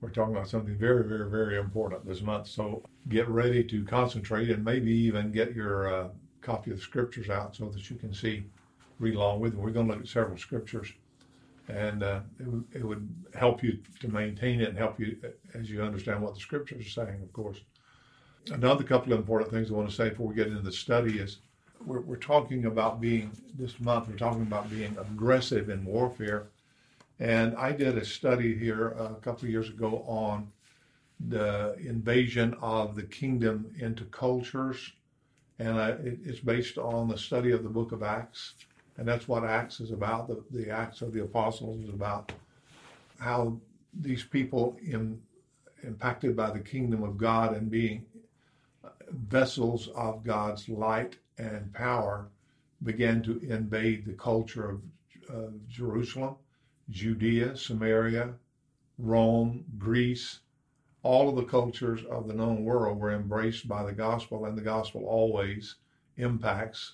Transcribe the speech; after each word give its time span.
We're 0.02 0.10
talking 0.10 0.36
about 0.36 0.50
something 0.50 0.76
very, 0.76 1.05
very, 1.05 1.29
very 1.29 1.58
important 1.58 2.06
this 2.06 2.22
month. 2.22 2.47
So 2.47 2.83
get 3.08 3.29
ready 3.29 3.63
to 3.63 3.85
concentrate 3.85 4.49
and 4.49 4.65
maybe 4.65 4.92
even 4.92 5.31
get 5.31 5.56
your 5.56 5.88
uh, 5.88 6.10
copy 6.42 6.72
of 6.72 6.79
the 6.79 6.83
scriptures 6.83 7.29
out 7.29 7.56
so 7.56 7.69
that 7.69 7.90
you 7.90 7.96
can 7.96 8.13
see, 8.13 8.44
read 8.99 9.15
along 9.15 9.40
with 9.40 9.54
me. 9.54 9.62
We're 9.62 9.72
going 9.72 9.88
to 9.88 9.94
look 9.94 10.01
at 10.01 10.10
several 10.10 10.38
scriptures 10.38 10.92
and 11.68 12.04
uh, 12.04 12.20
it, 12.40 12.79
it 12.79 12.83
would 12.86 13.08
help 13.36 13.63
you 13.63 13.79
to 14.00 14.08
maintain 14.08 14.62
it 14.62 14.70
and 14.70 14.78
help 14.78 15.00
you 15.00 15.18
as 15.54 15.70
you 15.70 15.82
understand 15.82 16.22
what 16.22 16.34
the 16.34 16.40
scriptures 16.40 16.86
are 16.86 17.05
saying, 17.05 17.22
of 17.22 17.34
course. 17.34 17.60
Another 18.52 18.84
couple 18.84 19.12
of 19.12 19.20
important 19.20 19.52
things 19.52 19.70
I 19.70 19.74
want 19.74 19.90
to 19.90 19.96
say 19.96 20.10
before 20.10 20.27
we 20.27 20.36
get 20.36 20.48
into 20.48 20.62
the 20.62 20.72
study 20.72 21.20
is 21.20 21.40
we're, 21.86 22.00
we're 22.00 22.16
talking 22.16 22.66
about 22.66 23.02
being, 23.02 23.32
this 23.58 23.80
month, 23.80 24.08
we're 24.08 24.16
talking 24.16 24.44
about 24.44 24.70
being 24.70 24.96
aggressive 24.98 25.70
in 25.70 25.84
warfare. 25.84 26.48
And 27.20 27.55
I 27.58 27.74
did 27.74 27.98
a 27.98 28.05
study 28.05 28.55
here 28.55 28.90
a 28.90 29.16
couple 29.16 29.46
of 29.46 29.52
years 29.52 29.70
ago 29.70 30.04
on 30.08 30.52
the 31.20 31.76
invasion 31.80 32.55
of 32.62 32.96
the 32.96 33.04
kingdom 33.04 33.74
into 33.80 34.05
cultures. 34.05 34.94
And 35.60 35.80
I, 35.80 35.90
it, 35.90 36.20
it's 36.24 36.40
based 36.40 36.77
on 36.77 37.10
the 37.10 37.18
study 37.18 37.52
of 37.52 37.63
the 37.63 37.70
book 37.70 37.91
of 37.91 38.04
Acts 38.04 38.54
and 38.98 39.08
that's 39.08 39.28
what 39.28 39.44
Acts 39.44 39.80
is 39.80 39.92
about. 39.92 40.28
The, 40.28 40.44
the 40.52 40.70
Acts 40.70 41.02
of 41.02 41.14
the 41.14 41.24
Apostles 41.24 41.84
is 41.84 41.90
about 41.90 42.32
how 43.20 43.58
these 43.94 44.24
people 44.24 44.78
in, 44.84 45.22
impacted 45.84 46.36
by 46.36 46.52
the 46.52 46.60
kingdom 46.60 47.04
of 47.04 47.18
God 47.18 47.55
and 47.55 47.70
being 47.70 48.05
vessels 49.12 49.90
of 49.96 50.24
God's 50.24 50.68
light 50.70 51.18
and 51.38 51.74
power 51.74 52.27
began 52.84 53.24
to 53.24 53.40
invade 53.40 54.05
the 54.05 54.13
culture 54.13 54.70
of 54.70 54.82
uh, 55.34 55.52
Jerusalem, 55.70 56.36
Judea, 56.90 57.58
Samaria, 57.58 58.34
Rome, 58.98 59.66
Greece. 59.77 60.40
All 61.04 61.30
of 61.30 61.36
the 61.36 61.43
cultures 61.43 62.04
of 62.10 62.27
the 62.27 62.34
known 62.34 62.64
world 62.64 62.99
were 62.99 63.14
embraced 63.14 63.68
by 63.68 63.84
the 63.84 63.93
gospel, 63.93 64.45
and 64.45 64.58
the 64.58 64.61
gospel 64.61 65.05
always 65.05 65.75
impacts 66.17 66.93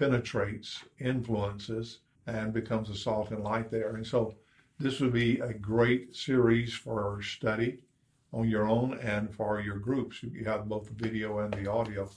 penetrates, 0.00 0.82
influences, 0.98 1.98
and 2.26 2.54
becomes 2.54 2.88
a 2.88 2.94
salt 2.94 3.32
and 3.32 3.44
light 3.44 3.70
there. 3.70 3.96
And 3.96 4.06
so 4.06 4.34
this 4.78 4.98
would 4.98 5.12
be 5.12 5.38
a 5.40 5.52
great 5.52 6.16
series 6.16 6.72
for 6.72 7.20
study 7.20 7.80
on 8.32 8.48
your 8.48 8.66
own 8.66 8.98
and 9.00 9.30
for 9.30 9.60
your 9.60 9.76
groups. 9.76 10.22
You 10.22 10.46
have 10.46 10.70
both 10.70 10.86
the 10.86 11.04
video 11.04 11.40
and 11.40 11.52
the 11.52 11.70
audio 11.70 12.08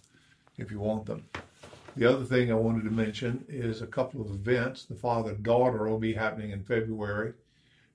if 0.58 0.72
you 0.72 0.80
want 0.80 1.06
them. 1.06 1.25
The 1.98 2.06
other 2.06 2.23
thing 2.23 2.53
I 2.53 2.56
wanted 2.56 2.86
to 2.86 2.90
mention 2.90 3.44
is 3.50 3.81
a 3.81 3.88
couple 3.88 4.22
of 4.22 4.31
events. 4.31 4.86
The 4.86 4.95
father 4.95 5.34
daughter 5.34 5.90
will 5.90 6.00
be 6.00 6.14
happening 6.14 6.52
in 6.52 6.64
February. 6.64 7.34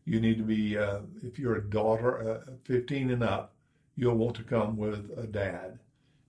You 0.04 0.20
need 0.20 0.36
to 0.36 0.44
be, 0.44 0.76
uh, 0.76 1.00
if 1.22 1.38
you're 1.38 1.56
a 1.56 1.70
daughter, 1.70 2.42
uh, 2.46 2.52
15 2.64 3.10
and 3.10 3.22
up, 3.22 3.54
you'll 3.96 4.16
want 4.16 4.36
to 4.36 4.42
come 4.42 4.76
with 4.76 5.10
a 5.16 5.26
dad. 5.26 5.78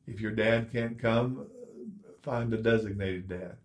If 0.08 0.22
your 0.22 0.32
dad 0.32 0.72
can't 0.72 0.98
come, 0.98 1.46
find 2.22 2.54
a 2.54 2.58
designated 2.58 3.30
dad. 3.30 3.58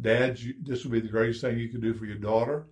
Dad, 0.00 0.38
this 0.62 0.84
would 0.84 0.92
be 0.92 1.00
the 1.00 1.08
greatest 1.08 1.40
thing 1.40 1.58
you 1.58 1.68
could 1.68 1.82
do 1.82 1.94
for 1.94 2.04
your 2.06 2.16
daughter. 2.16 2.66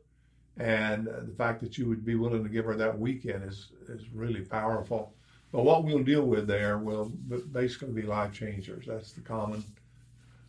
And 0.58 1.06
the 1.06 1.34
fact 1.36 1.60
that 1.60 1.76
you 1.76 1.88
would 1.88 2.04
be 2.04 2.14
willing 2.14 2.42
to 2.42 2.48
give 2.48 2.64
her 2.64 2.76
that 2.76 2.98
weekend 2.98 3.44
is, 3.44 3.72
is 3.88 4.08
really 4.10 4.40
powerful. 4.40 5.12
But 5.52 5.64
what 5.64 5.84
we'll 5.84 6.02
deal 6.02 6.24
with 6.24 6.46
there 6.46 6.78
will 6.78 7.06
basically 7.52 7.92
be 7.92 8.02
life 8.02 8.32
changers. 8.32 8.86
That's 8.86 9.12
the 9.12 9.20
common 9.20 9.64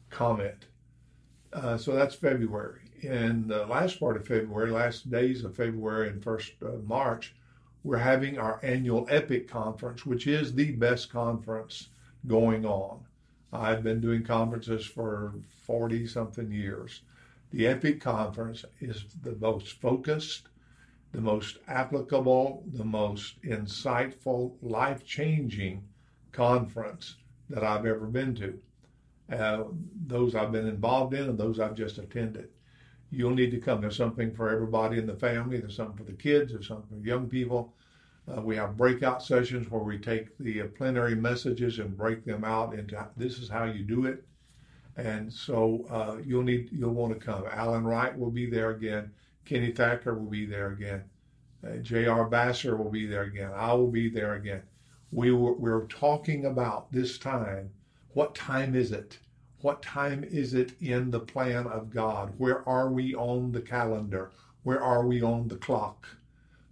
comment. 0.10 0.66
Uh, 1.54 1.78
so 1.78 1.94
that's 1.94 2.16
February. 2.16 2.82
In 3.02 3.48
the 3.48 3.66
last 3.66 4.00
part 4.00 4.18
of 4.18 4.28
February, 4.28 4.72
last 4.72 5.10
days 5.10 5.44
of 5.44 5.56
February 5.56 6.10
and 6.10 6.24
first 6.24 6.54
uh, 6.64 6.78
March, 6.86 7.36
we're 7.84 7.98
having 7.98 8.38
our 8.38 8.60
annual 8.64 9.08
EPIC 9.10 9.48
conference, 9.48 10.06
which 10.06 10.28
is 10.28 10.54
the 10.54 10.72
best 10.72 11.10
conference 11.10 11.90
going 12.28 12.66
on. 12.66 13.07
I've 13.52 13.84
been 13.84 14.02
doing 14.02 14.24
conferences 14.24 14.86
for 14.86 15.34
40 15.66 16.08
something 16.08 16.52
years. 16.52 17.02
The 17.52 17.68
EPIC 17.68 18.02
conference 18.02 18.66
is 18.82 19.06
the 19.24 19.36
most 19.36 19.80
focused, 19.80 20.50
the 21.14 21.22
most 21.22 21.58
applicable, 21.68 22.64
the 22.74 22.84
most 22.84 23.42
insightful, 23.44 24.54
life 24.62 25.06
changing 25.06 25.84
conference 26.34 27.16
that 27.50 27.64
I've 27.64 27.86
ever 27.86 28.06
been 28.08 28.36
to. 28.36 28.60
Uh, 29.32 29.64
those 30.06 30.36
I've 30.36 30.52
been 30.52 30.68
involved 30.68 31.14
in 31.14 31.30
and 31.30 31.38
those 31.38 31.60
I've 31.60 31.76
just 31.76 31.98
attended. 31.98 32.50
You'll 33.12 33.36
need 33.36 33.52
to 33.52 33.60
come. 33.60 33.80
There's 33.80 33.96
something 33.96 34.34
for 34.34 34.50
everybody 34.50 34.98
in 34.98 35.06
the 35.06 35.16
family, 35.16 35.60
there's 35.60 35.76
something 35.76 35.98
for 35.98 36.04
the 36.04 36.18
kids, 36.18 36.52
there's 36.52 36.68
something 36.68 37.00
for 37.00 37.08
young 37.08 37.30
people. 37.30 37.74
Uh, 38.30 38.42
we 38.42 38.56
have 38.58 38.76
breakout 38.76 39.24
sessions 39.24 39.70
where 39.72 39.82
we 39.82 39.98
take 39.98 40.38
the 40.38 40.62
plenary 40.64 41.16
messages 41.16 41.80
and 41.80 41.98
break 41.98 42.26
them 42.26 42.44
out 42.44 42.74
into 42.74 43.08
this 43.16 43.38
is 43.40 43.48
how 43.48 43.64
you 43.64 43.84
do 43.84 44.06
it. 44.06 44.26
And 44.98 45.32
so 45.32 45.86
uh, 45.90 46.18
you'll 46.26 46.44
need 46.44 46.70
you'll 46.72 46.94
want 46.94 47.14
to 47.14 47.26
come. 47.26 47.46
Alan 47.52 47.86
Wright 47.86 48.18
will 48.18 48.32
be 48.32 48.50
there 48.50 48.72
again. 48.72 49.12
Kenny 49.46 49.72
Thacker 49.72 50.14
will 50.16 50.30
be 50.30 50.46
there 50.46 50.72
again. 50.72 51.04
Uh, 51.66 51.78
J.R. 51.78 52.28
Vassar 52.28 52.76
will 52.76 52.92
be 52.92 53.06
there 53.06 53.24
again. 53.24 53.52
I 53.56 53.74
will 53.74 53.92
be 53.92 54.10
there 54.10 54.34
again. 54.34 54.64
We 55.12 55.32
were, 55.32 55.54
we're 55.54 55.86
talking 55.86 56.46
about 56.46 56.92
this 56.92 57.18
time. 57.18 57.72
What 58.10 58.36
time 58.36 58.76
is 58.76 58.92
it? 58.92 59.20
What 59.62 59.82
time 59.82 60.24
is 60.24 60.54
it 60.54 60.74
in 60.82 61.12
the 61.12 61.20
plan 61.20 61.66
of 61.68 61.90
God? 61.90 62.34
Where 62.38 62.68
are 62.68 62.90
we 62.90 63.16
on 63.16 63.52
the 63.54 63.62
calendar? 63.62 64.32
Where 64.64 64.82
are 64.82 65.06
we 65.06 65.22
on 65.22 65.48
the 65.48 65.56
clock? 65.56 66.08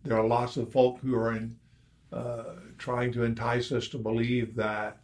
There 0.05 0.17
are 0.17 0.27
lots 0.27 0.55
of 0.57 0.71
folk 0.71 0.99
who 0.99 1.15
are 1.15 1.33
in, 1.35 1.55
uh, 2.13 2.43
trying 2.77 3.11
to 3.13 3.23
entice 3.23 3.71
us 3.71 3.87
to 3.89 3.97
believe 3.97 4.55
that 4.55 4.99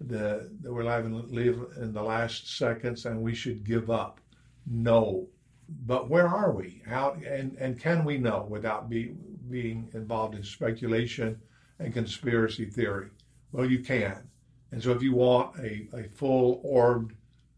the, 0.00 0.50
that 0.62 0.72
we're 0.72 0.84
living 0.84 1.22
live 1.30 1.66
in 1.76 1.92
the 1.92 2.02
last 2.02 2.56
seconds 2.56 3.04
and 3.04 3.20
we 3.20 3.34
should 3.34 3.64
give 3.64 3.90
up. 3.90 4.20
No, 4.66 5.28
but 5.86 6.08
where 6.08 6.26
are 6.26 6.52
we? 6.52 6.82
How 6.86 7.16
and 7.26 7.56
and 7.58 7.78
can 7.78 8.04
we 8.04 8.16
know 8.18 8.46
without 8.48 8.88
be, 8.88 9.14
being 9.50 9.88
involved 9.92 10.34
in 10.34 10.42
speculation 10.42 11.38
and 11.78 11.92
conspiracy 11.92 12.64
theory? 12.64 13.08
Well, 13.52 13.70
you 13.70 13.80
can. 13.80 14.28
And 14.72 14.82
so, 14.82 14.92
if 14.92 15.02
you 15.02 15.14
want 15.14 15.58
a, 15.58 15.88
a 15.94 16.04
full 16.04 16.60
orbed 16.62 17.14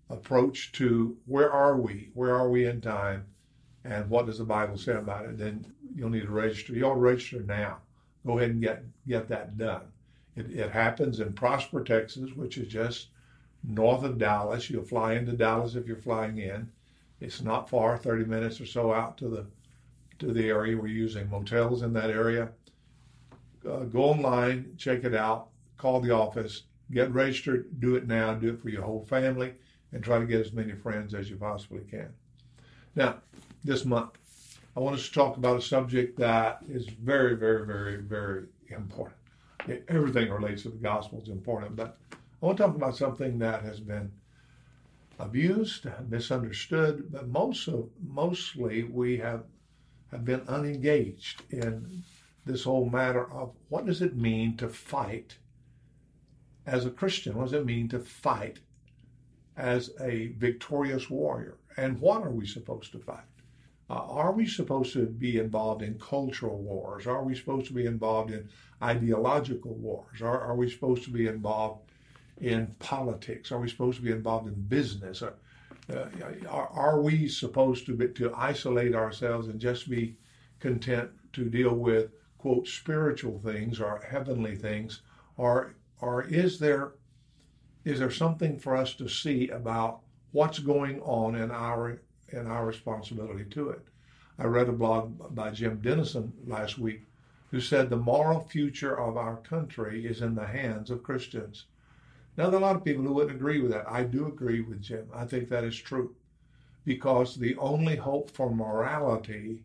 approach 0.08 0.72
to 0.72 1.16
where 1.26 1.52
are 1.52 1.76
we, 1.76 2.10
where 2.14 2.34
are 2.34 2.48
we 2.48 2.66
in 2.66 2.80
time, 2.80 3.26
and 3.84 4.08
what 4.08 4.26
does 4.26 4.38
the 4.38 4.44
Bible 4.44 4.76
say 4.76 4.92
about 4.92 5.24
it, 5.26 5.38
then 5.38 5.72
you'll 5.94 6.10
need 6.10 6.22
to 6.22 6.30
register. 6.30 6.74
To 6.74 6.92
register 6.94 7.42
now. 7.42 7.78
Go 8.26 8.38
ahead 8.38 8.50
and 8.50 8.62
get 8.62 8.84
get 9.06 9.28
that 9.28 9.56
done. 9.56 9.82
It, 10.36 10.50
it 10.50 10.70
happens 10.70 11.20
in 11.20 11.32
Prosper, 11.32 11.82
Texas, 11.82 12.32
which 12.34 12.58
is 12.58 12.68
just 12.68 13.08
north 13.64 14.04
of 14.04 14.18
Dallas. 14.18 14.70
You'll 14.70 14.84
fly 14.84 15.14
into 15.14 15.32
Dallas 15.32 15.74
if 15.74 15.86
you're 15.86 15.96
flying 15.96 16.38
in. 16.38 16.70
It's 17.20 17.42
not 17.42 17.68
far, 17.68 17.98
30 17.98 18.24
minutes 18.24 18.60
or 18.60 18.66
so 18.66 18.92
out 18.92 19.18
to 19.18 19.28
the 19.28 19.46
to 20.18 20.32
the 20.32 20.48
area. 20.48 20.76
We're 20.76 20.88
using 20.88 21.28
motels 21.30 21.82
in 21.82 21.92
that 21.94 22.10
area. 22.10 22.50
Uh, 23.68 23.80
go 23.80 24.04
online, 24.04 24.74
check 24.78 25.04
it 25.04 25.14
out, 25.14 25.48
call 25.76 26.00
the 26.00 26.10
office, 26.10 26.62
get 26.92 27.12
registered, 27.12 27.80
do 27.80 27.96
it 27.96 28.06
now, 28.06 28.32
do 28.34 28.50
it 28.50 28.60
for 28.60 28.70
your 28.70 28.82
whole 28.82 29.04
family, 29.04 29.52
and 29.92 30.02
try 30.02 30.18
to 30.18 30.24
get 30.24 30.40
as 30.40 30.52
many 30.52 30.72
friends 30.72 31.14
as 31.14 31.28
you 31.28 31.36
possibly 31.36 31.82
can. 31.90 32.08
Now, 32.94 33.16
this 33.62 33.84
month, 33.84 34.12
I 34.76 34.80
want 34.80 34.96
us 34.96 35.06
to 35.08 35.12
talk 35.12 35.36
about 35.36 35.56
a 35.56 35.62
subject 35.62 36.18
that 36.18 36.60
is 36.68 36.86
very, 36.86 37.34
very, 37.34 37.66
very, 37.66 37.96
very 37.96 38.44
important. 38.68 39.16
Everything 39.88 40.30
relates 40.30 40.62
to 40.62 40.70
the 40.70 40.76
gospel 40.76 41.20
is 41.20 41.28
important, 41.28 41.76
but 41.76 41.98
I 42.12 42.46
want 42.46 42.58
to 42.58 42.64
talk 42.64 42.76
about 42.76 42.96
something 42.96 43.38
that 43.40 43.62
has 43.62 43.80
been 43.80 44.12
abused, 45.18 45.86
misunderstood, 46.08 47.10
but 47.10 47.28
most 47.28 47.68
of, 47.68 47.90
mostly 48.02 48.84
we 48.84 49.18
have 49.18 49.44
have 50.10 50.24
been 50.24 50.42
unengaged 50.48 51.42
in 51.50 52.02
this 52.44 52.64
whole 52.64 52.88
matter 52.88 53.30
of 53.30 53.54
what 53.68 53.86
does 53.86 54.02
it 54.02 54.16
mean 54.16 54.56
to 54.56 54.68
fight 54.68 55.36
as 56.66 56.84
a 56.84 56.90
Christian? 56.90 57.36
What 57.36 57.44
does 57.44 57.52
it 57.52 57.66
mean 57.66 57.88
to 57.90 58.00
fight 58.00 58.58
as 59.56 59.90
a 60.00 60.28
victorious 60.38 61.08
warrior? 61.08 61.58
And 61.76 62.00
what 62.00 62.22
are 62.22 62.30
we 62.30 62.46
supposed 62.46 62.92
to 62.92 62.98
fight? 62.98 63.29
Uh, 63.90 64.06
are 64.08 64.30
we 64.30 64.46
supposed 64.46 64.92
to 64.92 65.04
be 65.04 65.38
involved 65.38 65.82
in 65.82 65.98
cultural 65.98 66.58
wars? 66.58 67.08
Are 67.08 67.24
we 67.24 67.34
supposed 67.34 67.66
to 67.66 67.72
be 67.72 67.86
involved 67.86 68.30
in 68.30 68.48
ideological 68.80 69.74
wars? 69.74 70.22
Are, 70.22 70.40
are 70.40 70.54
we 70.54 70.70
supposed 70.70 71.02
to 71.04 71.10
be 71.10 71.26
involved 71.26 71.90
in 72.40 72.68
politics? 72.78 73.50
Are 73.50 73.58
we 73.58 73.68
supposed 73.68 73.96
to 73.96 74.04
be 74.04 74.12
involved 74.12 74.46
in 74.46 74.54
business? 74.54 75.22
Are, 75.22 75.34
uh, 75.92 76.06
are, 76.48 76.68
are, 76.68 77.00
we 77.00 77.26
supposed 77.26 77.84
to 77.86 77.96
be, 77.96 78.06
to 78.08 78.32
isolate 78.36 78.94
ourselves 78.94 79.48
and 79.48 79.58
just 79.58 79.90
be 79.90 80.14
content 80.60 81.10
to 81.32 81.46
deal 81.46 81.74
with 81.74 82.12
quote 82.38 82.68
spiritual 82.68 83.40
things 83.40 83.80
or 83.80 84.00
heavenly 84.08 84.54
things, 84.54 85.02
or 85.36 85.74
or 86.00 86.22
is 86.22 86.60
there 86.60 86.92
is 87.84 87.98
there 87.98 88.10
something 88.10 88.56
for 88.56 88.76
us 88.76 88.94
to 88.94 89.08
see 89.08 89.48
about 89.48 90.00
what's 90.30 90.60
going 90.60 91.00
on 91.00 91.34
in 91.34 91.50
our 91.50 92.00
in 92.32 92.46
our 92.46 92.66
responsibility 92.66 93.44
to 93.44 93.70
it? 93.70 93.80
I 94.38 94.44
read 94.44 94.68
a 94.68 94.72
blog 94.72 95.34
by 95.34 95.50
Jim 95.50 95.80
Denison 95.80 96.32
last 96.46 96.78
week 96.78 97.02
who 97.50 97.60
said 97.60 97.90
the 97.90 97.96
moral 97.96 98.40
future 98.40 98.98
of 98.98 99.16
our 99.16 99.36
country 99.38 100.06
is 100.06 100.22
in 100.22 100.34
the 100.34 100.46
hands 100.46 100.90
of 100.90 101.02
Christians. 101.02 101.66
Now, 102.36 102.48
there 102.48 102.58
are 102.58 102.62
a 102.62 102.66
lot 102.66 102.76
of 102.76 102.84
people 102.84 103.04
who 103.04 103.12
wouldn't 103.12 103.36
agree 103.36 103.60
with 103.60 103.72
that. 103.72 103.90
I 103.90 104.04
do 104.04 104.26
agree 104.26 104.60
with 104.60 104.82
Jim. 104.82 105.08
I 105.12 105.24
think 105.24 105.48
that 105.48 105.64
is 105.64 105.76
true 105.76 106.14
because 106.84 107.36
the 107.36 107.56
only 107.56 107.96
hope 107.96 108.30
for 108.30 108.54
morality 108.54 109.62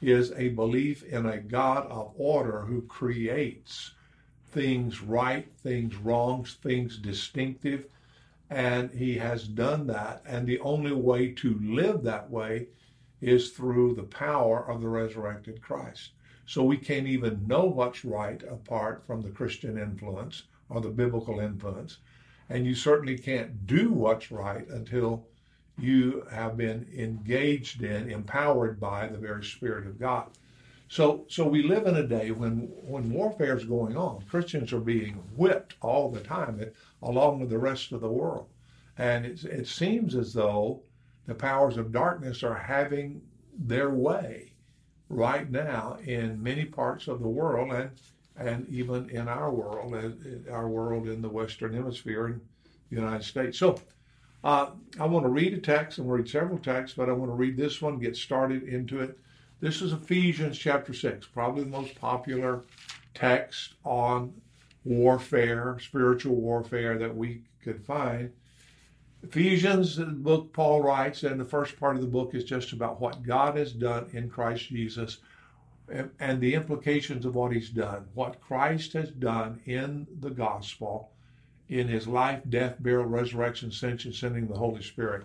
is 0.00 0.32
a 0.32 0.50
belief 0.50 1.02
in 1.04 1.26
a 1.26 1.38
God 1.38 1.86
of 1.90 2.12
order 2.16 2.60
who 2.60 2.82
creates 2.82 3.92
things 4.50 5.00
right, 5.00 5.50
things 5.62 5.96
wrong, 5.96 6.44
things 6.44 6.98
distinctive. 6.98 7.86
And 8.54 8.92
he 8.92 9.18
has 9.18 9.48
done 9.48 9.88
that. 9.88 10.22
And 10.24 10.46
the 10.46 10.60
only 10.60 10.92
way 10.92 11.32
to 11.32 11.58
live 11.60 12.04
that 12.04 12.30
way 12.30 12.68
is 13.20 13.50
through 13.50 13.96
the 13.96 14.04
power 14.04 14.70
of 14.70 14.80
the 14.80 14.88
resurrected 14.88 15.60
Christ. 15.60 16.10
So 16.46 16.62
we 16.62 16.76
can't 16.76 17.08
even 17.08 17.48
know 17.48 17.64
what's 17.64 18.04
right 18.04 18.40
apart 18.44 19.02
from 19.08 19.22
the 19.22 19.30
Christian 19.30 19.76
influence 19.76 20.44
or 20.68 20.80
the 20.80 20.90
biblical 20.90 21.40
influence. 21.40 21.98
And 22.48 22.64
you 22.64 22.76
certainly 22.76 23.18
can't 23.18 23.66
do 23.66 23.90
what's 23.90 24.30
right 24.30 24.68
until 24.68 25.26
you 25.76 26.24
have 26.30 26.56
been 26.56 26.86
engaged 26.96 27.82
in, 27.82 28.08
empowered 28.08 28.78
by 28.78 29.08
the 29.08 29.18
very 29.18 29.42
Spirit 29.42 29.88
of 29.88 29.98
God. 29.98 30.28
So, 30.88 31.24
so 31.28 31.44
we 31.44 31.62
live 31.64 31.86
in 31.86 31.96
a 31.96 32.06
day 32.06 32.30
when 32.30 32.68
when 32.82 33.10
warfare 33.10 33.56
is 33.56 33.64
going 33.64 33.96
on. 33.96 34.22
Christians 34.28 34.72
are 34.72 34.78
being 34.78 35.14
whipped 35.34 35.74
all 35.80 36.08
the 36.10 36.20
time, 36.20 36.64
along 37.04 37.40
with 37.40 37.50
the 37.50 37.58
rest 37.58 37.92
of 37.92 38.00
the 38.00 38.10
world, 38.10 38.48
and 38.98 39.24
it, 39.24 39.66
seems 39.66 40.14
as 40.14 40.32
though 40.32 40.82
the 41.26 41.34
powers 41.34 41.76
of 41.76 41.92
darkness 41.92 42.42
are 42.42 42.54
having 42.54 43.20
their 43.58 43.90
way 43.90 44.52
right 45.08 45.50
now 45.50 45.96
in 46.04 46.42
many 46.42 46.64
parts 46.64 47.08
of 47.08 47.20
the 47.20 47.28
world, 47.28 47.72
and 47.72 47.90
and 48.36 48.68
even 48.68 49.08
in 49.10 49.28
our 49.28 49.52
world, 49.52 49.94
our 50.50 50.68
world 50.68 51.08
in 51.08 51.22
the 51.22 51.28
Western 51.28 51.72
Hemisphere 51.72 52.26
in 52.26 52.40
the 52.90 52.96
United 52.96 53.22
States. 53.22 53.58
So 53.58 53.80
uh, 54.42 54.70
I 54.98 55.06
want 55.06 55.24
to 55.24 55.30
read 55.30 55.54
a 55.54 55.58
text 55.58 55.98
and 55.98 56.10
read 56.10 56.28
several 56.28 56.58
texts, 56.58 56.96
but 56.96 57.08
I 57.08 57.12
want 57.12 57.30
to 57.30 57.36
read 57.36 57.56
this 57.56 57.80
one, 57.80 57.98
get 57.98 58.16
started 58.16 58.64
into 58.64 59.00
it. 59.00 59.18
This 59.60 59.80
is 59.80 59.92
Ephesians 59.92 60.58
chapter 60.58 60.92
6, 60.92 61.28
probably 61.28 61.62
the 61.62 61.70
most 61.70 61.94
popular 61.94 62.64
text 63.14 63.74
on 63.84 64.34
warfare, 64.84 65.78
spiritual 65.80 66.36
warfare 66.36 66.98
that 66.98 67.16
we 67.16 67.42
could 67.62 67.84
find. 67.84 68.32
Ephesians, 69.22 69.96
the 69.96 70.04
book 70.04 70.52
Paul 70.52 70.82
writes, 70.82 71.22
and 71.22 71.40
the 71.40 71.44
first 71.44 71.80
part 71.80 71.96
of 71.96 72.02
the 72.02 72.08
book 72.08 72.34
is 72.34 72.44
just 72.44 72.72
about 72.72 73.00
what 73.00 73.22
God 73.22 73.56
has 73.56 73.72
done 73.72 74.10
in 74.12 74.28
Christ 74.28 74.68
Jesus 74.68 75.18
and, 75.88 76.10
and 76.20 76.40
the 76.40 76.54
implications 76.54 77.24
of 77.24 77.34
what 77.34 77.52
he's 77.52 77.70
done, 77.70 78.04
what 78.14 78.40
Christ 78.40 78.92
has 78.92 79.10
done 79.10 79.60
in 79.64 80.06
the 80.20 80.30
gospel 80.30 81.10
in 81.68 81.88
his 81.88 82.06
life, 82.06 82.42
death, 82.48 82.76
burial, 82.80 83.06
resurrection, 83.06 83.70
ascension, 83.70 84.12
sending 84.12 84.46
the 84.46 84.58
Holy 84.58 84.82
Spirit, 84.82 85.24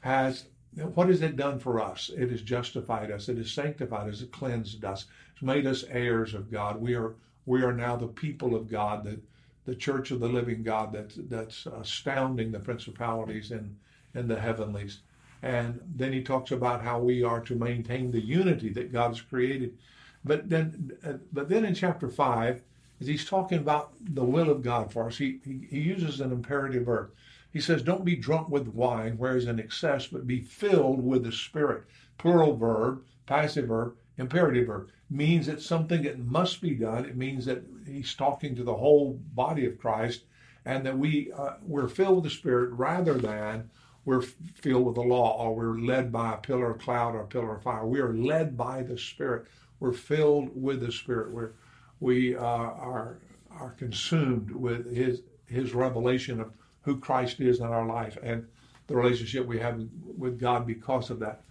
has 0.00 0.46
what 0.94 1.08
has 1.08 1.20
it 1.20 1.36
done 1.36 1.58
for 1.58 1.80
us? 1.80 2.10
It 2.16 2.30
has 2.30 2.42
justified 2.42 3.10
us. 3.10 3.28
It 3.28 3.38
has 3.38 3.50
sanctified 3.50 4.08
us. 4.08 4.22
It 4.22 4.30
cleansed 4.30 4.84
us. 4.84 5.06
It's 5.32 5.42
made 5.42 5.66
us 5.66 5.84
heirs 5.88 6.32
of 6.32 6.50
God. 6.50 6.80
We 6.80 6.94
are 6.94 7.14
we 7.50 7.64
are 7.64 7.72
now 7.72 7.96
the 7.96 8.06
people 8.06 8.54
of 8.54 8.70
God, 8.70 9.02
the 9.04 9.18
the 9.64 9.74
church 9.74 10.10
of 10.10 10.20
the 10.20 10.28
living 10.28 10.62
God 10.62 10.92
that's 10.92 11.16
that's 11.28 11.66
astounding 11.66 12.52
the 12.52 12.60
principalities 12.60 13.50
in 13.50 13.76
in 14.14 14.28
the 14.28 14.40
heavenlies. 14.40 15.00
And 15.42 15.80
then 15.96 16.12
he 16.12 16.22
talks 16.22 16.52
about 16.52 16.82
how 16.82 17.00
we 17.00 17.24
are 17.24 17.40
to 17.40 17.54
maintain 17.54 18.10
the 18.10 18.20
unity 18.20 18.70
that 18.74 18.92
God 18.92 19.08
has 19.08 19.20
created. 19.20 19.76
But 20.24 20.48
then 20.48 20.92
uh, 21.04 21.14
but 21.32 21.48
then 21.48 21.64
in 21.64 21.74
chapter 21.74 22.08
five, 22.08 22.62
as 23.00 23.08
he's 23.08 23.24
talking 23.24 23.58
about 23.58 23.94
the 24.00 24.24
will 24.24 24.50
of 24.50 24.62
God 24.62 24.92
for 24.92 25.08
us, 25.08 25.18
he, 25.18 25.40
he, 25.44 25.66
he 25.70 25.80
uses 25.80 26.20
an 26.20 26.30
imperative 26.30 26.84
verb. 26.84 27.10
He 27.52 27.60
says, 27.60 27.82
Don't 27.82 28.04
be 28.04 28.14
drunk 28.14 28.48
with 28.48 28.68
wine, 28.68 29.14
whereas 29.18 29.46
in 29.46 29.58
excess, 29.58 30.06
but 30.06 30.26
be 30.26 30.40
filled 30.40 31.04
with 31.04 31.24
the 31.24 31.32
Spirit. 31.32 31.82
Plural 32.16 32.56
verb, 32.56 33.02
passive 33.26 33.66
verb, 33.66 33.94
imperative 34.18 34.66
verb. 34.66 34.88
Means 35.08 35.48
it's 35.48 35.66
something 35.66 36.02
that 36.02 36.18
must 36.18 36.60
be 36.60 36.74
done. 36.74 37.04
It 37.04 37.16
means 37.16 37.44
that 37.46 37.64
he's 37.86 38.14
talking 38.14 38.54
to 38.56 38.62
the 38.62 38.76
whole 38.76 39.20
body 39.34 39.66
of 39.66 39.78
Christ 39.78 40.22
and 40.64 40.84
that 40.86 40.98
we, 40.98 41.32
uh, 41.32 41.54
we're 41.62 41.88
filled 41.88 42.16
with 42.16 42.24
the 42.24 42.30
Spirit 42.30 42.70
rather 42.72 43.14
than 43.14 43.70
we're 44.04 44.22
filled 44.22 44.86
with 44.86 44.94
the 44.94 45.02
law 45.02 45.36
or 45.42 45.54
we're 45.54 45.78
led 45.78 46.12
by 46.12 46.34
a 46.34 46.38
pillar 46.38 46.70
of 46.70 46.78
cloud 46.78 47.14
or 47.14 47.22
a 47.22 47.26
pillar 47.26 47.56
of 47.56 47.62
fire. 47.62 47.86
We 47.86 48.00
are 48.00 48.14
led 48.14 48.56
by 48.56 48.82
the 48.82 48.98
Spirit. 48.98 49.46
We're 49.78 49.92
filled 49.92 50.50
with 50.54 50.80
the 50.80 50.92
Spirit. 50.92 51.32
We're 51.32 51.52
we 52.00 52.34
uh, 52.34 52.40
are 52.40 53.18
are 53.50 53.70
consumed 53.72 54.50
with 54.50 54.94
his 54.94 55.22
his 55.46 55.74
revelation 55.74 56.40
of 56.40 56.52
who 56.82 56.98
Christ 56.98 57.40
is 57.40 57.60
in 57.60 57.66
our 57.66 57.86
life 57.86 58.16
and 58.22 58.46
the 58.86 58.96
relationship 58.96 59.46
we 59.46 59.58
have 59.58 59.80
with 60.16 60.40
God 60.40 60.66
because 60.66 61.10
of 61.10 61.18
that. 61.20 61.42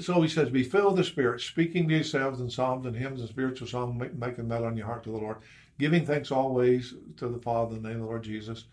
So 0.00 0.20
he 0.20 0.28
says, 0.28 0.50
Be 0.50 0.62
filled 0.62 0.96
with 0.96 0.96
the 0.96 1.04
Spirit, 1.04 1.40
speaking 1.40 1.88
to 1.88 1.94
yourselves 1.94 2.40
in 2.40 2.50
psalms 2.50 2.86
and 2.86 2.94
hymns 2.94 3.20
and 3.20 3.28
spiritual 3.28 3.66
songs, 3.66 4.10
making 4.14 4.46
melody 4.46 4.66
on 4.66 4.76
your 4.76 4.86
heart 4.86 5.04
to 5.04 5.10
the 5.10 5.16
Lord, 5.16 5.38
giving 5.78 6.04
thanks 6.04 6.30
always 6.30 6.94
to 7.16 7.28
the 7.28 7.38
Father 7.38 7.76
in 7.76 7.82
the 7.82 7.88
name 7.88 7.98
of 7.98 8.02
the 8.02 8.08
Lord 8.08 8.24
Jesus, 8.24 8.64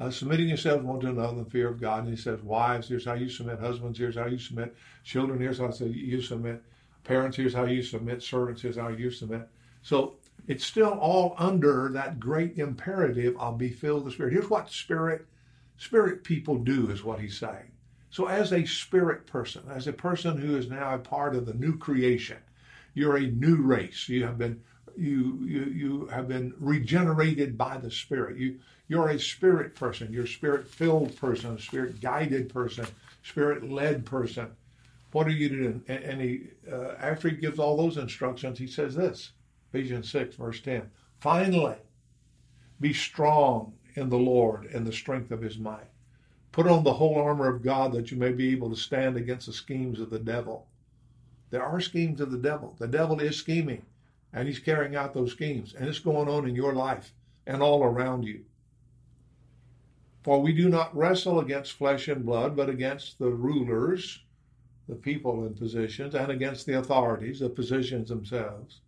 uh, 0.00 0.10
submitting 0.10 0.48
yourselves 0.48 0.82
one 0.82 0.98
to 1.00 1.08
another 1.08 1.34
in 1.34 1.44
the 1.44 1.50
fear 1.50 1.68
of 1.68 1.80
God. 1.80 2.04
And 2.04 2.08
he 2.08 2.20
says, 2.20 2.42
Wives, 2.42 2.88
here's 2.88 3.04
how 3.04 3.14
you 3.14 3.28
submit. 3.28 3.60
Husbands, 3.60 3.98
here's 3.98 4.16
how 4.16 4.26
you 4.26 4.38
submit. 4.38 4.74
Children, 5.04 5.38
here's 5.38 5.58
how 5.58 5.72
you 5.80 6.20
submit. 6.20 6.62
Parents, 7.04 7.36
here's 7.36 7.54
how 7.54 7.64
you 7.64 7.82
submit. 7.82 8.22
Servants, 8.22 8.62
here's 8.62 8.76
how 8.76 8.88
you 8.88 9.10
submit. 9.10 9.48
So 9.82 10.14
it's 10.48 10.66
still 10.66 10.98
all 10.98 11.34
under 11.38 11.90
that 11.92 12.18
great 12.18 12.58
imperative 12.58 13.36
of 13.38 13.56
be 13.56 13.70
filled 13.70 14.04
with 14.04 14.12
the 14.12 14.14
Spirit. 14.14 14.32
Here's 14.32 14.50
what 14.50 14.70
spirit 14.70 15.26
spirit 15.76 16.24
people 16.24 16.56
do, 16.56 16.90
is 16.90 17.04
what 17.04 17.20
he's 17.20 17.38
saying. 17.38 17.69
So 18.10 18.26
as 18.26 18.52
a 18.52 18.64
spirit 18.64 19.26
person, 19.26 19.62
as 19.70 19.86
a 19.86 19.92
person 19.92 20.36
who 20.36 20.56
is 20.56 20.68
now 20.68 20.94
a 20.94 20.98
part 20.98 21.34
of 21.36 21.46
the 21.46 21.54
new 21.54 21.78
creation, 21.78 22.38
you're 22.94 23.16
a 23.16 23.26
new 23.26 23.62
race. 23.62 24.08
You 24.08 24.24
have 24.24 24.36
been 24.36 24.60
you 24.96 25.38
you 25.44 25.64
you 25.64 26.06
have 26.06 26.26
been 26.26 26.52
regenerated 26.58 27.56
by 27.56 27.78
the 27.78 27.90
Spirit. 27.90 28.36
You 28.36 28.58
you're 28.88 29.10
a 29.10 29.20
spirit 29.20 29.76
person. 29.76 30.12
You're 30.12 30.24
a 30.24 30.28
spirit 30.28 30.66
filled 30.66 31.16
person, 31.16 31.54
a 31.54 31.60
spirit 31.60 32.00
guided 32.00 32.52
person, 32.52 32.86
spirit 33.22 33.70
led 33.70 34.04
person. 34.04 34.48
What 35.12 35.28
are 35.28 35.30
you 35.30 35.48
doing? 35.48 35.84
And 35.86 36.20
he 36.20 36.48
uh, 36.70 36.94
after 36.98 37.28
he 37.28 37.36
gives 37.36 37.60
all 37.60 37.76
those 37.76 37.96
instructions, 37.96 38.58
he 38.58 38.66
says 38.66 38.94
this. 38.96 39.30
Ephesians 39.72 40.10
6, 40.10 40.34
verse 40.34 40.60
10. 40.60 40.90
Finally, 41.20 41.76
be 42.80 42.92
strong 42.92 43.74
in 43.94 44.08
the 44.08 44.18
Lord 44.18 44.64
and 44.66 44.84
the 44.84 44.92
strength 44.92 45.30
of 45.30 45.40
his 45.40 45.58
might. 45.58 45.89
Put 46.52 46.66
on 46.66 46.82
the 46.82 46.94
whole 46.94 47.16
armor 47.16 47.48
of 47.48 47.62
God 47.62 47.92
that 47.92 48.10
you 48.10 48.16
may 48.16 48.32
be 48.32 48.50
able 48.52 48.70
to 48.70 48.76
stand 48.76 49.16
against 49.16 49.46
the 49.46 49.52
schemes 49.52 50.00
of 50.00 50.10
the 50.10 50.18
devil. 50.18 50.66
There 51.50 51.62
are 51.62 51.80
schemes 51.80 52.20
of 52.20 52.30
the 52.30 52.38
devil. 52.38 52.76
The 52.78 52.88
devil 52.88 53.20
is 53.20 53.36
scheming, 53.36 53.84
and 54.32 54.46
he's 54.46 54.58
carrying 54.58 54.96
out 54.96 55.14
those 55.14 55.32
schemes, 55.32 55.74
and 55.74 55.88
it's 55.88 55.98
going 55.98 56.28
on 56.28 56.48
in 56.48 56.54
your 56.54 56.72
life 56.72 57.12
and 57.46 57.62
all 57.62 57.82
around 57.82 58.24
you. 58.24 58.44
For 60.22 60.40
we 60.40 60.52
do 60.52 60.68
not 60.68 60.94
wrestle 60.96 61.40
against 61.40 61.72
flesh 61.72 62.08
and 62.08 62.26
blood, 62.26 62.56
but 62.56 62.68
against 62.68 63.18
the 63.18 63.30
rulers, 63.30 64.22
the 64.88 64.94
people 64.94 65.46
in 65.46 65.54
positions, 65.54 66.14
and 66.14 66.30
against 66.30 66.66
the 66.66 66.78
authorities, 66.78 67.40
the 67.40 67.48
positions 67.48 68.08
themselves 68.08 68.80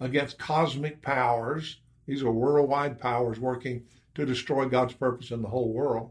against 0.00 0.38
cosmic 0.38 1.00
powers. 1.02 1.80
These 2.06 2.22
are 2.22 2.32
worldwide 2.32 3.00
powers 3.00 3.40
working 3.40 3.84
to 4.14 4.26
destroy 4.26 4.66
God's 4.66 4.94
purpose 4.94 5.30
in 5.30 5.42
the 5.42 5.48
whole 5.48 5.72
world. 5.72 6.10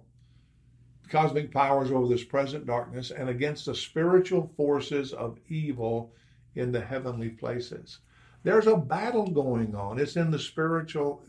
Cosmic 1.10 1.52
powers 1.52 1.92
over 1.92 2.08
this 2.08 2.24
present 2.24 2.66
darkness 2.66 3.12
and 3.12 3.30
against 3.30 3.66
the 3.66 3.76
spiritual 3.76 4.52
forces 4.58 5.14
of 5.14 5.40
evil 5.50 6.12
in 6.56 6.72
the 6.72 6.82
heavenly 6.82 7.30
places. 7.30 8.00
There's 8.44 8.68
a 8.68 8.78
battle 8.78 9.28
going 9.28 9.76
on. 9.76 10.00
It's 10.00 10.16
in 10.16 10.32
the 10.32 10.40
spiritual 10.40 11.24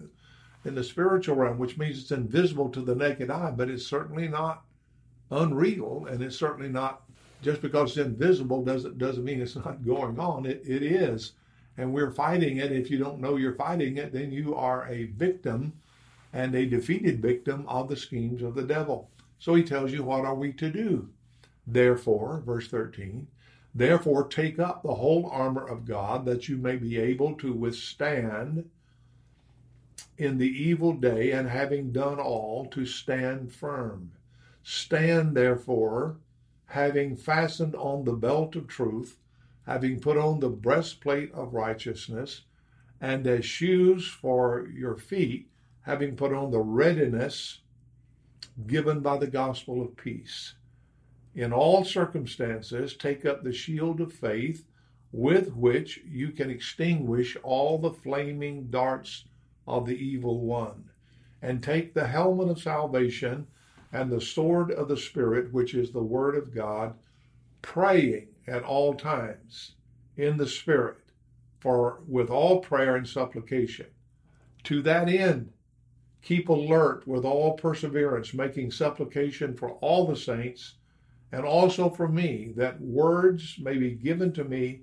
in 0.64 0.74
the 0.74 0.84
spiritual 0.84 1.36
realm, 1.36 1.58
which 1.58 1.78
means 1.78 2.00
it's 2.00 2.10
invisible 2.10 2.68
to 2.70 2.80
the 2.80 2.94
naked 2.94 3.30
eye, 3.30 3.52
but 3.52 3.70
it's 3.70 3.86
certainly 3.86 4.26
not 4.26 4.64
unreal, 5.30 6.06
and 6.10 6.22
it's 6.22 6.36
certainly 6.36 6.68
not 6.68 7.02
just 7.40 7.62
because 7.62 7.90
it's 7.96 8.06
invisible 8.06 8.64
doesn't 8.64 8.98
doesn't 8.98 9.24
mean 9.24 9.40
it's 9.40 9.56
not 9.56 9.84
going 9.84 10.18
on. 10.18 10.46
It 10.46 10.62
it 10.66 10.82
is 10.82 11.32
and 11.78 11.92
we're 11.92 12.10
fighting 12.10 12.58
it. 12.58 12.72
If 12.72 12.90
you 12.90 12.98
don't 12.98 13.20
know 13.20 13.36
you're 13.36 13.54
fighting 13.54 13.96
it, 13.98 14.12
then 14.12 14.32
you 14.32 14.54
are 14.54 14.86
a 14.88 15.04
victim 15.04 15.72
and 16.32 16.54
a 16.54 16.66
defeated 16.66 17.20
victim 17.20 17.64
of 17.68 17.88
the 17.88 17.96
schemes 17.96 18.42
of 18.42 18.54
the 18.54 18.62
devil. 18.62 19.10
So 19.38 19.54
he 19.54 19.62
tells 19.62 19.92
you, 19.92 20.02
what 20.04 20.24
are 20.24 20.34
we 20.34 20.52
to 20.54 20.70
do? 20.70 21.10
Therefore, 21.66 22.42
verse 22.44 22.68
13, 22.68 23.26
Therefore, 23.74 24.26
take 24.26 24.58
up 24.58 24.82
the 24.82 24.94
whole 24.94 25.28
armor 25.30 25.66
of 25.66 25.84
God 25.84 26.24
that 26.24 26.48
you 26.48 26.56
may 26.56 26.76
be 26.76 26.96
able 26.96 27.34
to 27.34 27.52
withstand 27.52 28.70
in 30.16 30.38
the 30.38 30.48
evil 30.48 30.94
day, 30.94 31.32
and 31.32 31.48
having 31.48 31.92
done 31.92 32.18
all, 32.18 32.66
to 32.66 32.86
stand 32.86 33.52
firm. 33.52 34.12
Stand 34.62 35.36
therefore, 35.36 36.16
having 36.66 37.16
fastened 37.16 37.74
on 37.74 38.04
the 38.04 38.14
belt 38.14 38.56
of 38.56 38.66
truth, 38.66 39.18
having 39.66 40.00
put 40.00 40.16
on 40.16 40.40
the 40.40 40.48
breastplate 40.48 41.32
of 41.32 41.52
righteousness, 41.52 42.42
and 43.00 43.26
as 43.26 43.44
shoes 43.44 44.08
for 44.08 44.68
your 44.74 44.96
feet, 44.96 45.50
having 45.82 46.16
put 46.16 46.32
on 46.32 46.50
the 46.50 46.60
readiness 46.60 47.60
given 48.66 49.00
by 49.00 49.18
the 49.18 49.26
gospel 49.26 49.82
of 49.82 49.96
peace. 49.96 50.54
In 51.34 51.52
all 51.52 51.84
circumstances, 51.84 52.96
take 52.96 53.26
up 53.26 53.42
the 53.42 53.52
shield 53.52 54.00
of 54.00 54.12
faith 54.12 54.66
with 55.12 55.54
which 55.54 56.00
you 56.08 56.30
can 56.30 56.50
extinguish 56.50 57.36
all 57.42 57.78
the 57.78 57.92
flaming 57.92 58.68
darts 58.70 59.24
of 59.66 59.86
the 59.86 59.96
evil 59.96 60.40
one, 60.40 60.84
and 61.42 61.62
take 61.62 61.92
the 61.92 62.06
helmet 62.06 62.48
of 62.48 62.60
salvation 62.60 63.46
and 63.92 64.10
the 64.10 64.20
sword 64.20 64.70
of 64.70 64.88
the 64.88 64.96
Spirit, 64.96 65.52
which 65.52 65.74
is 65.74 65.90
the 65.90 66.02
Word 66.02 66.36
of 66.36 66.54
God, 66.54 66.94
praying 67.62 68.28
at 68.46 68.62
all 68.62 68.94
times 68.94 69.72
in 70.16 70.36
the 70.36 70.46
Spirit, 70.46 70.98
for 71.60 72.00
with 72.06 72.30
all 72.30 72.60
prayer 72.60 72.96
and 72.96 73.08
supplication. 73.08 73.86
To 74.64 74.82
that 74.82 75.08
end, 75.08 75.52
keep 76.26 76.48
alert 76.48 77.06
with 77.06 77.24
all 77.24 77.52
perseverance, 77.52 78.34
making 78.34 78.68
supplication 78.68 79.54
for 79.54 79.70
all 79.74 80.08
the 80.08 80.16
saints, 80.16 80.74
and 81.30 81.44
also 81.44 81.88
for 81.88 82.08
me, 82.08 82.52
that 82.56 82.80
words 82.80 83.56
may 83.60 83.76
be 83.76 83.92
given 83.92 84.32
to 84.32 84.42
me 84.42 84.80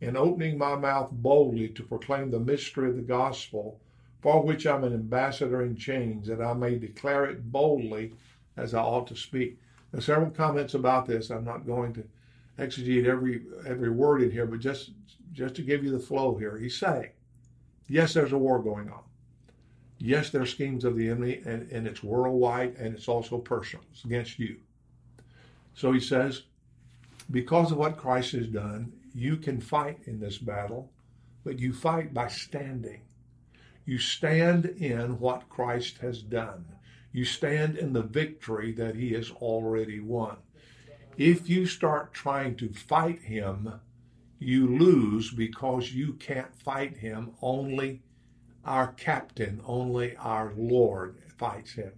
in 0.00 0.16
opening 0.16 0.56
my 0.56 0.74
mouth 0.74 1.10
boldly 1.12 1.68
to 1.68 1.82
proclaim 1.82 2.30
the 2.30 2.40
mystery 2.40 2.88
of 2.88 2.96
the 2.96 3.02
gospel, 3.02 3.78
for 4.22 4.42
which 4.42 4.66
I'm 4.66 4.84
an 4.84 4.94
ambassador 4.94 5.60
in 5.62 5.76
chains, 5.76 6.28
that 6.28 6.40
I 6.40 6.54
may 6.54 6.76
declare 6.76 7.26
it 7.26 7.52
boldly 7.52 8.14
as 8.56 8.72
I 8.72 8.80
ought 8.80 9.06
to 9.08 9.16
speak. 9.16 9.58
Are 9.92 10.00
several 10.00 10.30
comments 10.30 10.72
about 10.72 11.04
this. 11.04 11.28
I'm 11.28 11.44
not 11.44 11.66
going 11.66 11.92
to 11.92 12.04
exegete 12.58 13.06
every 13.06 13.42
every 13.66 13.90
word 13.90 14.22
in 14.22 14.30
here, 14.30 14.46
but 14.46 14.60
just 14.60 14.92
just 15.32 15.54
to 15.56 15.62
give 15.62 15.84
you 15.84 15.90
the 15.90 15.98
flow 15.98 16.36
here, 16.36 16.56
he's 16.56 16.78
saying, 16.78 17.10
yes, 17.86 18.14
there's 18.14 18.32
a 18.32 18.38
war 18.38 18.62
going 18.62 18.88
on. 18.88 19.02
Yes, 19.98 20.30
there 20.30 20.42
are 20.42 20.46
schemes 20.46 20.84
of 20.84 20.96
the 20.96 21.08
enemy, 21.08 21.40
and, 21.46 21.70
and 21.70 21.86
it's 21.86 22.02
worldwide 22.02 22.76
and 22.76 22.94
it's 22.94 23.08
also 23.08 23.38
personal. 23.38 23.84
It's 23.92 24.04
against 24.04 24.38
you. 24.38 24.56
So 25.74 25.92
he 25.92 26.00
says, 26.00 26.42
because 27.30 27.72
of 27.72 27.78
what 27.78 27.96
Christ 27.96 28.32
has 28.32 28.46
done, 28.46 28.92
you 29.14 29.36
can 29.36 29.60
fight 29.60 29.98
in 30.04 30.20
this 30.20 30.38
battle, 30.38 30.90
but 31.44 31.58
you 31.58 31.72
fight 31.72 32.12
by 32.12 32.28
standing. 32.28 33.00
You 33.84 33.98
stand 33.98 34.66
in 34.66 35.18
what 35.18 35.48
Christ 35.48 35.98
has 35.98 36.22
done. 36.22 36.64
You 37.12 37.24
stand 37.24 37.78
in 37.78 37.92
the 37.92 38.02
victory 38.02 38.72
that 38.72 38.96
he 38.96 39.12
has 39.12 39.30
already 39.30 40.00
won. 40.00 40.36
If 41.16 41.48
you 41.48 41.64
start 41.66 42.12
trying 42.12 42.56
to 42.56 42.68
fight 42.68 43.22
him, 43.22 43.80
you 44.38 44.66
lose 44.66 45.30
because 45.30 45.92
you 45.92 46.12
can't 46.14 46.54
fight 46.54 46.96
him. 46.98 47.30
Only 47.40 48.02
our 48.66 48.92
captain, 48.92 49.60
only 49.64 50.16
our 50.16 50.52
Lord 50.56 51.18
fights 51.38 51.72
him. 51.72 51.92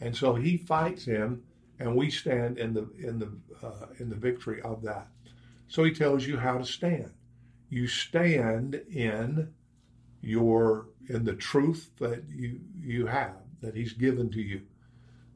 And 0.00 0.16
so 0.16 0.34
he 0.34 0.56
fights 0.56 1.04
him, 1.04 1.42
and 1.78 1.94
we 1.94 2.10
stand 2.10 2.58
in 2.58 2.74
the 2.74 2.88
in 2.98 3.18
the 3.18 3.32
uh, 3.64 3.86
in 3.98 4.08
the 4.08 4.16
victory 4.16 4.60
of 4.62 4.82
that. 4.82 5.08
So 5.68 5.84
he 5.84 5.92
tells 5.92 6.26
you 6.26 6.38
how 6.38 6.58
to 6.58 6.64
stand. 6.64 7.12
You 7.68 7.86
stand 7.86 8.74
in 8.90 9.52
your 10.20 10.88
in 11.08 11.24
the 11.24 11.34
truth 11.34 11.90
that 11.98 12.24
you 12.28 12.60
you 12.80 13.06
have 13.06 13.36
that 13.60 13.74
He's 13.74 13.92
given 13.92 14.30
to 14.30 14.40
you. 14.40 14.62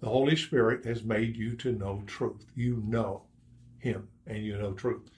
The 0.00 0.08
Holy 0.08 0.36
Spirit 0.36 0.84
has 0.84 1.04
made 1.04 1.36
you 1.36 1.54
to 1.56 1.72
know 1.72 2.02
truth. 2.06 2.46
You 2.54 2.82
know 2.86 3.22
Him 3.78 4.08
and 4.26 4.44
you 4.44 4.58
know 4.58 4.72
truth. 4.72 5.10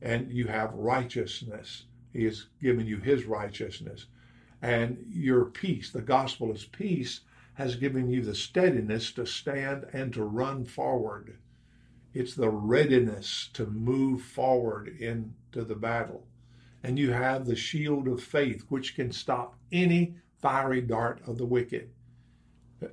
And 0.00 0.30
you 0.30 0.46
have 0.46 0.72
righteousness. 0.74 1.84
He 2.12 2.24
has 2.24 2.46
given 2.62 2.86
you 2.86 2.98
His 2.98 3.24
righteousness. 3.24 4.06
And 4.60 5.04
your 5.12 5.44
peace, 5.44 5.90
the 5.90 6.02
gospel 6.02 6.52
is 6.52 6.64
peace, 6.64 7.20
has 7.54 7.76
given 7.76 8.10
you 8.10 8.22
the 8.22 8.34
steadiness 8.34 9.12
to 9.12 9.26
stand 9.26 9.86
and 9.92 10.12
to 10.14 10.24
run 10.24 10.64
forward. 10.64 11.38
It's 12.14 12.34
the 12.34 12.50
readiness 12.50 13.50
to 13.54 13.66
move 13.66 14.22
forward 14.22 14.88
into 14.88 15.64
the 15.64 15.74
battle. 15.74 16.26
And 16.82 16.98
you 16.98 17.12
have 17.12 17.46
the 17.46 17.56
shield 17.56 18.08
of 18.08 18.22
faith, 18.22 18.64
which 18.68 18.94
can 18.94 19.12
stop 19.12 19.56
any 19.72 20.14
fiery 20.40 20.80
dart 20.80 21.20
of 21.26 21.38
the 21.38 21.46
wicked 21.46 21.90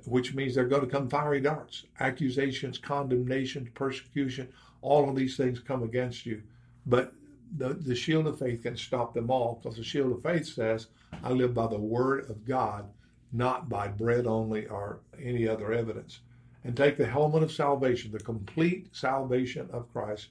which 0.04 0.34
means 0.34 0.54
they're 0.54 0.66
going 0.66 0.82
to 0.84 0.90
come 0.90 1.08
fiery 1.08 1.40
darts, 1.40 1.84
accusations, 2.00 2.78
condemnation, 2.78 3.70
persecution, 3.74 4.48
all 4.82 5.08
of 5.08 5.16
these 5.16 5.36
things 5.36 5.60
come 5.60 5.82
against 5.82 6.26
you. 6.26 6.42
But 6.86 7.12
the, 7.56 7.74
the 7.74 7.94
shield 7.94 8.26
of 8.26 8.38
faith 8.38 8.62
can 8.62 8.76
stop 8.76 9.14
them 9.14 9.30
all 9.30 9.60
because 9.60 9.76
the 9.76 9.84
shield 9.84 10.12
of 10.12 10.22
faith 10.22 10.46
says, 10.46 10.88
I 11.22 11.30
live 11.30 11.54
by 11.54 11.66
the 11.66 11.78
word 11.78 12.28
of 12.30 12.44
God, 12.44 12.88
not 13.32 13.68
by 13.68 13.88
bread 13.88 14.26
only 14.26 14.66
or 14.66 15.00
any 15.22 15.46
other 15.46 15.72
evidence. 15.72 16.20
And 16.64 16.76
take 16.76 16.96
the 16.96 17.06
helmet 17.06 17.42
of 17.42 17.52
salvation, 17.52 18.10
the 18.10 18.18
complete 18.18 18.88
salvation 18.92 19.68
of 19.72 19.92
Christ, 19.92 20.28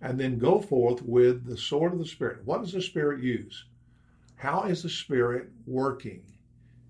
and 0.00 0.18
then 0.18 0.38
go 0.38 0.60
forth 0.60 1.02
with 1.02 1.46
the 1.46 1.56
sword 1.56 1.92
of 1.92 1.98
the 1.98 2.06
Spirit. 2.06 2.44
What 2.44 2.62
does 2.62 2.72
the 2.72 2.82
Spirit 2.82 3.22
use? 3.22 3.64
How 4.36 4.64
is 4.64 4.82
the 4.82 4.88
Spirit 4.88 5.50
working? 5.66 6.22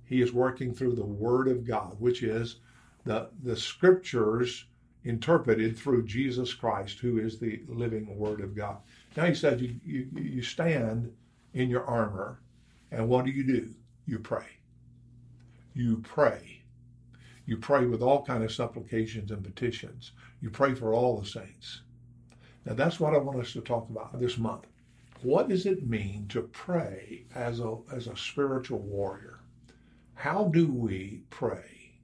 He 0.04 0.20
is 0.20 0.32
working 0.32 0.74
through 0.74 0.96
the 0.96 1.04
Word 1.04 1.48
of 1.48 1.66
God, 1.66 1.96
which 1.98 2.22
is 2.22 2.56
the, 3.04 3.30
the 3.42 3.56
scriptures 3.56 4.66
interpreted 5.04 5.78
through 5.78 6.04
Jesus 6.04 6.52
Christ, 6.52 6.98
who 6.98 7.18
is 7.18 7.38
the 7.38 7.62
living 7.68 8.16
Word 8.16 8.40
of 8.40 8.54
God. 8.54 8.78
Now 9.18 9.24
he 9.24 9.34
said, 9.34 9.60
you, 9.60 9.80
you, 9.84 10.08
you 10.14 10.42
stand 10.42 11.12
in 11.52 11.68
your 11.68 11.84
armor, 11.84 12.38
and 12.92 13.08
what 13.08 13.24
do 13.24 13.32
you 13.32 13.42
do? 13.42 13.74
You 14.06 14.20
pray. 14.20 14.46
You 15.74 15.96
pray. 16.04 16.62
You 17.44 17.56
pray 17.56 17.86
with 17.86 18.00
all 18.00 18.24
kind 18.24 18.44
of 18.44 18.52
supplications 18.52 19.32
and 19.32 19.42
petitions. 19.42 20.12
You 20.40 20.50
pray 20.50 20.72
for 20.72 20.94
all 20.94 21.18
the 21.18 21.26
saints. 21.26 21.82
Now 22.64 22.74
that's 22.74 23.00
what 23.00 23.12
I 23.12 23.18
want 23.18 23.40
us 23.40 23.52
to 23.54 23.60
talk 23.60 23.90
about 23.90 24.20
this 24.20 24.38
month. 24.38 24.68
What 25.22 25.48
does 25.48 25.66
it 25.66 25.88
mean 25.88 26.28
to 26.28 26.42
pray 26.42 27.24
as 27.34 27.58
a, 27.58 27.76
as 27.92 28.06
a 28.06 28.16
spiritual 28.16 28.78
warrior? 28.78 29.40
How 30.14 30.44
do 30.44 30.70
we 30.70 31.22
pray? 31.30 31.96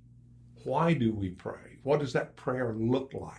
Why 0.64 0.94
do 0.94 1.14
we 1.14 1.30
pray? 1.30 1.78
What 1.84 2.00
does 2.00 2.12
that 2.14 2.34
prayer 2.34 2.74
look 2.76 3.14
like? 3.14 3.38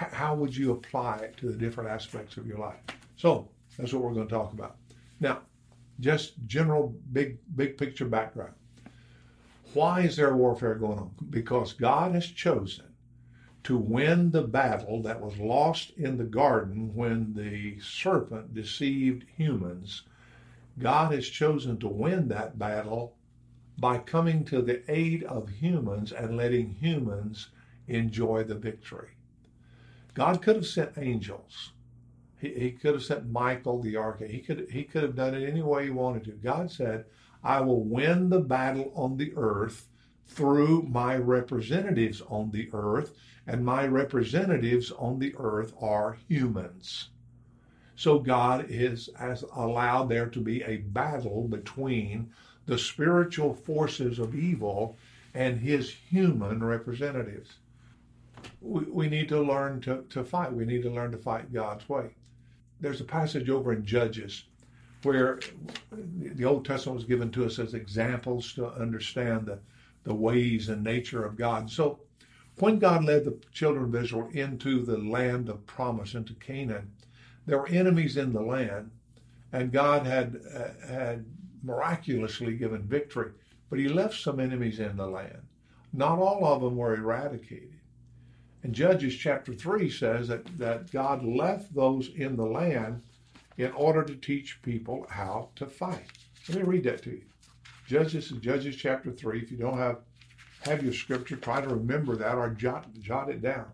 How 0.00 0.34
would 0.34 0.56
you 0.56 0.72
apply 0.72 1.18
it 1.18 1.36
to 1.38 1.46
the 1.46 1.58
different 1.58 1.90
aspects 1.90 2.38
of 2.38 2.46
your 2.46 2.58
life? 2.58 2.80
So 3.16 3.48
that's 3.76 3.92
what 3.92 4.02
we're 4.02 4.14
going 4.14 4.28
to 4.28 4.34
talk 4.34 4.52
about. 4.54 4.76
Now, 5.20 5.40
just 6.00 6.34
general 6.46 6.94
big 7.12 7.38
big 7.54 7.76
picture 7.76 8.06
background. 8.06 8.54
Why 9.74 10.00
is 10.00 10.16
there 10.16 10.34
warfare 10.34 10.74
going 10.74 10.98
on? 10.98 11.10
Because 11.28 11.74
God 11.74 12.14
has 12.14 12.26
chosen 12.26 12.86
to 13.64 13.76
win 13.76 14.30
the 14.30 14.42
battle 14.42 15.02
that 15.02 15.20
was 15.20 15.36
lost 15.36 15.90
in 15.98 16.16
the 16.16 16.24
garden 16.24 16.94
when 16.94 17.34
the 17.34 17.78
serpent 17.78 18.54
deceived 18.54 19.26
humans. 19.36 20.02
God 20.78 21.12
has 21.12 21.28
chosen 21.28 21.78
to 21.78 21.88
win 21.88 22.28
that 22.28 22.58
battle 22.58 23.16
by 23.78 23.98
coming 23.98 24.44
to 24.46 24.62
the 24.62 24.82
aid 24.90 25.24
of 25.24 25.50
humans 25.50 26.10
and 26.10 26.38
letting 26.38 26.74
humans 26.80 27.50
enjoy 27.86 28.44
the 28.44 28.54
victory. 28.54 29.10
God 30.14 30.42
could 30.42 30.56
have 30.56 30.66
sent 30.66 30.98
angels. 30.98 31.72
He, 32.40 32.48
he 32.54 32.72
could 32.72 32.94
have 32.94 33.04
sent 33.04 33.30
Michael 33.30 33.80
the 33.80 33.96
archangel. 33.96 34.34
He 34.34 34.42
could 34.42 34.70
he 34.70 34.84
could 34.84 35.02
have 35.02 35.16
done 35.16 35.34
it 35.34 35.48
any 35.48 35.62
way 35.62 35.84
he 35.84 35.90
wanted 35.90 36.24
to. 36.24 36.32
God 36.32 36.70
said, 36.70 37.04
"I 37.44 37.60
will 37.60 37.84
win 37.84 38.28
the 38.28 38.40
battle 38.40 38.92
on 38.94 39.16
the 39.16 39.32
earth 39.36 39.88
through 40.26 40.82
my 40.82 41.16
representatives 41.16 42.22
on 42.28 42.50
the 42.50 42.68
earth, 42.72 43.14
and 43.46 43.64
my 43.64 43.86
representatives 43.86 44.90
on 44.92 45.18
the 45.18 45.34
earth 45.38 45.74
are 45.80 46.18
humans." 46.28 47.10
So 47.96 48.18
God 48.18 48.64
is, 48.70 49.10
has 49.16 49.44
allowed 49.54 50.08
there 50.08 50.28
to 50.28 50.40
be 50.40 50.62
a 50.62 50.78
battle 50.78 51.46
between 51.46 52.30
the 52.64 52.78
spiritual 52.78 53.52
forces 53.52 54.18
of 54.18 54.34
evil 54.34 54.96
and 55.34 55.60
his 55.60 55.90
human 55.90 56.64
representatives. 56.64 57.58
We, 58.60 58.84
we 58.84 59.08
need 59.08 59.28
to 59.28 59.40
learn 59.40 59.80
to, 59.82 60.04
to 60.10 60.24
fight. 60.24 60.52
We 60.52 60.64
need 60.64 60.82
to 60.82 60.90
learn 60.90 61.12
to 61.12 61.18
fight 61.18 61.52
God's 61.52 61.88
way. 61.88 62.10
There's 62.80 63.00
a 63.00 63.04
passage 63.04 63.50
over 63.50 63.72
in 63.72 63.84
Judges 63.84 64.44
where 65.02 65.40
the 65.90 66.44
Old 66.44 66.64
Testament 66.64 66.96
was 66.96 67.04
given 67.04 67.30
to 67.32 67.46
us 67.46 67.58
as 67.58 67.74
examples 67.74 68.52
to 68.54 68.66
understand 68.66 69.46
the, 69.46 69.58
the 70.04 70.14
ways 70.14 70.68
and 70.68 70.84
nature 70.84 71.24
of 71.24 71.36
God. 71.36 71.70
So 71.70 72.00
when 72.58 72.78
God 72.78 73.04
led 73.04 73.24
the 73.24 73.38
children 73.52 73.84
of 73.84 73.94
Israel 73.94 74.28
into 74.32 74.84
the 74.84 74.98
land 74.98 75.48
of 75.48 75.66
promise, 75.66 76.14
into 76.14 76.34
Canaan, 76.34 76.92
there 77.46 77.58
were 77.58 77.68
enemies 77.68 78.16
in 78.16 78.32
the 78.32 78.42
land, 78.42 78.90
and 79.52 79.72
God 79.72 80.06
had 80.06 80.40
uh, 80.54 80.86
had 80.86 81.24
miraculously 81.62 82.54
given 82.54 82.82
victory, 82.82 83.32
but 83.68 83.78
He 83.78 83.88
left 83.88 84.20
some 84.20 84.38
enemies 84.38 84.78
in 84.78 84.96
the 84.96 85.06
land. 85.06 85.42
Not 85.92 86.18
all 86.18 86.44
of 86.44 86.60
them 86.60 86.76
were 86.76 86.94
eradicated. 86.94 87.79
And 88.62 88.74
Judges 88.74 89.16
chapter 89.16 89.54
3 89.54 89.90
says 89.90 90.28
that, 90.28 90.44
that 90.58 90.90
God 90.90 91.24
left 91.24 91.74
those 91.74 92.10
in 92.14 92.36
the 92.36 92.44
land 92.44 93.02
in 93.56 93.72
order 93.72 94.02
to 94.04 94.14
teach 94.14 94.60
people 94.62 95.06
how 95.08 95.48
to 95.56 95.66
fight. 95.66 96.06
Let 96.48 96.58
me 96.58 96.64
read 96.64 96.84
that 96.84 97.02
to 97.04 97.10
you. 97.10 97.22
Judges, 97.86 98.30
Judges 98.40 98.76
chapter 98.76 99.10
3. 99.10 99.40
If 99.40 99.50
you 99.50 99.56
don't 99.56 99.78
have, 99.78 99.98
have 100.62 100.82
your 100.82 100.92
scripture, 100.92 101.36
try 101.36 101.60
to 101.60 101.68
remember 101.68 102.16
that 102.16 102.36
or 102.36 102.50
jot, 102.50 102.86
jot 103.00 103.30
it 103.30 103.42
down. 103.42 103.66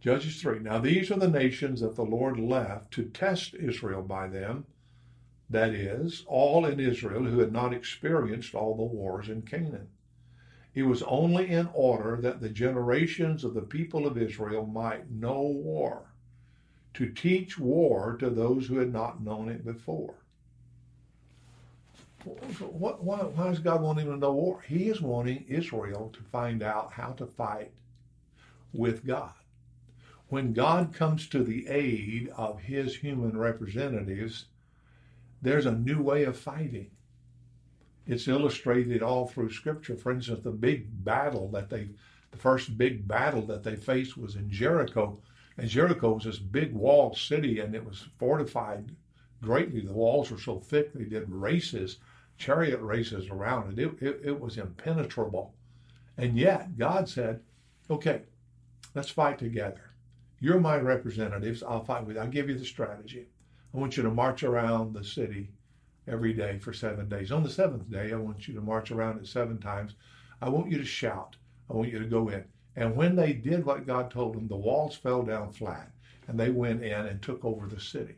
Judges 0.00 0.40
3. 0.40 0.60
Now 0.60 0.78
these 0.78 1.10
are 1.10 1.18
the 1.18 1.28
nations 1.28 1.80
that 1.80 1.96
the 1.96 2.04
Lord 2.04 2.38
left 2.38 2.92
to 2.92 3.04
test 3.04 3.54
Israel 3.54 4.02
by 4.02 4.28
them, 4.28 4.64
that 5.50 5.70
is, 5.70 6.24
all 6.26 6.66
in 6.66 6.80
Israel 6.80 7.24
who 7.24 7.40
had 7.40 7.52
not 7.52 7.74
experienced 7.74 8.54
all 8.54 8.76
the 8.76 8.82
wars 8.82 9.28
in 9.28 9.42
Canaan. 9.42 9.88
It 10.78 10.86
was 10.86 11.02
only 11.02 11.48
in 11.48 11.68
order 11.74 12.20
that 12.20 12.40
the 12.40 12.48
generations 12.48 13.42
of 13.42 13.52
the 13.52 13.62
people 13.62 14.06
of 14.06 14.16
Israel 14.16 14.64
might 14.64 15.10
know 15.10 15.40
war, 15.42 16.12
to 16.94 17.10
teach 17.10 17.58
war 17.58 18.16
to 18.18 18.30
those 18.30 18.68
who 18.68 18.78
had 18.78 18.92
not 18.92 19.20
known 19.20 19.48
it 19.48 19.64
before. 19.64 20.14
What, 22.24 23.02
why, 23.02 23.18
why 23.24 23.48
does 23.48 23.58
God 23.58 23.82
want 23.82 23.98
him 23.98 24.06
to 24.06 24.16
know 24.18 24.32
war? 24.32 24.60
He 24.60 24.88
is 24.88 25.00
wanting 25.00 25.46
Israel 25.48 26.10
to 26.12 26.22
find 26.30 26.62
out 26.62 26.92
how 26.92 27.10
to 27.14 27.26
fight 27.26 27.72
with 28.72 29.04
God. 29.04 29.34
When 30.28 30.52
God 30.52 30.92
comes 30.92 31.26
to 31.30 31.42
the 31.42 31.66
aid 31.66 32.30
of 32.36 32.60
his 32.60 32.94
human 32.94 33.36
representatives, 33.36 34.44
there's 35.42 35.66
a 35.66 35.72
new 35.72 36.00
way 36.00 36.22
of 36.22 36.38
fighting. 36.38 36.92
It's 38.08 38.26
illustrated 38.26 39.02
all 39.02 39.28
through 39.28 39.52
Scripture. 39.52 39.94
For 39.94 40.10
instance, 40.10 40.42
the 40.42 40.50
big 40.50 41.04
battle 41.04 41.50
that 41.50 41.68
they, 41.68 41.90
the 42.30 42.38
first 42.38 42.78
big 42.78 43.06
battle 43.06 43.42
that 43.42 43.62
they 43.62 43.76
faced 43.76 44.16
was 44.16 44.34
in 44.34 44.48
Jericho. 44.48 45.20
And 45.58 45.68
Jericho 45.68 46.14
was 46.14 46.24
this 46.24 46.38
big 46.38 46.72
walled 46.72 47.18
city 47.18 47.60
and 47.60 47.74
it 47.74 47.84
was 47.84 48.08
fortified 48.18 48.96
greatly. 49.42 49.82
The 49.82 49.92
walls 49.92 50.30
were 50.30 50.40
so 50.40 50.58
thick 50.58 50.94
they 50.94 51.04
did 51.04 51.28
races, 51.28 51.98
chariot 52.38 52.80
races 52.80 53.28
around 53.28 53.78
it. 53.78 53.82
It, 53.82 54.02
it, 54.02 54.20
it 54.24 54.40
was 54.40 54.56
impenetrable. 54.56 55.54
And 56.16 56.38
yet 56.38 56.78
God 56.78 57.10
said, 57.10 57.40
okay, 57.90 58.22
let's 58.94 59.10
fight 59.10 59.38
together. 59.38 59.90
You're 60.40 60.60
my 60.60 60.78
representatives. 60.78 61.62
I'll 61.62 61.84
fight 61.84 62.06
with 62.06 62.16
you. 62.16 62.22
I'll 62.22 62.28
give 62.28 62.48
you 62.48 62.56
the 62.56 62.64
strategy. 62.64 63.26
I 63.74 63.76
want 63.76 63.98
you 63.98 64.02
to 64.02 64.10
march 64.10 64.44
around 64.44 64.94
the 64.94 65.04
city 65.04 65.50
every 66.08 66.32
day 66.32 66.58
for 66.58 66.72
seven 66.72 67.08
days. 67.08 67.30
On 67.30 67.42
the 67.42 67.50
seventh 67.50 67.90
day, 67.90 68.12
I 68.12 68.16
want 68.16 68.48
you 68.48 68.54
to 68.54 68.60
march 68.60 68.90
around 68.90 69.18
it 69.18 69.26
seven 69.26 69.58
times. 69.58 69.94
I 70.40 70.48
want 70.48 70.70
you 70.70 70.78
to 70.78 70.84
shout. 70.84 71.36
I 71.70 71.74
want 71.74 71.92
you 71.92 71.98
to 71.98 72.06
go 72.06 72.28
in. 72.28 72.44
And 72.76 72.94
when 72.94 73.16
they 73.16 73.32
did 73.32 73.64
what 73.64 73.86
God 73.86 74.10
told 74.10 74.34
them, 74.34 74.48
the 74.48 74.56
walls 74.56 74.94
fell 74.94 75.22
down 75.22 75.52
flat 75.52 75.90
and 76.28 76.38
they 76.38 76.50
went 76.50 76.84
in 76.84 77.06
and 77.06 77.20
took 77.20 77.44
over 77.44 77.66
the 77.66 77.80
city. 77.80 78.16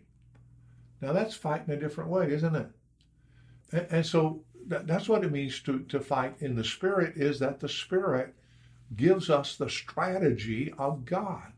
Now 1.00 1.12
that's 1.12 1.34
fighting 1.34 1.72
a 1.72 1.80
different 1.80 2.10
way, 2.10 2.30
isn't 2.32 2.54
it? 2.56 2.68
And, 3.72 3.86
and 3.90 4.06
so 4.06 4.42
that, 4.66 4.86
that's 4.86 5.08
what 5.08 5.24
it 5.24 5.32
means 5.32 5.60
to, 5.62 5.80
to 5.80 6.00
fight 6.00 6.36
in 6.40 6.54
the 6.54 6.64
Spirit 6.64 7.16
is 7.16 7.38
that 7.38 7.60
the 7.60 7.68
Spirit 7.68 8.34
gives 8.96 9.30
us 9.30 9.56
the 9.56 9.70
strategy 9.70 10.72
of 10.78 11.04
God. 11.04 11.52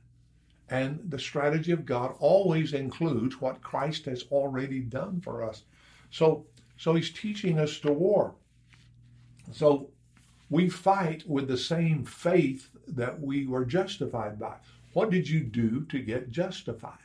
And 0.69 1.01
the 1.11 1.19
strategy 1.19 1.73
of 1.73 1.85
God 1.85 2.15
always 2.19 2.73
includes 2.73 3.41
what 3.41 3.63
Christ 3.63 4.07
has 4.07 4.25
already 4.31 4.81
done 4.81 5.21
for 5.21 5.43
us. 5.43 5.65
So, 6.13 6.47
so 6.77 6.95
he's 6.95 7.11
teaching 7.11 7.59
us 7.59 7.81
to 7.81 7.93
war. 7.93 8.35
So 9.51 9.89
we 10.51 10.69
fight 10.69 11.25
with 11.27 11.49
the 11.49 11.57
same 11.57 12.05
faith 12.05 12.69
that 12.87 13.21
we 13.21 13.47
were 13.47 13.65
justified 13.65 14.39
by. 14.39 14.57
What 14.93 15.11
did 15.11 15.29
you 15.29 15.41
do 15.41 15.87
to 15.87 15.99
get 15.99 16.31
justified? 16.31 16.99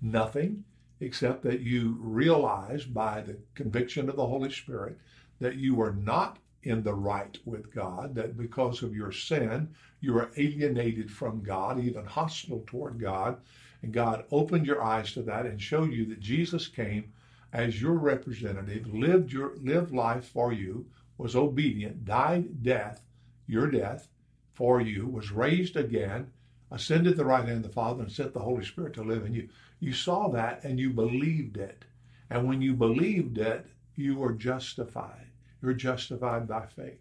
Nothing 0.00 0.64
except 1.00 1.42
that 1.42 1.60
you 1.60 1.98
realized 2.00 2.94
by 2.94 3.20
the 3.20 3.36
conviction 3.54 4.08
of 4.08 4.16
the 4.16 4.26
Holy 4.26 4.50
Spirit 4.50 4.96
that 5.40 5.56
you 5.56 5.74
were 5.74 5.92
not 5.92 6.38
in 6.62 6.82
the 6.82 6.94
right 6.94 7.36
with 7.44 7.74
God, 7.74 8.14
that 8.14 8.36
because 8.36 8.82
of 8.82 8.94
your 8.94 9.12
sin, 9.12 9.74
you 10.00 10.16
are 10.18 10.30
alienated 10.36 11.10
from 11.10 11.42
God, 11.42 11.80
even 11.80 12.04
hostile 12.04 12.62
toward 12.66 13.00
God. 13.00 13.38
And 13.82 13.92
God 13.92 14.24
opened 14.30 14.66
your 14.66 14.82
eyes 14.82 15.12
to 15.12 15.22
that 15.22 15.46
and 15.46 15.60
showed 15.60 15.92
you 15.92 16.06
that 16.06 16.20
Jesus 16.20 16.68
came 16.68 17.12
as 17.52 17.80
your 17.80 17.94
representative, 17.94 18.92
lived 18.92 19.32
your 19.32 19.56
lived 19.56 19.92
life 19.92 20.26
for 20.26 20.52
you, 20.52 20.86
was 21.18 21.34
obedient, 21.34 22.04
died 22.04 22.62
death, 22.62 23.02
your 23.46 23.70
death 23.70 24.08
for 24.52 24.80
you, 24.80 25.06
was 25.06 25.30
raised 25.30 25.76
again, 25.76 26.30
ascended 26.70 27.16
the 27.16 27.24
right 27.24 27.44
hand 27.44 27.58
of 27.58 27.62
the 27.62 27.68
Father, 27.68 28.02
and 28.02 28.12
sent 28.12 28.32
the 28.32 28.40
Holy 28.40 28.64
Spirit 28.64 28.94
to 28.94 29.02
live 29.02 29.24
in 29.24 29.34
you. 29.34 29.48
You 29.80 29.92
saw 29.92 30.28
that 30.28 30.64
and 30.64 30.78
you 30.78 30.90
believed 30.90 31.56
it. 31.56 31.84
And 32.30 32.48
when 32.48 32.60
you 32.60 32.74
believed 32.74 33.38
it, 33.38 33.66
you 33.94 34.16
were 34.16 34.32
justified. 34.32 35.26
You're 35.62 35.74
justified 35.74 36.46
by 36.48 36.66
faith. 36.66 37.00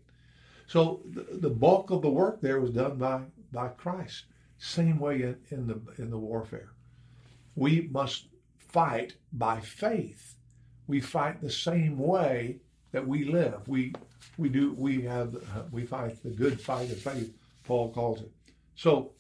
So 0.67 1.01
the, 1.05 1.27
the 1.37 1.49
bulk 1.49 1.91
of 1.91 2.01
the 2.01 2.09
work 2.09 2.41
there 2.41 2.59
was 2.59 2.71
done 2.71 2.97
by, 2.97 3.21
by 3.51 3.69
Christ. 3.69 4.25
Same 4.57 4.99
way 4.99 5.21
in, 5.21 5.37
in 5.49 5.67
the 5.67 5.81
in 6.01 6.09
the 6.09 6.17
warfare. 6.17 6.69
We 7.55 7.89
must 7.91 8.27
fight 8.57 9.15
by 9.33 9.59
faith. 9.59 10.34
We 10.87 10.99
fight 10.99 11.41
the 11.41 11.49
same 11.49 11.97
way 11.97 12.57
that 12.91 13.05
we 13.05 13.25
live. 13.25 13.67
We 13.67 13.93
we 14.37 14.49
do 14.49 14.73
we 14.73 15.01
have 15.03 15.35
we 15.71 15.85
fight 15.85 16.21
the 16.23 16.29
good 16.29 16.59
fight 16.59 16.91
of 16.91 16.99
faith. 16.99 17.33
Paul 17.63 17.91
calls 17.91 18.21
it. 18.21 18.31
So 18.75 19.11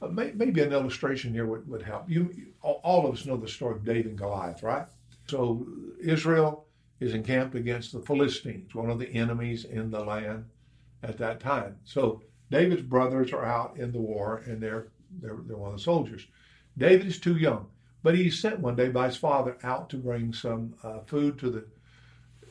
uh, 0.00 0.08
may, 0.08 0.32
maybe 0.34 0.62
an 0.62 0.72
illustration 0.72 1.32
here 1.32 1.46
would, 1.46 1.68
would 1.68 1.82
help. 1.82 2.08
You 2.08 2.34
all 2.62 3.06
of 3.06 3.14
us 3.14 3.26
know 3.26 3.36
the 3.36 3.48
story 3.48 3.76
of 3.76 3.84
David 3.84 4.06
and 4.06 4.18
Goliath, 4.18 4.62
right? 4.62 4.86
So 5.26 5.66
Israel 6.00 6.66
is 7.00 7.14
encamped 7.14 7.54
against 7.54 7.92
the 7.92 8.00
Philistines, 8.00 8.74
one 8.74 8.90
of 8.90 8.98
the 8.98 9.12
enemies 9.12 9.64
in 9.64 9.90
the 9.90 10.00
land 10.00 10.46
at 11.02 11.18
that 11.18 11.40
time. 11.40 11.76
So 11.84 12.22
David's 12.50 12.82
brothers 12.82 13.32
are 13.32 13.44
out 13.44 13.76
in 13.76 13.92
the 13.92 14.00
war, 14.00 14.42
and 14.46 14.60
they're 14.60 14.88
they're, 15.20 15.38
they're 15.46 15.56
one 15.56 15.72
of 15.72 15.78
the 15.78 15.82
soldiers. 15.82 16.26
David 16.76 17.06
is 17.06 17.18
too 17.18 17.36
young, 17.36 17.66
but 18.02 18.14
he's 18.14 18.38
sent 18.38 18.60
one 18.60 18.76
day 18.76 18.88
by 18.88 19.06
his 19.06 19.16
father 19.16 19.56
out 19.62 19.90
to 19.90 19.96
bring 19.96 20.32
some 20.32 20.74
uh, 20.82 21.00
food 21.00 21.38
to 21.38 21.50
the 21.50 21.64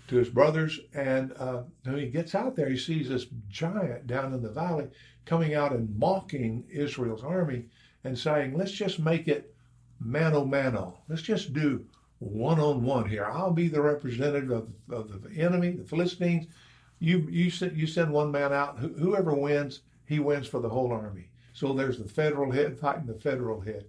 to 0.07 0.15
his 0.15 0.29
brothers. 0.29 0.79
And 0.93 1.33
uh, 1.37 1.63
when 1.83 1.97
he 1.97 2.07
gets 2.07 2.33
out 2.33 2.55
there, 2.55 2.69
he 2.69 2.77
sees 2.77 3.09
this 3.09 3.25
giant 3.49 4.07
down 4.07 4.33
in 4.33 4.41
the 4.41 4.49
valley 4.49 4.87
coming 5.25 5.53
out 5.53 5.73
and 5.73 5.97
mocking 5.97 6.63
Israel's 6.69 7.23
army 7.23 7.65
and 8.03 8.17
saying, 8.17 8.57
"Let's 8.57 8.71
just 8.71 8.99
make 8.99 9.27
it 9.27 9.53
mano 9.99 10.45
mano. 10.45 10.99
Let's 11.07 11.21
just 11.21 11.53
do 11.53 11.85
one 12.19 12.59
on 12.59 12.83
one 12.83 13.07
here. 13.07 13.25
I'll 13.25 13.51
be 13.51 13.67
the 13.67 13.81
representative 13.81 14.51
of, 14.51 14.69
of 14.89 15.21
the 15.23 15.41
enemy, 15.41 15.71
the 15.71 15.83
Philistines. 15.83 16.47
You 16.99 17.27
you 17.29 17.49
send 17.49 17.77
you 17.77 17.87
send 17.87 18.11
one 18.11 18.31
man 18.31 18.53
out. 18.53 18.79
Whoever 18.79 19.33
wins, 19.33 19.81
he 20.05 20.19
wins 20.19 20.47
for 20.47 20.59
the 20.59 20.69
whole 20.69 20.91
army. 20.91 21.29
So 21.53 21.73
there's 21.73 21.97
the 21.97 22.09
federal 22.09 22.51
head 22.51 22.79
fighting 22.79 23.05
the 23.05 23.13
federal 23.19 23.61
head, 23.61 23.85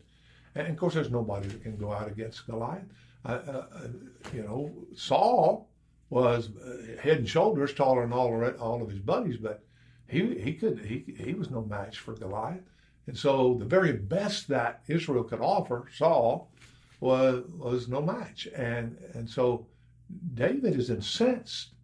and 0.55 0.69
of 0.69 0.77
course 0.77 0.95
there's 0.95 1.11
nobody 1.11 1.49
that 1.49 1.63
can 1.63 1.77
go 1.77 1.93
out 1.93 2.09
against 2.09 2.47
Goliath. 2.47 2.85
Uh, 3.25 3.29
uh, 3.29 3.67
uh 3.75 3.89
you 4.33 4.43
know, 4.43 4.73
Saul 4.95 5.69
was 6.11 6.51
uh, 6.57 7.01
head 7.03 7.19
and 7.19 7.29
shoulders 7.29 7.75
taller 7.75 8.03
than 8.03 8.13
all 8.13 8.43
of, 8.43 8.61
all 8.61 8.83
of 8.83 8.91
his 8.91 9.01
buddies, 9.01 9.37
but 9.37 9.63
he 10.07 10.39
he 10.41 10.55
could 10.55 10.79
he 10.85 11.05
he 11.19 11.35
was 11.35 11.51
no 11.51 11.63
match 11.63 11.99
for 11.99 12.15
Goliath. 12.15 12.63
And 13.07 13.17
so 13.17 13.57
the 13.59 13.65
very 13.65 13.93
best 13.93 14.49
that 14.49 14.83
Israel 14.87 15.25
could 15.25 15.41
offer, 15.41 15.87
Saul, 15.95 16.51
was 17.01 17.45
was 17.57 17.89
no 17.89 18.03
match. 18.03 18.49
And 18.55 18.97
and 19.15 19.29
so 19.29 19.67
David 20.35 20.75
is 20.77 20.91
incensed 20.91 21.75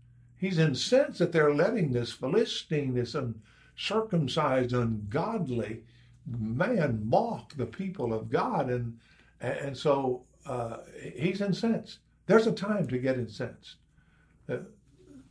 He's 0.44 0.59
incensed 0.59 1.20
that 1.20 1.33
they're 1.33 1.55
letting 1.55 1.92
this 1.92 2.12
Philistine, 2.12 2.92
this 2.92 3.14
uncircumcised, 3.14 4.74
ungodly 4.74 5.85
man 6.26 7.02
mock 7.04 7.54
the 7.54 7.66
people 7.66 8.12
of 8.12 8.30
God. 8.30 8.70
And, 8.70 8.98
and 9.40 9.76
so 9.76 10.24
uh, 10.46 10.78
he's 11.16 11.40
incensed. 11.40 11.98
There's 12.26 12.46
a 12.46 12.52
time 12.52 12.87
to 12.88 12.98
get 12.98 13.18
incensed. 13.18 13.76
Uh, 14.48 14.58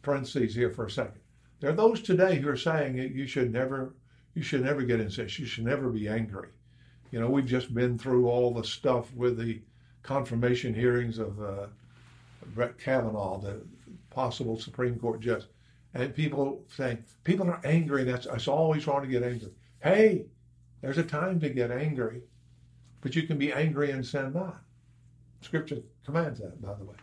parentheses 0.01 0.53
here 0.53 0.69
for 0.69 0.85
a 0.85 0.91
second. 0.91 1.21
There 1.59 1.69
are 1.69 1.75
those 1.75 2.01
today 2.01 2.35
who 2.35 2.49
are 2.49 2.57
saying 2.57 2.97
you 2.97 3.25
should 3.25 3.51
never, 3.51 3.95
you 4.33 4.43
should 4.43 4.63
never 4.63 4.81
get 4.83 4.99
incensed. 4.99 5.39
You 5.39 5.45
should 5.45 5.65
never 5.65 5.89
be 5.89 6.07
angry. 6.09 6.49
You 7.11 7.19
know, 7.19 7.29
we've 7.29 7.45
just 7.45 7.73
been 7.73 7.97
through 7.97 8.27
all 8.27 8.53
the 8.53 8.63
stuff 8.63 9.13
with 9.13 9.37
the 9.37 9.61
confirmation 10.01 10.73
hearings 10.73 11.19
of 11.19 11.41
uh, 11.41 11.67
Brett 12.53 12.77
Kavanaugh, 12.77 13.39
the 13.39 13.61
possible 14.09 14.59
Supreme 14.59 14.99
Court 14.99 15.21
judge, 15.21 15.43
And 15.93 16.13
people 16.13 16.63
saying, 16.75 17.03
people 17.23 17.49
are 17.49 17.61
angry. 17.63 18.03
That's, 18.03 18.25
it's 18.25 18.47
always 18.47 18.85
wrong 18.87 19.03
to 19.03 19.07
get 19.07 19.23
angry. 19.23 19.51
Hey, 19.81 20.25
there's 20.83 20.97
a 20.97 21.03
time 21.03 21.39
to 21.39 21.49
get 21.49 21.71
angry. 21.71 22.21
But 22.99 23.15
you 23.15 23.23
can 23.23 23.37
be 23.37 23.53
angry 23.53 23.91
and 23.91 24.05
sin 24.05 24.33
not. 24.33 24.61
Scripture 25.41 25.77
commands 26.05 26.39
that, 26.39 26.61
by 26.61 26.73
the 26.73 26.83
way. 26.83 26.95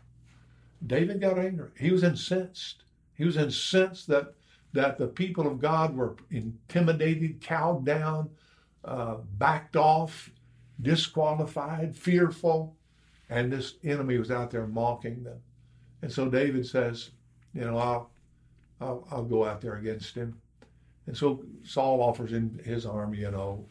David 0.87 1.21
got 1.21 1.39
angry. 1.39 1.71
He 1.79 1.91
was 1.91 2.05
incensed. 2.05 2.85
He 3.15 3.25
was 3.25 3.37
incensed 3.37 4.07
that 4.09 4.35
that 4.73 4.99
the 4.99 5.09
people 5.09 5.47
of 5.49 5.61
God 5.61 5.97
were 5.97 6.15
intimidated, 6.31 7.41
cowed 7.41 7.85
down, 7.85 8.31
uh, 8.85 9.17
backed 9.39 9.75
off, 9.75 10.31
disqualified, 10.81 11.97
fearful, 11.97 12.77
and 13.31 13.53
this 13.53 13.75
enemy 13.83 14.17
was 14.19 14.31
out 14.31 14.53
there 14.53 14.69
mocking 14.69 15.25
them. 15.25 15.41
And 16.03 16.13
so 16.13 16.29
David 16.29 16.67
says, 16.67 17.11
you 17.53 17.63
know, 17.63 17.79
I'll, 17.79 18.11
I'll, 18.81 19.09
I'll 19.11 19.25
go 19.25 19.45
out 19.45 19.61
there 19.61 19.75
against 19.75 20.15
him. 20.15 20.41
And 21.07 21.17
so 21.17 21.45
Saul 21.65 22.03
offers 22.03 22.33
him 22.33 22.61
his 22.65 22.87
arm, 22.87 23.15
you 23.15 23.31
know, 23.31 23.67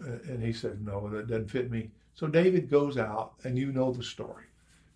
and 0.00 0.42
he 0.42 0.52
said, 0.52 0.84
no, 0.84 1.08
that 1.08 1.26
doesn't 1.26 1.50
fit 1.50 1.70
me. 1.70 1.90
So 2.14 2.26
David 2.26 2.68
goes 2.68 2.98
out, 2.98 3.34
and 3.44 3.56
you 3.56 3.72
know 3.72 3.92
the 3.92 4.02
story. 4.02 4.46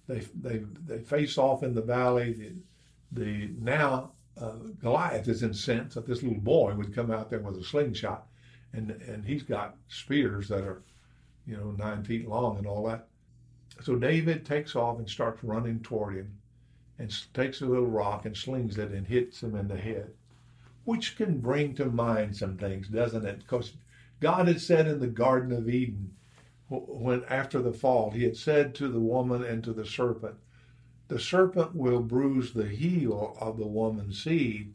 They 0.09 0.20
they 0.40 0.64
they 0.85 0.98
face 0.98 1.38
off 1.38 1.62
in 1.62 1.75
the 1.75 1.83
valley. 1.83 2.33
The, 2.33 2.53
the 3.12 3.51
now 3.61 4.12
uh, 4.40 4.57
Goliath 4.81 5.29
is 5.29 5.44
incensed 5.44 5.94
that 5.94 6.07
this 6.07 6.22
little 6.22 6.40
boy 6.40 6.75
would 6.75 6.94
come 6.94 7.12
out 7.12 7.31
there 7.31 7.38
with 7.38 7.57
a 7.57 7.64
slingshot, 7.64 8.27
and 8.72 8.90
and 8.90 9.25
he's 9.25 9.44
got 9.44 9.77
spears 9.87 10.48
that 10.48 10.64
are, 10.64 10.83
you 11.46 11.57
know, 11.57 11.70
nine 11.79 12.03
feet 12.03 12.29
long 12.29 12.59
and 12.59 12.66
all 12.66 12.85
that. 12.88 13.07
So 13.83 13.94
David 13.94 14.44
takes 14.44 14.75
off 14.75 14.98
and 14.98 15.09
starts 15.09 15.44
running 15.44 15.81
toward 15.81 16.16
him, 16.16 16.33
and 16.98 17.14
takes 17.33 17.61
a 17.61 17.66
little 17.66 17.87
rock 17.87 18.27
and 18.27 18.37
slings 18.37 18.79
it 18.79 18.90
and 18.90 19.07
hits 19.07 19.42
him 19.42 19.55
in 19.55 19.68
the 19.68 19.79
head, 19.79 20.11
which 20.84 21.16
can 21.16 21.38
bring 21.38 21.74
to 21.74 21.86
mind 21.86 22.36
some 22.36 22.56
things, 22.56 22.88
doesn't 22.88 23.24
it? 23.24 23.38
Because 23.38 23.74
God 24.20 24.48
had 24.48 24.60
said 24.60 24.86
in 24.86 25.00
the 25.00 25.06
Garden 25.06 25.52
of 25.52 25.68
Eden, 25.68 26.14
when 26.68 27.24
after 27.28 27.60
the 27.60 27.72
fall, 27.72 28.10
He 28.10 28.24
had 28.24 28.36
said 28.36 28.74
to 28.76 28.88
the 28.88 29.00
woman 29.00 29.44
and 29.44 29.62
to 29.64 29.72
the 29.72 29.86
serpent, 29.86 30.36
the 31.08 31.18
serpent 31.18 31.74
will 31.74 32.00
bruise 32.00 32.52
the 32.52 32.68
heel 32.68 33.36
of 33.38 33.58
the 33.58 33.66
woman's 33.66 34.22
seed, 34.22 34.72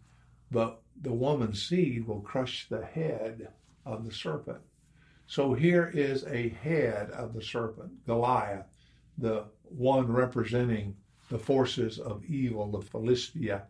but 0.51 0.81
the 1.01 1.13
woman's 1.13 1.63
seed 1.63 2.07
will 2.07 2.21
crush 2.21 2.67
the 2.69 2.85
head 2.85 3.49
of 3.85 4.05
the 4.05 4.11
serpent. 4.11 4.59
So 5.25 5.53
here 5.53 5.91
is 5.93 6.23
a 6.25 6.49
head 6.49 7.09
of 7.11 7.33
the 7.33 7.41
serpent, 7.41 8.05
Goliath, 8.05 8.67
the 9.17 9.45
one 9.63 10.11
representing 10.11 10.95
the 11.29 11.39
forces 11.39 11.99
of 11.99 12.23
evil, 12.25 12.71
the 12.71 12.81
Philistia, 12.81 13.63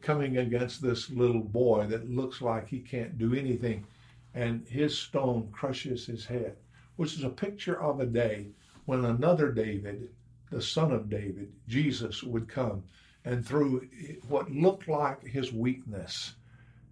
coming 0.00 0.38
against 0.38 0.82
this 0.82 1.10
little 1.10 1.42
boy 1.42 1.86
that 1.86 2.10
looks 2.10 2.40
like 2.40 2.68
he 2.68 2.80
can't 2.80 3.18
do 3.18 3.34
anything, 3.34 3.86
and 4.34 4.66
his 4.68 4.96
stone 4.96 5.48
crushes 5.52 6.06
his 6.06 6.26
head, 6.26 6.56
which 6.96 7.14
is 7.14 7.24
a 7.24 7.30
picture 7.30 7.80
of 7.80 8.00
a 8.00 8.06
day 8.06 8.48
when 8.84 9.04
another 9.04 9.50
David 9.52 10.08
the 10.50 10.60
Son 10.60 10.90
of 10.90 11.08
David, 11.08 11.52
Jesus, 11.68 12.22
would 12.22 12.48
come. 12.48 12.82
And 13.24 13.46
through 13.46 13.88
what 14.28 14.50
looked 14.50 14.88
like 14.88 15.22
his 15.22 15.52
weakness, 15.52 16.34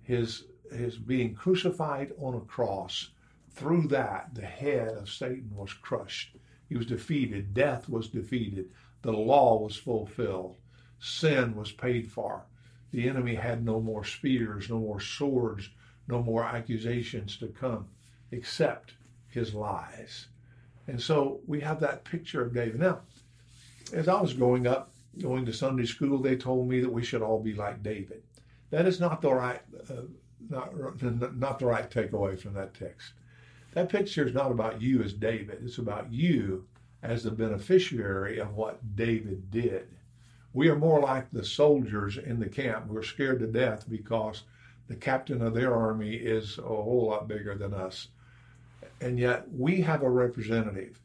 his, 0.03 0.45
his 0.71 0.97
being 0.97 1.35
crucified 1.35 2.13
on 2.19 2.35
a 2.35 2.41
cross, 2.41 3.11
through 3.51 3.89
that, 3.89 4.35
the 4.35 4.47
head 4.47 4.89
of 4.89 5.11
Satan 5.11 5.51
was 5.53 5.73
crushed. 5.73 6.37
He 6.69 6.77
was 6.77 6.87
defeated. 6.87 7.55
Death 7.55 7.89
was 7.89 8.09
defeated. 8.09 8.71
The 9.03 9.13
law 9.13 9.59
was 9.59 9.77
fulfilled. 9.77 10.57
Sin 11.01 11.57
was 11.57 11.73
paid 11.73 12.11
for. 12.11 12.45
The 12.93 13.09
enemy 13.09 13.35
had 13.35 13.65
no 13.65 13.81
more 13.81 14.05
spears, 14.05 14.71
no 14.71 14.79
more 14.79 15.01
swords, 15.01 15.71
no 16.07 16.23
more 16.23 16.45
accusations 16.45 17.37
to 17.39 17.49
come 17.49 17.87
except 18.31 18.95
his 19.29 19.55
lies. 19.55 20.29
And 20.87 21.01
so 21.01 21.41
we 21.47 21.61
have 21.61 21.81
that 21.81 22.05
picture 22.05 22.43
of 22.43 22.55
David. 22.55 22.81
Now, 22.81 23.01
as 23.93 24.09
I 24.09 24.21
was 24.21 24.33
growing 24.33 24.67
up, 24.67 24.91
going 25.21 25.45
to 25.47 25.53
Sunday 25.53 25.85
school, 25.85 26.19
they 26.19 26.37
told 26.37 26.69
me 26.69 26.81
that 26.81 26.93
we 26.93 27.05
should 27.05 27.23
all 27.23 27.43
be 27.43 27.55
like 27.55 27.83
David. 27.83 28.23
That 28.71 28.87
is 28.87 29.01
not 29.01 29.21
the 29.21 29.33
right, 29.33 29.61
uh, 29.91 30.03
not, 30.49 31.03
not 31.37 31.59
the 31.59 31.67
right 31.67 31.91
takeaway 31.91 32.39
from 32.39 32.55
that 32.55 32.75
text. 32.75 33.13
That 33.73 33.89
picture 33.89 34.27
is 34.27 34.35
not 34.35 34.51
about 34.51 34.81
you 34.81 35.03
as 35.03 35.13
David. 35.13 35.59
It's 35.63 35.79
about 35.79 36.13
you 36.13 36.67
as 37.03 37.23
the 37.23 37.31
beneficiary 37.31 38.39
of 38.39 38.55
what 38.55 38.97
David 38.97 39.51
did. 39.51 39.89
We 40.53 40.69
are 40.69 40.77
more 40.77 41.01
like 41.01 41.31
the 41.31 41.45
soldiers 41.45 42.17
in 42.19 42.41
the 42.41 42.49
camp 42.49 42.89
who 42.89 42.97
are 42.97 43.03
scared 43.03 43.41
to 43.41 43.47
death 43.47 43.85
because 43.89 44.45
the 44.89 44.97
captain 44.97 45.43
of 45.43 45.55
their 45.55 45.75
army 45.75 46.15
is 46.15 46.59
a 46.59 46.63
whole 46.63 47.09
lot 47.09 47.29
bigger 47.29 47.55
than 47.55 47.75
us. 47.75 48.09
And 49.01 49.19
yet 49.19 49.47
we 49.53 49.83
have 49.83 50.03
a 50.03 50.11
representative 50.11 51.01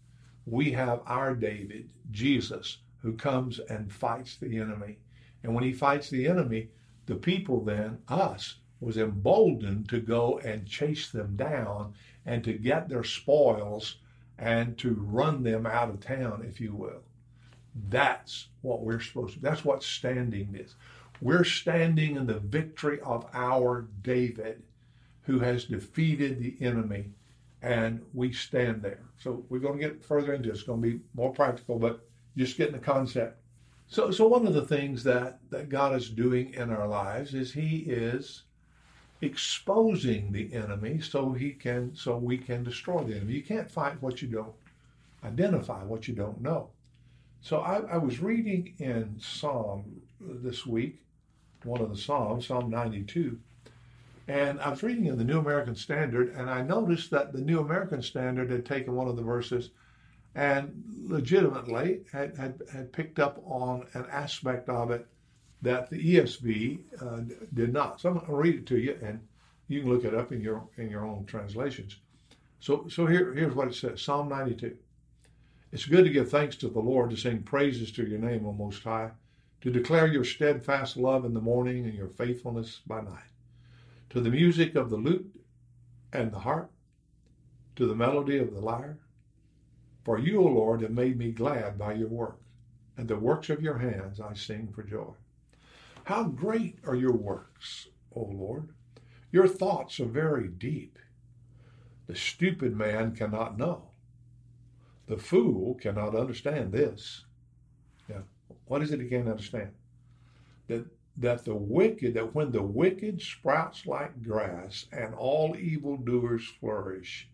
we 0.46 0.72
have 0.72 1.02
our 1.06 1.36
David, 1.36 1.90
Jesus, 2.12 2.80
who 3.02 3.14
comes 3.14 3.60
and 3.60 3.92
fights 3.92 4.36
the 4.36 4.58
enemy. 4.58 4.98
And 5.42 5.56
when 5.56 5.64
he 5.64 5.74
fights 5.74 6.10
the 6.10 6.28
enemy, 6.28 6.70
the 7.06 7.16
people 7.16 7.64
then, 7.64 8.00
us, 8.08 8.58
was 8.80 8.98
emboldened 8.98 9.88
to 9.90 10.00
go 10.02 10.40
and 10.40 10.68
chase 10.68 11.10
them 11.10 11.36
down 11.36 11.94
and 12.26 12.44
to 12.44 12.54
get 12.54 12.90
their 12.90 13.04
spoils 13.04 13.98
and 14.38 14.78
to 14.80 14.94
run 14.94 15.44
them 15.44 15.66
out 15.66 15.90
of 15.90 16.02
town, 16.02 16.44
if 16.48 16.60
you 16.60 16.76
will. 16.76 17.04
That's 17.90 18.48
what 18.62 18.82
we're 18.82 19.00
supposed 19.00 19.36
to. 19.36 19.40
That's 19.40 19.66
what 19.66 19.84
standing 19.84 20.56
is. 20.56 20.76
We're 21.22 21.44
standing 21.44 22.16
in 22.16 22.28
the 22.28 22.40
victory 22.40 23.00
of 23.02 23.26
our 23.34 23.88
David, 24.02 24.62
who 25.24 25.40
has 25.40 25.66
defeated 25.66 26.40
the 26.40 26.56
enemy 26.60 27.12
and 27.62 28.02
we 28.14 28.34
stand 28.34 28.82
there. 28.82 29.00
So 29.18 29.46
we're 29.50 29.60
going 29.60 29.80
to 29.80 29.88
get 29.88 30.04
further 30.04 30.34
into 30.34 30.50
it. 30.50 30.54
It's 30.54 30.64
going 30.64 30.82
to 30.82 30.88
be 30.88 31.00
more 31.16 31.32
practical, 31.32 31.80
but 31.80 32.06
just 32.36 32.58
getting 32.58 32.74
the 32.74 32.80
concept. 32.80 33.40
So, 33.88 34.12
so 34.12 34.28
one 34.28 34.46
of 34.46 34.54
the 34.54 34.66
things 34.66 35.04
that, 35.06 35.40
that 35.50 35.70
God 35.70 35.96
is 35.96 36.10
doing 36.10 36.54
in 36.54 36.72
our 36.72 36.88
lives 36.88 37.34
is 37.34 37.54
He 37.54 37.78
is 37.88 38.44
exposing 39.24 40.32
the 40.32 40.54
enemy 40.54 41.00
so 41.00 41.32
he 41.32 41.52
can 41.52 41.96
so 41.96 42.18
we 42.18 42.38
can 42.38 42.64
destroy 42.64 43.04
the 43.04 43.16
enemy. 43.16 43.34
You 43.34 43.44
can't 43.44 43.72
fight 43.72 44.02
what 44.02 44.22
you 44.22 44.28
don't 44.28 44.54
identify, 45.24 45.84
what 45.84 46.08
you 46.08 46.14
don't 46.14 46.42
know. 46.42 46.70
So 47.44 47.60
I, 47.60 47.82
I 47.82 47.98
was 47.98 48.22
reading 48.22 48.74
in 48.80 49.20
Psalm 49.20 50.02
this 50.22 50.66
week, 50.66 51.02
one 51.66 51.82
of 51.82 51.90
the 51.90 51.98
Psalms, 51.98 52.48
Psalm 52.48 52.70
92, 52.70 53.38
and 54.30 54.62
I 54.62 54.70
was 54.70 54.82
reading 54.82 55.08
in 55.08 55.18
the 55.18 55.26
New 55.26 55.40
American 55.40 55.76
Standard, 55.76 56.30
and 56.30 56.50
I 56.50 56.62
noticed 56.62 57.12
that 57.12 57.34
the 57.34 57.42
New 57.42 57.60
American 57.60 58.02
Standard 58.02 58.50
had 58.50 58.66
taken 58.66 58.96
one 58.96 59.10
of 59.10 59.18
the 59.18 59.22
verses 59.22 59.72
and 60.36 60.72
legitimately 61.04 62.04
had, 62.14 62.38
had, 62.38 62.62
had 62.72 62.94
picked 62.94 63.20
up 63.20 63.44
on 63.46 63.88
an 63.94 64.06
aspect 64.10 64.70
of 64.70 64.90
it 64.92 65.06
that 65.62 65.90
the 65.90 66.16
ESV 66.16 66.80
uh, 67.02 67.36
did 67.54 67.74
not. 67.74 68.00
So 68.00 68.08
I'm 68.08 68.16
going 68.16 68.26
to 68.26 68.36
read 68.36 68.56
it 68.56 68.66
to 68.68 68.78
you, 68.78 68.98
and 69.04 69.20
you 69.68 69.82
can 69.82 69.90
look 69.90 70.06
it 70.06 70.16
up 70.16 70.32
in 70.32 70.40
your 70.40 70.64
in 70.78 70.90
your 70.90 71.06
own 71.06 71.26
translations. 71.26 71.98
So 72.62 72.88
so 72.88 73.06
here 73.06 73.34
here's 73.34 73.54
what 73.54 73.68
it 73.68 73.76
says: 73.76 74.02
Psalm 74.02 74.30
92. 74.30 74.78
It's 75.74 75.88
good 75.88 76.04
to 76.04 76.12
give 76.12 76.30
thanks 76.30 76.56
to 76.58 76.70
the 76.70 76.80
Lord, 76.80 77.10
to 77.10 77.18
sing 77.18 77.42
praises 77.42 77.92
to 77.94 78.06
your 78.06 78.20
name, 78.20 78.46
O 78.46 78.54
Most 78.54 78.84
High, 78.84 79.10
to 79.62 79.72
declare 79.72 80.06
your 80.06 80.24
steadfast 80.24 80.98
love 80.98 81.26
in 81.26 81.34
the 81.34 81.42
morning 81.42 81.86
and 81.86 81.96
your 81.96 82.10
faithfulness 82.10 82.82
by 82.86 83.02
night 83.02 83.32
to 84.12 84.22
the 84.22 84.30
music 84.30 84.76
of 84.76 84.92
the 84.92 84.98
lute 84.98 85.34
and 86.14 86.32
the 86.32 86.38
harp, 86.38 86.72
to 87.76 87.88
the 87.88 87.96
melody 87.96 88.38
of 88.38 88.54
the 88.54 88.60
lyre. 88.60 89.00
For 90.04 90.20
you, 90.20 90.42
O 90.42 90.46
Lord, 90.46 90.84
have 90.84 90.92
made 90.92 91.18
me 91.18 91.32
glad 91.32 91.80
by 91.80 91.94
your 91.94 92.10
work, 92.10 92.40
and 92.96 93.08
the 93.08 93.18
works 93.18 93.50
of 93.50 93.64
your 93.64 93.80
hands 93.80 94.20
I 94.20 94.36
sing 94.36 94.72
for 94.76 94.84
joy. 94.84 95.16
How 96.04 96.26
great 96.26 96.78
are 96.86 96.96
your 96.96 97.16
works, 97.16 97.88
O 98.16 98.22
Lord! 98.22 98.70
Your 99.32 99.48
thoughts 99.48 100.00
are 100.00 100.06
very 100.06 100.50
deep. 100.50 101.00
The 102.06 102.16
stupid 102.16 102.78
man 102.78 103.16
cannot 103.16 103.58
know. 103.58 103.93
The 105.14 105.22
fool 105.22 105.76
cannot 105.76 106.16
understand 106.16 106.72
this. 106.72 107.26
Yeah. 108.10 108.22
What 108.66 108.82
is 108.82 108.92
it 108.92 109.00
he 109.00 109.08
can't 109.08 109.30
understand? 109.30 109.70
That 110.66 110.88
that 111.18 111.46
the 111.46 111.54
wicked, 111.54 112.16
that 112.16 112.34
when 112.34 112.52
the 112.52 112.64
wicked 112.64 113.22
sprouts 113.22 113.86
like 113.86 114.24
grass 114.24 114.88
and 114.92 115.14
all 115.14 115.56
evildoers 115.56 116.48
flourish, 116.60 117.30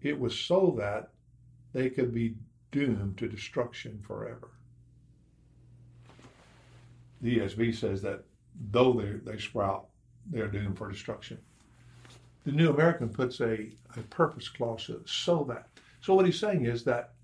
it 0.00 0.16
was 0.16 0.38
so 0.38 0.76
that 0.78 1.10
they 1.72 1.90
could 1.90 2.14
be 2.14 2.36
doomed 2.70 3.18
to 3.18 3.26
destruction 3.26 3.98
forever. 4.06 4.50
The 7.20 7.38
ESV 7.38 7.74
says 7.74 8.00
that 8.02 8.22
though 8.70 8.92
they, 8.92 9.32
they 9.32 9.38
sprout, 9.40 9.88
they're 10.30 10.46
doomed 10.46 10.78
for 10.78 10.88
destruction. 10.88 11.38
The 12.44 12.52
New 12.52 12.70
American 12.70 13.08
puts 13.08 13.40
a, 13.40 13.72
a 13.96 14.02
purpose 14.08 14.48
clause 14.48 14.88
so 15.04 15.42
that. 15.48 15.66
So 16.00 16.14
what 16.14 16.26
he's 16.26 16.38
saying 16.38 16.64
is 16.64 16.84
that 16.84 17.14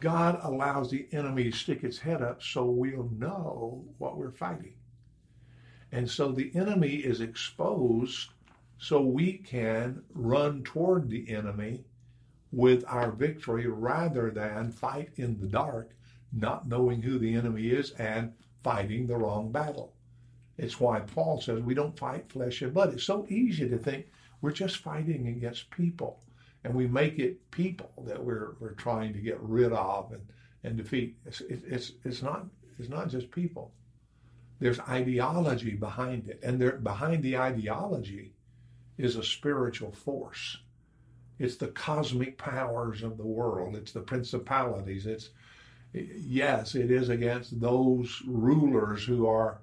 God 0.00 0.38
allows 0.42 0.90
the 0.90 1.08
enemy 1.12 1.44
to 1.44 1.56
stick 1.56 1.82
its 1.82 1.98
head 1.98 2.20
up 2.22 2.42
so 2.42 2.64
we'll 2.66 3.10
know 3.18 3.84
what 3.98 4.16
we're 4.18 4.30
fighting. 4.30 4.74
And 5.90 6.10
so 6.10 6.32
the 6.32 6.50
enemy 6.54 6.96
is 6.96 7.20
exposed 7.20 8.30
so 8.78 9.00
we 9.00 9.38
can 9.38 10.02
run 10.12 10.62
toward 10.62 11.08
the 11.08 11.30
enemy 11.30 11.84
with 12.52 12.84
our 12.86 13.10
victory 13.10 13.66
rather 13.66 14.30
than 14.30 14.70
fight 14.70 15.10
in 15.16 15.40
the 15.40 15.46
dark, 15.46 15.92
not 16.32 16.68
knowing 16.68 17.00
who 17.02 17.18
the 17.18 17.34
enemy 17.34 17.68
is 17.68 17.92
and 17.92 18.32
fighting 18.62 19.06
the 19.06 19.16
wrong 19.16 19.50
battle. 19.50 19.94
It's 20.58 20.80
why 20.80 21.00
Paul 21.00 21.40
says 21.40 21.60
we 21.60 21.74
don't 21.74 21.98
fight 21.98 22.30
flesh 22.30 22.62
and 22.62 22.74
blood. 22.74 22.92
It's 22.92 23.04
so 23.04 23.26
easy 23.28 23.68
to 23.68 23.78
think 23.78 24.06
we're 24.40 24.52
just 24.52 24.78
fighting 24.78 25.28
against 25.28 25.70
people 25.70 26.20
and 26.66 26.74
we 26.74 26.88
make 26.88 27.20
it 27.20 27.48
people 27.52 27.92
that 28.08 28.22
we're, 28.22 28.56
we're 28.58 28.72
trying 28.72 29.12
to 29.12 29.20
get 29.20 29.40
rid 29.40 29.72
of 29.72 30.10
and, 30.10 30.26
and 30.64 30.76
defeat. 30.76 31.16
It's, 31.24 31.40
it's, 31.42 31.92
it's, 32.04 32.22
not, 32.22 32.44
it's 32.76 32.88
not 32.88 33.08
just 33.08 33.30
people. 33.30 33.70
There's 34.58 34.80
ideology 34.80 35.76
behind 35.76 36.28
it. 36.28 36.40
And 36.42 36.60
there, 36.60 36.72
behind 36.72 37.22
the 37.22 37.36
ideology 37.36 38.32
is 38.98 39.14
a 39.14 39.22
spiritual 39.22 39.92
force. 39.92 40.58
It's 41.38 41.54
the 41.54 41.68
cosmic 41.68 42.36
powers 42.36 43.04
of 43.04 43.16
the 43.16 43.26
world. 43.26 43.76
It's 43.76 43.92
the 43.92 44.00
principalities. 44.00 45.06
It's 45.06 45.30
yes, 45.92 46.74
it 46.74 46.90
is 46.90 47.10
against 47.10 47.60
those 47.60 48.22
rulers 48.26 49.04
who 49.04 49.28
are 49.28 49.60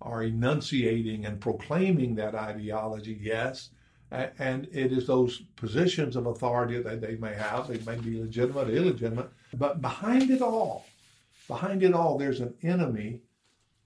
are 0.00 0.22
enunciating 0.22 1.26
and 1.26 1.38
proclaiming 1.38 2.14
that 2.14 2.34
ideology. 2.34 3.18
Yes, 3.20 3.70
and 4.10 4.68
it 4.72 4.92
is 4.92 5.06
those 5.06 5.42
positions 5.56 6.16
of 6.16 6.26
authority 6.26 6.80
that 6.80 7.00
they 7.00 7.16
may 7.16 7.34
have. 7.34 7.68
They 7.68 7.78
may 7.78 8.00
be 8.00 8.20
legitimate, 8.20 8.70
illegitimate, 8.70 9.30
but 9.54 9.80
behind 9.80 10.30
it 10.30 10.40
all, 10.42 10.86
behind 11.48 11.82
it 11.82 11.92
all, 11.92 12.16
there's 12.16 12.40
an 12.40 12.54
enemy 12.62 13.20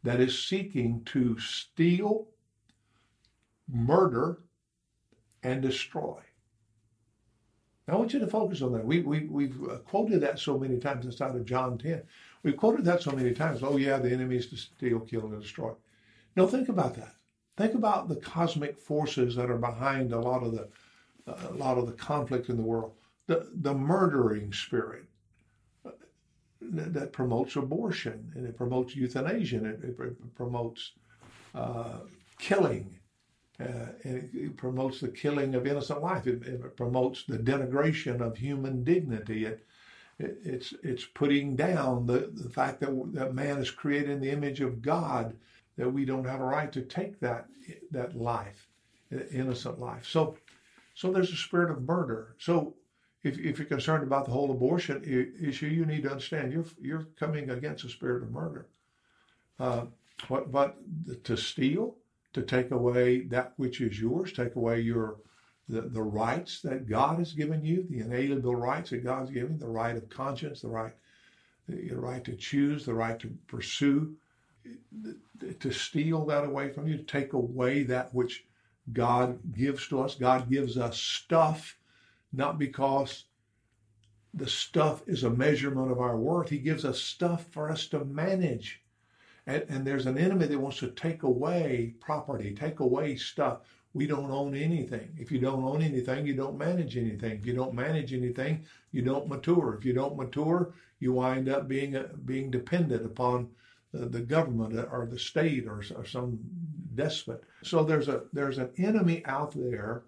that 0.03 0.21
is 0.21 0.47
seeking 0.47 1.03
to 1.07 1.39
steal, 1.39 2.29
murder, 3.69 4.41
and 5.43 5.63
destroy. 5.63 6.19
I 7.89 7.97
want 7.97 8.13
you 8.13 8.21
to 8.21 8.27
focus 8.27 8.63
on 8.63 8.73
that. 8.73 8.85
We, 8.85 9.01
we, 9.01 9.27
we've 9.27 9.59
quoted 9.85 10.21
that 10.21 10.39
so 10.39 10.57
many 10.57 10.79
times 10.79 11.07
inside 11.07 11.35
of 11.35 11.45
John 11.45 11.77
10. 11.77 12.03
We've 12.43 12.57
quoted 12.57 12.85
that 12.85 13.03
so 13.03 13.11
many 13.11 13.33
times. 13.33 13.63
Oh, 13.63 13.77
yeah, 13.77 13.99
the 13.99 14.13
enemy 14.13 14.37
is 14.37 14.47
to 14.49 14.57
steal, 14.57 15.01
kill, 15.01 15.27
and 15.27 15.43
destroy. 15.43 15.73
Now, 16.37 16.47
think 16.47 16.69
about 16.69 16.95
that. 16.95 17.15
Think 17.61 17.75
about 17.75 18.09
the 18.09 18.17
cosmic 18.17 18.79
forces 18.79 19.37
that 19.37 19.51
are 19.51 19.59
behind 19.59 20.15
a 20.15 20.19
lot 20.19 20.43
of 20.43 20.53
the 20.53 20.69
a 21.27 21.53
lot 21.53 21.77
of 21.77 21.85
the 21.87 21.93
conflict 21.93 22.49
in 22.49 22.57
the 22.57 22.63
world. 22.63 22.93
The 23.27 23.51
the 23.53 23.75
murdering 23.75 24.51
spirit 24.51 25.05
uh, 25.85 25.91
that, 26.63 26.95
that, 26.95 27.13
promotes 27.13 27.57
abortion 27.57 28.33
and 28.35 28.47
it 28.47 28.57
promotes 28.57 28.97
euthanasia 28.97 29.59
and 29.59 29.67
it, 29.67 29.85
it 29.85 30.35
promotes 30.35 30.93
uh, 31.55 31.99
killing 32.39 32.99
uh, 33.61 33.93
and 34.05 34.31
it 34.33 34.57
promotes 34.57 34.99
the 34.99 35.09
killing 35.09 35.55
of 35.55 35.67
innocent 35.67 36.01
life. 36.01 36.27
It, 36.27 36.43
it 36.45 36.77
promotes 36.79 37.25
the 37.25 37.37
denigration 37.37 38.23
of 38.23 38.39
human 38.39 38.85
dignity. 38.85 39.45
It, 39.45 39.67
it, 40.19 40.39
it's 40.45 40.73
it's 40.83 41.05
putting 41.05 41.57
down 41.57 42.07
the, 42.07 42.31
the 42.33 42.49
fact 42.49 42.81
that 42.81 43.13
that 43.13 43.35
man 43.35 43.59
is 43.59 43.71
created 43.71 44.09
in 44.09 44.21
the 44.23 44.31
image 44.31 44.63
of 44.63 44.81
God. 44.81 45.37
That 45.81 45.89
we 45.89 46.05
don't 46.05 46.27
have 46.27 46.41
a 46.41 46.45
right 46.45 46.71
to 46.73 46.83
take 46.83 47.19
that 47.21 47.47
that 47.91 48.15
life, 48.15 48.69
innocent 49.33 49.79
life. 49.79 50.07
So, 50.07 50.37
so 50.95 51.11
there's 51.11 51.33
a 51.33 51.37
spirit 51.37 51.71
of 51.71 51.81
murder. 51.81 52.37
So, 52.39 52.75
if, 53.23 53.39
if 53.39 53.59
you're 53.59 53.67
concerned 53.67 54.03
about 54.03 54.27
the 54.27 54.33
whole 54.33 54.51
abortion 54.51 55.03
issue, 55.43 55.69
you 55.69 55.87
need 55.87 56.03
to 56.03 56.11
understand 56.11 56.53
you're 56.53 56.67
you're 56.79 57.07
coming 57.19 57.49
against 57.49 57.85
a 57.85 57.89
spirit 57.89 58.23
of 58.23 58.31
murder. 58.31 58.67
Uh, 59.59 59.87
what, 60.29 60.53
but 60.53 60.77
to 61.25 61.35
steal, 61.35 61.97
to 62.35 62.43
take 62.43 62.73
away 62.73 63.23
that 63.23 63.55
which 63.57 63.81
is 63.81 63.99
yours, 63.99 64.35
take 64.35 64.57
away 64.57 64.81
your 64.81 65.17
the, 65.67 65.81
the 65.81 66.03
rights 66.03 66.61
that 66.61 66.91
God 66.91 67.21
has 67.21 67.33
given 67.33 67.65
you, 67.65 67.87
the 67.89 68.01
inalienable 68.01 68.55
rights 68.55 68.91
that 68.91 69.03
God's 69.03 69.31
given, 69.31 69.59
the 69.59 69.67
right 69.67 69.97
of 69.97 70.11
conscience, 70.11 70.61
the 70.61 70.69
right 70.69 70.93
the 71.67 71.95
right 71.95 72.25
to 72.25 72.37
choose, 72.37 72.85
the 72.85 72.93
right 72.93 73.19
to 73.21 73.31
pursue, 73.47 74.15
to 75.61 75.71
steal 75.71 76.27
that 76.27 76.45
away 76.45 76.71
from 76.71 76.87
you, 76.87 76.97
to 76.97 77.03
take 77.03 77.33
away 77.33 77.83
that 77.85 78.15
which 78.15 78.45
God 78.93 79.39
gives 79.55 79.89
to 79.89 80.01
us. 80.01 80.15
God 80.15 80.51
gives 80.51 80.77
us 80.77 80.99
stuff, 80.99 81.77
not 82.33 82.59
because 82.59 83.25
the 84.35 84.49
stuff 84.49 85.03
is 85.07 85.25
a 85.25 85.31
measurement 85.31 85.91
of 85.91 86.01
our 86.01 86.17
worth. 86.17 86.49
He 86.51 86.59
gives 86.59 86.85
us 86.85 87.01
stuff 87.01 87.47
for 87.51 87.71
us 87.71 87.87
to 87.89 88.05
manage. 88.05 88.83
And, 89.47 89.65
and 89.69 89.87
there's 89.87 90.07
an 90.07 90.19
enemy 90.19 90.47
that 90.47 90.59
wants 90.59 90.79
to 90.79 90.91
take 90.91 91.23
away 91.23 91.95
property, 92.01 92.55
take 92.55 92.81
away 92.81 93.17
stuff. 93.17 93.61
We 93.93 94.07
don't 94.07 94.31
own 94.31 94.55
anything. 94.55 95.13
If 95.19 95.33
you 95.33 95.41
don't 95.41 95.65
own 95.65 95.83
anything, 95.83 96.25
you 96.25 96.35
don't 96.35 96.57
manage 96.57 96.97
anything. 96.97 97.33
If 97.33 97.47
you 97.47 97.55
don't 97.55 97.75
manage 97.75 98.13
anything, 98.13 98.65
you 98.93 99.03
don't 99.03 99.29
mature. 99.29 99.75
If 99.77 99.85
you 99.85 99.93
don't 99.93 100.17
mature, 100.17 100.75
you 101.01 101.13
wind 101.13 101.49
up 101.49 101.67
being 101.67 102.01
being 102.25 102.53
dependent 102.53 103.05
upon 103.05 103.49
the, 103.93 104.21
government 104.21 104.75
or 104.91 105.07
the 105.11 105.19
state 105.19 105.67
or, 105.67 105.83
or 105.97 106.05
some 106.05 106.39
despot. 106.95 107.43
So 107.63 107.83
there's 107.83 108.09
a 108.09 108.23
there's 108.33 108.59
an 108.59 108.71
enemy 108.79 109.23
out 109.27 109.53
there 109.53 110.05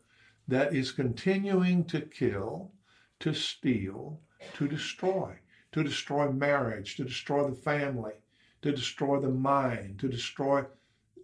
that 0.48 0.74
is 0.74 0.92
continuing 0.92 1.84
to 1.86 2.00
kill, 2.00 2.72
to 3.20 3.32
steal, 3.34 4.20
to 4.54 4.68
destroy, 4.68 5.34
to 5.72 5.82
destroy 5.82 6.30
marriage, 6.30 6.96
to 6.96 7.04
destroy 7.04 7.48
the 7.48 7.56
family, 7.56 8.14
to 8.62 8.72
destroy 8.72 9.20
the 9.20 9.28
mind, 9.28 9.98
to 10.00 10.08
destroy 10.08 10.64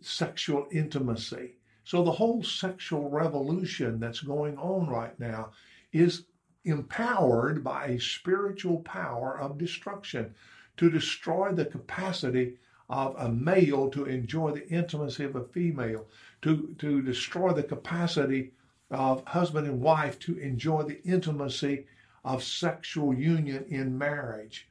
sexual 0.01 0.67
intimacy. 0.73 1.55
So 1.85 2.05
the 2.05 2.13
whole 2.13 2.43
sexual 2.43 3.09
revolution 3.09 3.99
that's 3.99 4.21
going 4.21 4.57
on 4.59 4.89
right 4.89 5.19
now 5.19 5.51
is 5.93 6.25
empowered 6.65 7.65
by 7.65 7.87
a 7.87 8.01
spiritual 8.01 8.81
power 8.81 9.39
of 9.41 9.59
destruction 9.59 10.35
to 10.79 10.91
destroy 10.91 11.53
the 11.53 11.67
capacity 11.67 12.55
of 12.89 13.15
a 13.19 13.29
male 13.29 13.91
to 13.91 14.07
enjoy 14.07 14.51
the 14.51 14.67
intimacy 14.69 15.25
of 15.25 15.37
a 15.37 15.45
female, 15.45 16.07
to, 16.43 16.75
to 16.79 17.03
destroy 17.03 17.53
the 17.53 17.63
capacity 17.63 18.53
of 18.91 19.25
husband 19.27 19.67
and 19.67 19.81
wife 19.81 20.19
to 20.19 20.39
enjoy 20.39 20.83
the 20.83 21.03
intimacy 21.05 21.85
of 22.25 22.43
sexual 22.43 23.15
union 23.15 23.65
in 23.69 23.97
marriage. 23.97 24.67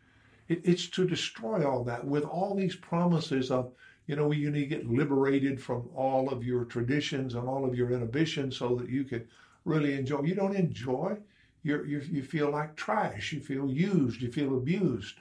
It, 0.47 0.61
it's 0.63 0.87
to 0.89 1.07
destroy 1.07 1.69
all 1.69 1.83
that 1.83 2.05
with 2.05 2.23
all 2.23 2.55
these 2.55 2.75
promises 2.75 3.51
of, 3.51 3.71
you 4.07 4.15
know, 4.15 4.31
you 4.31 4.49
need 4.49 4.69
to 4.69 4.75
get 4.77 4.89
liberated 4.89 5.61
from 5.61 5.89
all 5.93 6.29
of 6.29 6.43
your 6.43 6.65
traditions 6.65 7.35
and 7.35 7.47
all 7.47 7.65
of 7.65 7.75
your 7.75 7.91
inhibitions 7.91 8.57
so 8.57 8.75
that 8.75 8.89
you 8.89 9.03
can 9.03 9.27
really 9.65 9.93
enjoy. 9.93 10.21
You 10.21 10.35
don't 10.35 10.55
enjoy. 10.55 11.17
You're, 11.63 11.85
you 11.85 11.99
you 12.09 12.23
feel 12.23 12.49
like 12.49 12.75
trash. 12.75 13.33
You 13.33 13.41
feel 13.41 13.69
used. 13.69 14.21
You 14.21 14.31
feel 14.31 14.55
abused, 14.55 15.15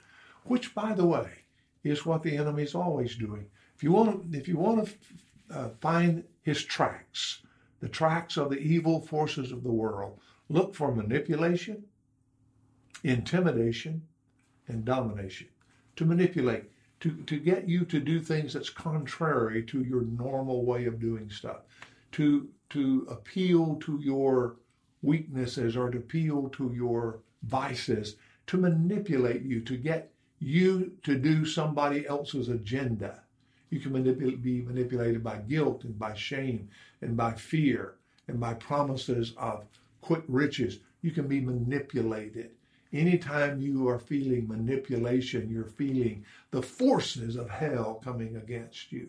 which, 0.49 0.75
by 0.75 0.93
the 0.95 1.07
way, 1.07 1.31
is 1.85 2.07
what 2.07 2.23
the 2.23 2.37
enemy 2.37 2.63
is 2.63 2.75
always 2.75 3.17
doing. 3.17 3.47
If 3.75 3.83
you 3.83 3.93
want, 3.93 4.33
to, 4.33 4.39
if 4.39 4.49
you 4.49 4.57
want 4.57 4.87
to 4.87 4.95
uh, 5.57 5.69
find 5.81 6.25
his 6.43 6.65
tracks, 6.65 7.43
the 7.81 7.89
tracks 7.89 8.37
of 8.37 8.51
the 8.51 8.59
evil 8.59 9.01
forces 9.01 9.53
of 9.53 9.63
the 9.63 9.73
world, 9.73 10.19
look 10.49 10.75
for 10.75 10.95
manipulation, 10.95 11.85
intimidation, 13.05 14.03
and 14.69 14.85
domination, 14.85 15.49
to 15.97 16.05
manipulate, 16.05 16.65
to, 17.01 17.11
to 17.25 17.39
get 17.39 17.69
you 17.69 17.85
to 17.85 18.01
do 18.01 18.21
things 18.21 18.55
that's 18.55 18.71
contrary 18.71 19.63
to 19.65 19.83
your 19.83 20.03
normal 20.03 20.65
way 20.65 20.87
of 20.87 20.99
doing 20.99 21.31
stuff, 21.31 21.59
to, 22.13 22.49
to 22.71 23.07
appeal 23.11 23.77
to 23.77 24.01
your 24.03 24.57
weaknesses 25.03 25.77
or 25.77 25.91
to 25.91 25.99
appeal 25.99 26.49
to 26.49 26.73
your 26.75 27.21
vices, 27.43 28.17
to 28.47 28.57
manipulate 28.57 29.43
you, 29.43 29.61
to 29.61 29.77
get 29.77 30.11
you 30.47 30.93
to 31.03 31.19
do 31.19 31.45
somebody 31.45 32.07
else's 32.07 32.49
agenda. 32.49 33.21
You 33.71 33.81
can 33.81 33.91
manipul- 33.93 34.41
be 34.41 34.63
manipulated 34.63 35.25
by 35.25 35.39
guilt 35.39 35.83
and 35.83 35.99
by 35.99 36.15
shame 36.15 36.69
and 37.01 37.17
by 37.17 37.33
fear 37.33 37.95
and 38.29 38.39
by 38.39 38.55
promises 38.55 39.35
of 39.39 39.65
quick 40.03 40.23
riches. 40.29 40.79
You 41.03 41.11
can 41.11 41.27
be 41.27 41.41
manipulated. 41.41 42.51
Anytime 42.93 43.61
you 43.61 43.89
are 43.89 43.99
feeling 43.99 44.47
manipulation, 44.47 45.51
you're 45.51 45.65
feeling 45.65 46.25
the 46.53 46.63
forces 46.63 47.35
of 47.35 47.51
hell 47.51 48.01
coming 48.05 48.37
against 48.37 48.93
you. 48.93 49.09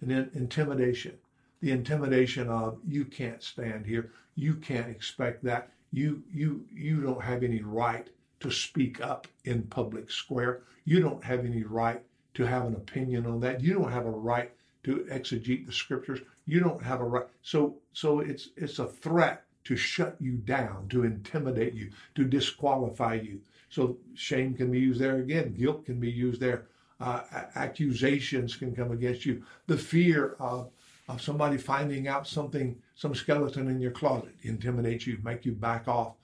And 0.00 0.10
then 0.10 0.28
intimidation. 0.34 1.18
The 1.60 1.70
intimidation 1.70 2.48
of 2.48 2.80
you 2.88 3.04
can't 3.04 3.44
stand 3.44 3.86
here. 3.86 4.10
You 4.34 4.54
can't 4.56 4.90
expect 4.90 5.44
that. 5.44 5.70
You 5.92 6.24
you 6.34 6.66
you 6.74 7.00
don't 7.00 7.22
have 7.22 7.44
any 7.44 7.62
right 7.62 8.08
to 8.42 8.50
speak 8.50 9.00
up 9.00 9.26
in 9.44 9.62
public 9.62 10.10
square. 10.10 10.62
You 10.84 11.00
don't 11.00 11.24
have 11.24 11.44
any 11.44 11.62
right 11.62 12.02
to 12.34 12.44
have 12.44 12.66
an 12.66 12.74
opinion 12.74 13.26
on 13.26 13.40
that. 13.40 13.60
You 13.60 13.74
don't 13.74 13.92
have 13.92 14.06
a 14.06 14.10
right 14.10 14.50
to 14.84 15.06
exegete 15.10 15.66
the 15.66 15.72
scriptures. 15.72 16.20
You 16.46 16.60
don't 16.60 16.82
have 16.82 17.00
a 17.00 17.04
right. 17.04 17.26
So 17.42 17.76
so 17.92 18.20
it's 18.20 18.48
it's 18.56 18.78
a 18.78 18.86
threat 18.86 19.44
to 19.64 19.76
shut 19.76 20.16
you 20.20 20.32
down, 20.32 20.88
to 20.88 21.04
intimidate 21.04 21.74
you, 21.74 21.90
to 22.16 22.24
disqualify 22.24 23.14
you. 23.14 23.40
So 23.68 23.96
shame 24.14 24.54
can 24.54 24.70
be 24.70 24.80
used 24.80 25.00
there 25.00 25.18
again. 25.18 25.54
Guilt 25.54 25.86
can 25.86 26.00
be 26.00 26.10
used 26.10 26.40
there. 26.40 26.66
Uh, 27.00 27.22
accusations 27.54 28.56
can 28.56 28.74
come 28.74 28.92
against 28.92 29.24
you. 29.24 29.42
The 29.66 29.78
fear 29.78 30.36
of, 30.38 30.70
of 31.08 31.22
somebody 31.22 31.56
finding 31.56 32.06
out 32.06 32.26
something, 32.28 32.76
some 32.94 33.14
skeleton 33.14 33.68
in 33.68 33.80
your 33.80 33.90
closet, 33.90 34.34
intimidates 34.42 35.06
you, 35.06 35.18
make 35.24 35.44
you 35.44 35.52
back 35.52 35.88
off. 35.88 36.14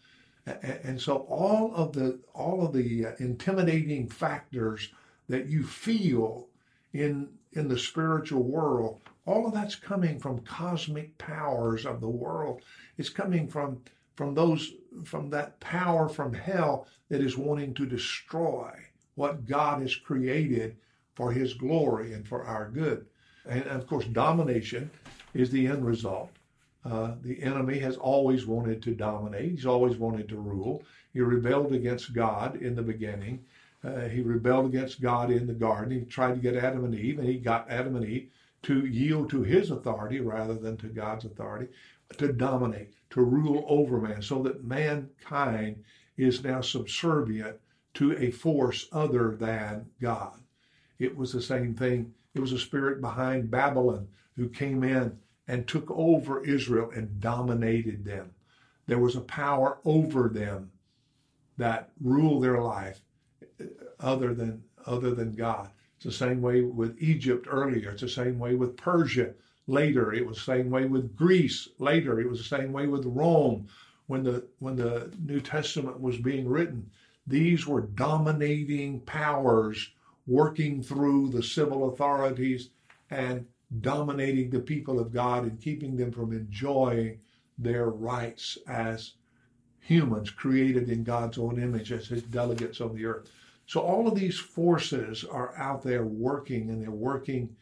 And 0.62 1.00
so 1.00 1.18
all 1.28 1.74
of 1.74 1.92
the 1.92 2.20
all 2.34 2.64
of 2.64 2.72
the 2.72 3.06
uh, 3.06 3.12
intimidating 3.18 4.08
factors 4.08 4.92
that 5.28 5.46
you 5.46 5.62
feel 5.62 6.48
in 6.92 7.28
in 7.52 7.68
the 7.68 7.78
spiritual 7.78 8.42
world, 8.42 9.00
all 9.26 9.46
of 9.46 9.54
that's 9.54 9.74
coming 9.74 10.18
from 10.18 10.40
cosmic 10.40 11.16
powers 11.18 11.84
of 11.86 12.00
the 12.00 12.08
world. 12.08 12.62
It's 12.96 13.08
coming 13.08 13.48
from 13.48 13.82
from 14.16 14.34
those 14.34 14.72
from 15.04 15.30
that 15.30 15.60
power 15.60 16.08
from 16.08 16.32
hell 16.32 16.86
that 17.08 17.20
is 17.20 17.36
wanting 17.36 17.74
to 17.74 17.86
destroy 17.86 18.72
what 19.14 19.46
God 19.46 19.82
has 19.82 19.94
created 19.94 20.76
for 21.14 21.32
his 21.32 21.54
glory 21.54 22.12
and 22.12 22.26
for 22.26 22.44
our 22.44 22.70
good. 22.70 23.06
And 23.48 23.64
of 23.64 23.86
course, 23.86 24.06
domination 24.06 24.90
is 25.34 25.50
the 25.50 25.66
end 25.66 25.84
result. 25.84 26.30
Uh, 26.84 27.14
the 27.22 27.42
enemy 27.42 27.78
has 27.78 27.96
always 27.96 28.46
wanted 28.46 28.82
to 28.82 28.94
dominate. 28.94 29.50
He's 29.50 29.66
always 29.66 29.96
wanted 29.96 30.28
to 30.28 30.36
rule. 30.36 30.84
He 31.12 31.20
rebelled 31.20 31.72
against 31.72 32.14
God 32.14 32.56
in 32.56 32.74
the 32.74 32.82
beginning. 32.82 33.44
Uh, 33.84 34.02
he 34.08 34.20
rebelled 34.20 34.66
against 34.66 35.00
God 35.00 35.30
in 35.30 35.46
the 35.46 35.54
garden. 35.54 35.98
He 35.98 36.04
tried 36.04 36.34
to 36.34 36.40
get 36.40 36.56
Adam 36.56 36.84
and 36.84 36.94
Eve, 36.94 37.18
and 37.18 37.28
he 37.28 37.38
got 37.38 37.70
Adam 37.70 37.96
and 37.96 38.06
Eve 38.06 38.30
to 38.62 38.86
yield 38.86 39.30
to 39.30 39.42
his 39.42 39.70
authority 39.70 40.20
rather 40.20 40.54
than 40.54 40.76
to 40.78 40.88
God's 40.88 41.24
authority, 41.24 41.68
to 42.16 42.32
dominate, 42.32 42.92
to 43.10 43.22
rule 43.22 43.64
over 43.68 44.00
man, 44.00 44.22
so 44.22 44.42
that 44.42 44.64
mankind 44.64 45.84
is 46.16 46.42
now 46.42 46.60
subservient 46.60 47.56
to 47.94 48.16
a 48.18 48.30
force 48.30 48.88
other 48.92 49.36
than 49.36 49.86
God. 50.00 50.40
It 50.98 51.16
was 51.16 51.32
the 51.32 51.42
same 51.42 51.74
thing. 51.74 52.12
It 52.34 52.40
was 52.40 52.52
a 52.52 52.58
spirit 52.58 53.00
behind 53.00 53.50
Babylon 53.50 54.08
who 54.36 54.48
came 54.48 54.82
in 54.82 55.18
and 55.48 55.66
took 55.66 55.90
over 55.90 56.44
Israel 56.44 56.90
and 56.94 57.20
dominated 57.20 58.04
them. 58.04 58.30
There 58.86 58.98
was 58.98 59.16
a 59.16 59.22
power 59.22 59.78
over 59.84 60.28
them 60.28 60.70
that 61.56 61.90
ruled 62.00 62.44
their 62.44 62.60
life 62.60 63.00
uh, 63.60 63.64
other 63.98 64.34
than 64.34 64.62
other 64.86 65.14
than 65.14 65.34
God. 65.34 65.70
It's 65.96 66.04
the 66.04 66.12
same 66.12 66.40
way 66.40 66.60
with 66.60 66.96
Egypt 67.00 67.48
earlier. 67.50 67.90
It's 67.90 68.02
the 68.02 68.08
same 68.08 68.38
way 68.38 68.54
with 68.54 68.76
Persia 68.76 69.34
later. 69.66 70.12
It 70.12 70.26
was 70.26 70.36
the 70.36 70.52
same 70.52 70.70
way 70.70 70.84
with 70.84 71.16
Greece 71.16 71.68
later. 71.78 72.20
It 72.20 72.28
was 72.28 72.38
the 72.38 72.56
same 72.56 72.72
way 72.72 72.86
with 72.86 73.04
Rome 73.04 73.66
when 74.06 74.22
the 74.22 74.46
when 74.60 74.76
the 74.76 75.12
New 75.24 75.40
Testament 75.40 76.00
was 76.00 76.16
being 76.18 76.48
written. 76.48 76.90
These 77.26 77.66
were 77.66 77.82
dominating 77.82 79.00
powers 79.00 79.90
working 80.26 80.82
through 80.82 81.30
the 81.30 81.42
civil 81.42 81.92
authorities 81.92 82.70
and 83.10 83.46
dominating 83.80 84.50
the 84.50 84.60
people 84.60 84.98
of 84.98 85.12
God 85.12 85.44
and 85.44 85.60
keeping 85.60 85.96
them 85.96 86.10
from 86.10 86.32
enjoying 86.32 87.20
their 87.58 87.90
rights 87.90 88.56
as 88.66 89.12
humans 89.80 90.30
created 90.30 90.88
in 90.88 91.04
God's 91.04 91.38
own 91.38 91.60
image 91.60 91.92
as 91.92 92.06
his 92.06 92.22
delegates 92.22 92.80
on 92.80 92.94
the 92.94 93.04
earth. 93.04 93.30
So 93.66 93.80
all 93.80 94.08
of 94.08 94.14
these 94.14 94.38
forces 94.38 95.24
are 95.24 95.56
out 95.56 95.82
there 95.82 96.04
working 96.04 96.70
and 96.70 96.82
they're 96.82 96.90
working 96.90 97.54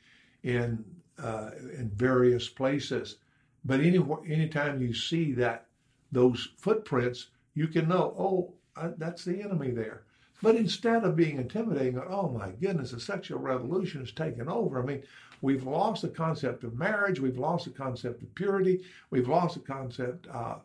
in 0.42 0.84
uh, 1.18 1.50
in 1.78 1.90
various 1.94 2.48
places. 2.48 3.16
But 3.64 3.80
any 3.80 3.98
anytime 4.28 4.80
you 4.80 4.94
see 4.94 5.32
that 5.32 5.66
those 6.12 6.50
footprints, 6.58 7.30
you 7.54 7.66
can 7.66 7.88
know, 7.88 8.14
oh, 8.18 8.54
uh, 8.76 8.90
that's 8.96 9.24
the 9.24 9.42
enemy 9.42 9.70
there. 9.70 10.02
But 10.42 10.56
instead 10.56 11.02
of 11.02 11.16
being 11.16 11.38
intimidating, 11.38 11.98
oh 11.98 12.28
my 12.28 12.50
goodness, 12.50 12.90
the 12.90 13.00
sexual 13.00 13.40
revolution 13.40 14.00
has 14.00 14.12
taken 14.12 14.48
over. 14.48 14.80
I 14.80 14.84
mean, 14.84 15.02
We've 15.42 15.64
lost 15.64 16.02
the 16.02 16.08
concept 16.08 16.64
of 16.64 16.78
marriage. 16.78 17.20
We've 17.20 17.38
lost 17.38 17.64
the 17.66 17.70
concept 17.70 18.22
of 18.22 18.34
purity. 18.34 18.82
We've 19.10 19.28
lost 19.28 19.54
the 19.54 19.60
concept 19.60 20.26
uh, 20.28 20.56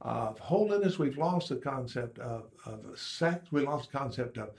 of 0.00 0.38
holiness. 0.38 0.98
We've 0.98 1.18
lost 1.18 1.48
the 1.48 1.56
concept 1.56 2.18
of, 2.18 2.44
of 2.66 2.98
sex. 2.98 3.50
We 3.50 3.62
lost 3.62 3.90
the 3.90 3.98
concept 3.98 4.38
of, 4.38 4.50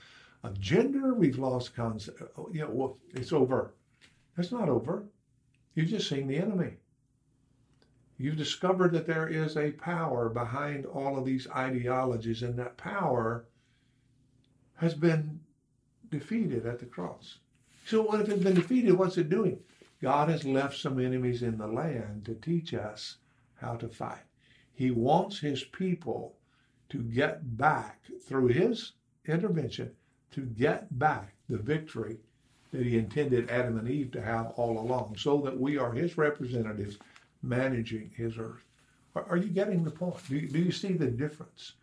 of 0.42 0.60
gender. 0.60 1.14
We've 1.14 1.38
lost 1.38 1.74
concept. 1.74 2.22
You 2.52 2.62
know, 2.62 2.70
well, 2.70 2.98
it's 3.14 3.32
over. 3.32 3.74
It's 4.36 4.52
not 4.52 4.68
over. 4.68 5.04
You've 5.74 5.90
just 5.90 6.08
seen 6.08 6.26
the 6.26 6.38
enemy. 6.38 6.74
You've 8.16 8.36
discovered 8.36 8.92
that 8.92 9.06
there 9.06 9.26
is 9.28 9.56
a 9.56 9.72
power 9.72 10.28
behind 10.28 10.86
all 10.86 11.18
of 11.18 11.24
these 11.24 11.48
ideologies, 11.48 12.42
and 12.42 12.56
that 12.58 12.76
power 12.76 13.46
has 14.76 14.94
been 14.94 15.40
defeated 16.10 16.64
at 16.64 16.78
the 16.78 16.86
cross. 16.86 17.38
So 17.84 18.02
what 18.02 18.20
if 18.20 18.28
it's 18.28 18.42
been 18.42 18.54
defeated? 18.54 18.92
What's 18.92 19.18
it 19.18 19.28
doing? 19.28 19.58
God 20.00 20.28
has 20.28 20.44
left 20.44 20.78
some 20.78 20.98
enemies 20.98 21.42
in 21.42 21.58
the 21.58 21.66
land 21.66 22.24
to 22.24 22.34
teach 22.34 22.74
us 22.74 23.16
how 23.56 23.76
to 23.76 23.88
fight. 23.88 24.24
He 24.74 24.90
wants 24.90 25.38
his 25.38 25.64
people 25.64 26.34
to 26.88 26.98
get 26.98 27.56
back 27.56 28.00
through 28.26 28.48
his 28.48 28.92
intervention 29.26 29.92
to 30.32 30.42
get 30.42 30.98
back 30.98 31.34
the 31.48 31.58
victory 31.58 32.18
that 32.72 32.84
he 32.84 32.98
intended 32.98 33.50
Adam 33.50 33.78
and 33.78 33.88
Eve 33.88 34.10
to 34.12 34.20
have 34.20 34.50
all 34.56 34.80
along, 34.80 35.16
so 35.16 35.40
that 35.42 35.58
we 35.58 35.78
are 35.78 35.92
his 35.92 36.18
representatives 36.18 36.98
managing 37.42 38.10
his 38.16 38.36
earth. 38.36 38.64
Are, 39.14 39.24
are 39.30 39.36
you 39.36 39.48
getting 39.48 39.84
the 39.84 39.90
point? 39.90 40.16
Do 40.28 40.36
you, 40.36 40.48
do 40.48 40.58
you 40.58 40.72
see 40.72 40.94
the 40.94 41.06
difference 41.06 41.74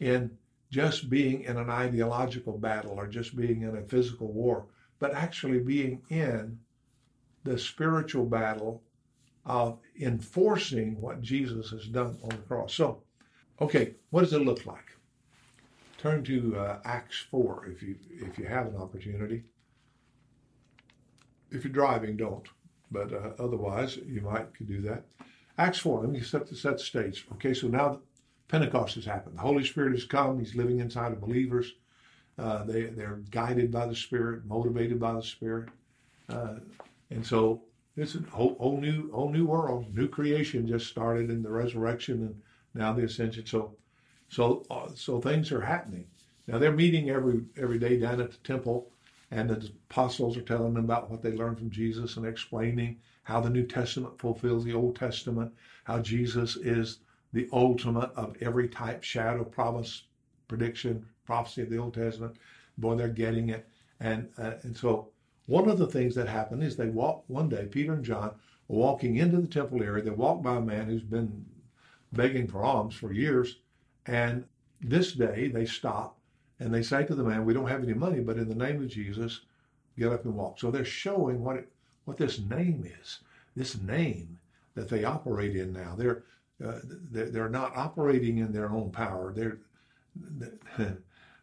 in 0.00 0.36
just 0.70 1.08
being 1.08 1.42
in 1.42 1.56
an 1.56 1.70
ideological 1.70 2.58
battle 2.58 2.92
or 2.92 3.06
just 3.06 3.36
being 3.36 3.62
in 3.62 3.76
a 3.76 3.82
physical 3.82 4.32
war? 4.32 4.66
But 4.98 5.14
actually 5.14 5.60
being 5.60 6.02
in 6.08 6.58
the 7.44 7.58
spiritual 7.58 8.26
battle 8.26 8.82
of 9.44 9.78
enforcing 10.00 11.00
what 11.00 11.22
Jesus 11.22 11.70
has 11.70 11.86
done 11.86 12.18
on 12.22 12.30
the 12.30 12.36
cross. 12.48 12.74
So, 12.74 13.02
okay, 13.60 13.94
what 14.10 14.22
does 14.22 14.32
it 14.32 14.42
look 14.42 14.66
like? 14.66 14.96
Turn 15.98 16.24
to 16.24 16.56
uh, 16.56 16.78
Acts 16.84 17.24
4 17.30 17.68
if 17.72 17.82
you 17.82 17.96
if 18.10 18.38
you 18.38 18.46
have 18.46 18.66
an 18.66 18.76
opportunity. 18.76 19.44
If 21.50 21.64
you're 21.64 21.72
driving, 21.72 22.16
don't. 22.16 22.46
But 22.90 23.12
uh, 23.12 23.30
otherwise, 23.38 23.96
you 23.96 24.20
might 24.20 24.54
could 24.54 24.68
do 24.68 24.80
that. 24.82 25.04
Acts 25.58 25.78
4, 25.78 26.02
let 26.02 26.10
me 26.10 26.20
set 26.20 26.46
the, 26.48 26.54
set 26.54 26.74
the 26.74 26.84
stage. 26.84 27.26
Okay, 27.34 27.54
so 27.54 27.68
now 27.68 28.00
Pentecost 28.48 28.96
has 28.96 29.06
happened. 29.06 29.36
The 29.36 29.42
Holy 29.42 29.64
Spirit 29.64 29.92
has 29.92 30.04
come. 30.04 30.38
He's 30.38 30.54
living 30.54 30.80
inside 30.80 31.12
of 31.12 31.20
believers. 31.20 31.72
Uh, 32.38 32.64
they 32.64 32.84
they're 32.84 33.20
guided 33.30 33.70
by 33.70 33.86
the 33.86 33.94
Spirit, 33.94 34.44
motivated 34.46 35.00
by 35.00 35.14
the 35.14 35.22
Spirit, 35.22 35.70
uh, 36.28 36.56
and 37.10 37.24
so 37.24 37.62
it's 37.96 38.14
a 38.14 38.20
whole, 38.30 38.56
whole 38.58 38.78
new 38.78 39.10
whole 39.10 39.30
new 39.30 39.46
world, 39.46 39.94
new 39.94 40.06
creation 40.06 40.66
just 40.66 40.86
started 40.86 41.30
in 41.30 41.42
the 41.42 41.50
resurrection 41.50 42.22
and 42.22 42.42
now 42.74 42.92
the 42.92 43.04
ascension. 43.04 43.46
So 43.46 43.76
so 44.28 44.66
uh, 44.70 44.88
so 44.94 45.20
things 45.20 45.50
are 45.50 45.62
happening. 45.62 46.06
Now 46.46 46.58
they're 46.58 46.72
meeting 46.72 47.10
every 47.10 47.42
every 47.56 47.78
day 47.78 47.98
down 47.98 48.20
at 48.20 48.32
the 48.32 48.38
temple, 48.38 48.90
and 49.30 49.48
the 49.48 49.70
apostles 49.90 50.36
are 50.36 50.42
telling 50.42 50.74
them 50.74 50.84
about 50.84 51.10
what 51.10 51.22
they 51.22 51.32
learned 51.32 51.58
from 51.58 51.70
Jesus 51.70 52.16
and 52.16 52.26
explaining 52.26 52.98
how 53.22 53.40
the 53.40 53.50
New 53.50 53.66
Testament 53.66 54.18
fulfills 54.18 54.64
the 54.64 54.74
Old 54.74 54.96
Testament, 54.96 55.52
how 55.84 56.00
Jesus 56.00 56.56
is 56.56 56.98
the 57.32 57.48
ultimate 57.52 58.10
of 58.14 58.36
every 58.40 58.68
type, 58.68 59.02
shadow, 59.02 59.42
promise, 59.42 60.04
prediction, 60.48 61.04
prophecy 61.26 61.62
of 61.62 61.70
the 61.70 61.78
Old 61.78 61.94
Testament. 61.94 62.36
Boy, 62.78 62.96
they're 62.96 63.08
getting 63.08 63.50
it. 63.50 63.68
And, 64.00 64.28
uh, 64.38 64.54
and 64.62 64.76
so 64.76 65.08
one 65.46 65.68
of 65.68 65.78
the 65.78 65.86
things 65.86 66.14
that 66.14 66.28
happened 66.28 66.62
is 66.62 66.76
they 66.76 66.88
walked 66.88 67.30
one 67.30 67.48
day, 67.48 67.66
Peter 67.66 67.92
and 67.92 68.04
John 68.04 68.32
were 68.68 68.78
walking 68.78 69.16
into 69.16 69.40
the 69.40 69.46
temple 69.46 69.82
area. 69.82 70.02
They 70.02 70.10
walked 70.10 70.42
by 70.42 70.56
a 70.56 70.60
man 70.60 70.86
who's 70.86 71.02
been 71.02 71.44
begging 72.12 72.46
for 72.46 72.64
alms 72.64 72.94
for 72.94 73.12
years. 73.12 73.56
And 74.06 74.44
this 74.80 75.12
day 75.12 75.48
they 75.48 75.66
stop 75.66 76.18
and 76.60 76.72
they 76.72 76.82
say 76.82 77.04
to 77.04 77.14
the 77.14 77.24
man, 77.24 77.44
We 77.44 77.54
don't 77.54 77.68
have 77.68 77.82
any 77.82 77.94
money, 77.94 78.20
but 78.20 78.38
in 78.38 78.48
the 78.48 78.54
name 78.54 78.82
of 78.82 78.88
Jesus, 78.88 79.40
get 79.98 80.12
up 80.12 80.24
and 80.24 80.34
walk. 80.34 80.58
So 80.58 80.70
they're 80.70 80.84
showing 80.84 81.42
what 81.42 81.56
it, 81.56 81.68
what 82.04 82.16
this 82.16 82.38
name 82.38 82.88
is. 83.00 83.20
This 83.54 83.80
name 83.80 84.38
that 84.74 84.88
they 84.88 85.04
operate 85.04 85.56
in 85.56 85.72
now. 85.72 85.94
They're 85.96 86.22
uh, 86.64 86.80
they're, 87.10 87.30
they're 87.30 87.48
not 87.48 87.76
operating 87.76 88.38
in 88.38 88.52
their 88.52 88.70
own 88.70 88.90
power. 88.90 89.32
They're 89.32 89.58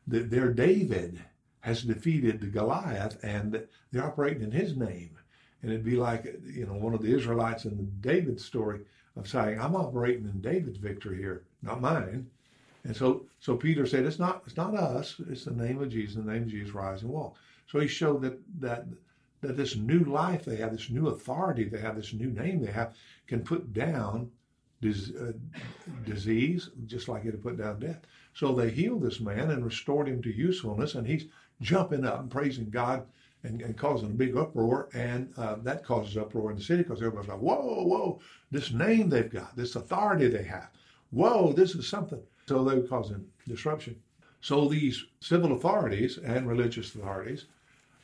that 0.08 0.30
their 0.30 0.52
David 0.52 1.24
has 1.62 1.84
defeated 1.84 2.52
Goliath 2.52 3.18
and 3.24 3.66
they're 3.92 4.06
operating 4.06 4.44
in 4.44 4.52
his 4.52 4.76
name. 4.76 5.18
And 5.62 5.72
it'd 5.72 5.86
be 5.86 5.96
like, 5.96 6.26
you 6.46 6.66
know, 6.66 6.74
one 6.74 6.94
of 6.94 7.02
the 7.02 7.16
Israelites 7.16 7.64
in 7.64 7.78
the 7.78 7.84
David 7.84 8.40
story 8.40 8.82
of 9.16 9.30
saying, 9.30 9.60
I'm 9.60 9.76
operating 9.76 10.26
in 10.26 10.42
David's 10.42 10.78
victory 10.78 11.18
here, 11.18 11.44
not 11.62 11.80
mine. 11.80 12.30
And 12.84 12.96
so, 12.96 13.26
so 13.40 13.56
Peter 13.56 13.86
said, 13.86 14.06
it's 14.06 14.20
not, 14.20 14.44
it's 14.46 14.58
not 14.58 14.76
us. 14.76 15.16
It's 15.30 15.46
the 15.46 15.52
name 15.52 15.82
of 15.82 15.90
Jesus. 15.90 16.16
The 16.16 16.32
name 16.32 16.44
of 16.44 16.50
Jesus, 16.50 16.74
rise 16.74 17.02
and 17.02 17.12
walk. 17.12 17.38
So 17.68 17.80
he 17.80 17.88
showed 17.88 18.22
that, 18.24 18.40
that, 18.60 18.86
that 19.40 19.56
this 19.56 19.78
new 19.78 20.04
life 20.04 20.44
they 20.44 20.58
have, 20.58 20.74
this 20.74 20.90
new 20.90 21.08
authority 21.08 21.64
they 21.64 21.80
have, 21.80 21.96
this 21.96 22.14
new 22.14 22.30
name 22.30 22.62
they 22.62 22.72
have, 22.72 22.96
can 23.28 23.42
put 23.42 23.72
down 23.72 24.32
uh, 24.84 25.32
disease, 26.06 26.70
just 26.88 27.08
like 27.08 27.24
it 27.24 27.32
had 27.32 27.42
put 27.42 27.58
down 27.58 27.80
death. 27.80 28.02
So 28.34 28.54
they 28.54 28.70
healed 28.70 29.04
this 29.04 29.20
man 29.20 29.52
and 29.52 29.64
restored 29.64 30.08
him 30.08 30.22
to 30.24 30.36
usefulness, 30.36 30.96
and 30.96 31.06
he's 31.06 31.26
jumping 31.62 32.06
up 32.06 32.20
and 32.20 32.32
praising 32.32 32.70
God 32.70 33.06
and, 33.44 33.62
and 33.62 33.78
causing 33.78 34.10
a 34.10 34.14
big 34.14 34.36
uproar. 34.36 34.90
And 34.94 35.34
uh, 35.38 35.56
that 35.64 35.86
causes 35.86 36.18
uproar 36.18 36.52
in 36.52 36.58
the 36.58 36.64
city 36.64 36.84
because 36.84 37.00
everybody's 37.00 37.30
like, 37.30 37.40
whoa, 37.40 37.84
whoa, 37.84 38.20
this 38.52 38.72
name 38.72 39.10
they've 39.10 39.32
got, 39.32 39.56
this 39.56 39.76
authority 39.76 40.28
they 40.28 40.44
have. 40.44 40.70
Whoa, 41.12 41.54
this 41.54 41.76
is 41.76 41.88
something. 41.88 42.22
So 42.48 42.64
they 42.64 42.76
were 42.76 42.88
causing 42.88 43.26
disruption. 43.48 43.96
So 44.42 44.68
these 44.68 45.06
civil 45.20 45.54
authorities 45.54 46.18
and 46.18 46.48
religious 46.48 46.94
authorities 46.96 47.46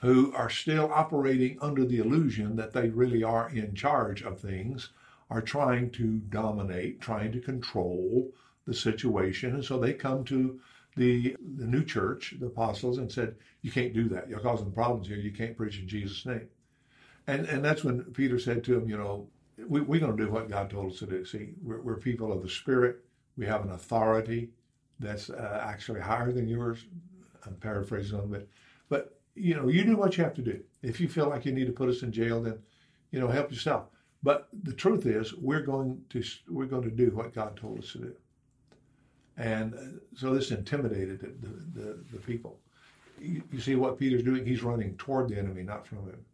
who 0.01 0.33
are 0.33 0.49
still 0.49 0.89
operating 0.93 1.57
under 1.61 1.83
the 1.85 1.97
illusion 1.97 2.55
that 2.55 2.71
they 2.71 2.89
really 2.89 3.23
are 3.23 3.49
in 3.49 3.75
charge 3.75 4.21
of 4.21 4.39
things 4.39 4.89
are 5.29 5.41
trying 5.41 5.89
to 5.91 6.19
dominate, 6.29 7.01
trying 7.01 7.31
to 7.31 7.41
control 7.41 8.31
the 8.69 8.75
situation. 8.75 9.55
And 9.55 9.65
so 9.65 9.79
they 9.79 9.93
come 9.93 10.23
to 10.25 10.59
the, 10.95 11.35
the 11.57 11.65
new 11.65 11.83
church, 11.83 12.35
the 12.39 12.45
apostles, 12.45 12.99
and 12.99 13.11
said, 13.11 13.35
You 13.61 13.71
can't 13.71 13.93
do 13.93 14.07
that. 14.09 14.29
You're 14.29 14.39
causing 14.39 14.71
problems 14.71 15.07
here. 15.07 15.17
You 15.17 15.31
can't 15.31 15.57
preach 15.57 15.79
in 15.79 15.87
Jesus' 15.87 16.25
name. 16.25 16.47
And, 17.27 17.47
and 17.47 17.65
that's 17.65 17.83
when 17.83 18.03
Peter 18.13 18.37
said 18.39 18.63
to 18.65 18.77
him, 18.77 18.87
You 18.87 18.97
know, 18.97 19.27
we, 19.67 19.81
we're 19.81 19.99
going 19.99 20.15
to 20.15 20.23
do 20.23 20.31
what 20.31 20.49
God 20.49 20.69
told 20.69 20.93
us 20.93 20.99
to 20.99 21.07
do. 21.07 21.25
See, 21.25 21.49
we're, 21.63 21.81
we're 21.81 21.97
people 21.97 22.31
of 22.31 22.43
the 22.43 22.49
Spirit. 22.49 23.03
We 23.37 23.45
have 23.47 23.63
an 23.63 23.71
authority 23.71 24.51
that's 24.99 25.29
uh, 25.29 25.63
actually 25.65 26.01
higher 26.01 26.31
than 26.31 26.47
yours. 26.47 26.85
I'm 27.45 27.55
paraphrasing 27.55 28.13
a 28.13 28.21
little 28.21 28.31
bit. 28.31 28.49
But, 28.87 29.19
you 29.33 29.55
know, 29.55 29.67
you 29.67 29.83
do 29.83 29.95
what 29.95 30.15
you 30.17 30.23
have 30.23 30.35
to 30.35 30.41
do. 30.41 30.61
If 30.83 30.99
you 30.99 31.07
feel 31.07 31.27
like 31.27 31.45
you 31.45 31.53
need 31.53 31.67
to 31.67 31.73
put 31.73 31.89
us 31.89 32.03
in 32.03 32.11
jail, 32.11 32.43
then, 32.43 32.59
you 33.11 33.19
know, 33.19 33.29
help 33.29 33.51
yourself. 33.51 33.85
But 34.21 34.49
the 34.63 34.73
truth 34.73 35.05
is, 35.05 35.33
we're 35.33 35.61
going 35.61 36.03
to 36.09 36.23
we're 36.49 36.65
going 36.65 36.83
to 36.83 36.91
do 36.91 37.09
what 37.11 37.33
God 37.33 37.55
told 37.55 37.79
us 37.79 37.93
to 37.93 37.99
do. 37.99 38.15
And 39.39 40.01
so 40.15 40.33
this 40.33 40.51
intimidated 40.51 41.21
the, 41.21 41.79
the, 41.79 41.97
the 42.11 42.19
people. 42.19 42.59
You, 43.19 43.41
you, 43.51 43.61
see 43.61 43.75
what 43.75 43.97
Peter's 43.97 44.21
doing? 44.21 44.45
He's 44.45 44.63
running 44.63 44.95
toward 44.97 45.29
the 45.29 45.37
enemy, 45.37 45.63
not 45.63 45.87
from 45.87 45.99
him. 45.99 46.25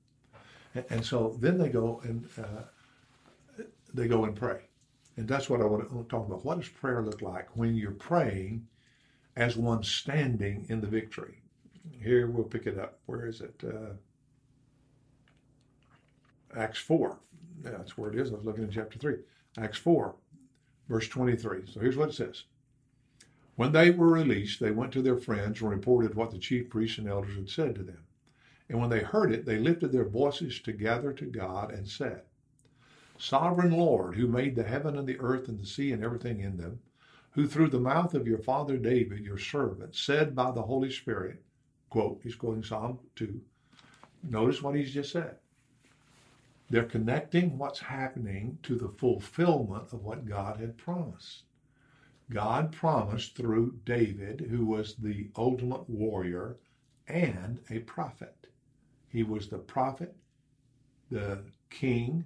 And, 0.73 0.85
and 0.89 1.05
so 1.05 1.37
then 1.39 1.59
they 1.59 1.69
go 1.69 2.01
and 2.03 2.27
uh, 2.37 3.63
they 3.93 4.07
go 4.07 4.25
and 4.25 4.35
pray. 4.35 4.61
And 5.17 5.27
that's 5.27 5.49
what 5.49 5.61
I 5.61 5.65
want 5.65 5.87
to 5.87 6.03
talk 6.09 6.25
about. 6.25 6.43
What 6.43 6.59
does 6.59 6.67
prayer 6.67 7.03
look 7.03 7.21
like 7.21 7.47
when 7.55 7.75
you're 7.75 7.91
praying 7.91 8.67
as 9.35 9.55
one 9.55 9.83
standing 9.83 10.65
in 10.69 10.81
the 10.81 10.87
victory? 10.87 11.43
Here 12.01 12.27
we'll 12.27 12.43
pick 12.43 12.65
it 12.65 12.79
up. 12.79 12.99
Where 13.05 13.27
is 13.27 13.41
it? 13.41 13.63
Uh, 13.63 13.93
Acts 16.59 16.79
4. 16.79 17.19
Yeah, 17.63 17.71
that's 17.71 17.97
where 17.97 18.11
it 18.11 18.17
is. 18.17 18.31
I 18.31 18.35
was 18.35 18.45
looking 18.45 18.63
in 18.63 18.71
chapter 18.71 18.97
3. 18.97 19.17
Acts 19.59 19.77
4, 19.77 20.15
verse 20.89 21.07
23. 21.07 21.71
So 21.71 21.79
here's 21.79 21.97
what 21.97 22.09
it 22.09 22.15
says. 22.15 22.43
When 23.55 23.71
they 23.71 23.89
were 23.89 24.09
released, 24.09 24.59
they 24.59 24.71
went 24.71 24.91
to 24.93 25.01
their 25.01 25.17
friends 25.17 25.61
and 25.61 25.69
reported 25.69 26.15
what 26.15 26.31
the 26.31 26.39
chief 26.39 26.69
priests 26.69 26.97
and 26.97 27.07
elders 27.07 27.35
had 27.35 27.49
said 27.49 27.75
to 27.75 27.83
them. 27.83 28.03
And 28.67 28.79
when 28.79 28.89
they 28.89 28.99
heard 28.99 29.31
it, 29.31 29.45
they 29.45 29.59
lifted 29.59 29.91
their 29.91 30.07
voices 30.07 30.59
together 30.59 31.13
to 31.13 31.25
God 31.25 31.71
and 31.71 31.87
said, 31.87 32.23
Sovereign 33.17 33.71
Lord, 33.71 34.15
who 34.15 34.27
made 34.27 34.55
the 34.55 34.63
heaven 34.63 34.97
and 34.97 35.07
the 35.07 35.19
earth 35.19 35.47
and 35.47 35.59
the 35.59 35.65
sea 35.65 35.93
and 35.93 36.03
everything 36.03 36.41
in 36.41 36.57
them, 36.57 36.79
who 37.31 37.47
through 37.47 37.69
the 37.69 37.79
mouth 37.79 38.13
of 38.13 38.27
your 38.27 38.39
father 38.39 38.77
David, 38.77 39.23
your 39.23 39.37
servant, 39.37 39.95
said 39.95 40.35
by 40.35 40.51
the 40.51 40.63
Holy 40.63 40.91
Spirit, 40.91 41.41
quote, 41.89 42.19
he's 42.23 42.35
quoting 42.35 42.63
Psalm 42.63 42.99
2. 43.15 43.39
Notice 44.23 44.61
what 44.61 44.75
he's 44.75 44.93
just 44.93 45.13
said. 45.13 45.37
They're 46.69 46.83
connecting 46.83 47.57
what's 47.57 47.79
happening 47.79 48.57
to 48.63 48.75
the 48.75 48.89
fulfillment 48.89 49.93
of 49.93 50.03
what 50.03 50.25
God 50.25 50.59
had 50.59 50.77
promised. 50.77 51.43
God 52.31 52.71
promised 52.71 53.35
through 53.35 53.79
David, 53.85 54.47
who 54.49 54.65
was 54.65 54.95
the 54.95 55.29
ultimate 55.35 55.87
warrior 55.89 56.57
and 57.07 57.59
a 57.69 57.79
prophet. 57.79 58.47
He 59.09 59.23
was 59.23 59.47
the 59.47 59.59
prophet, 59.59 60.15
the 61.11 61.39
king, 61.69 62.23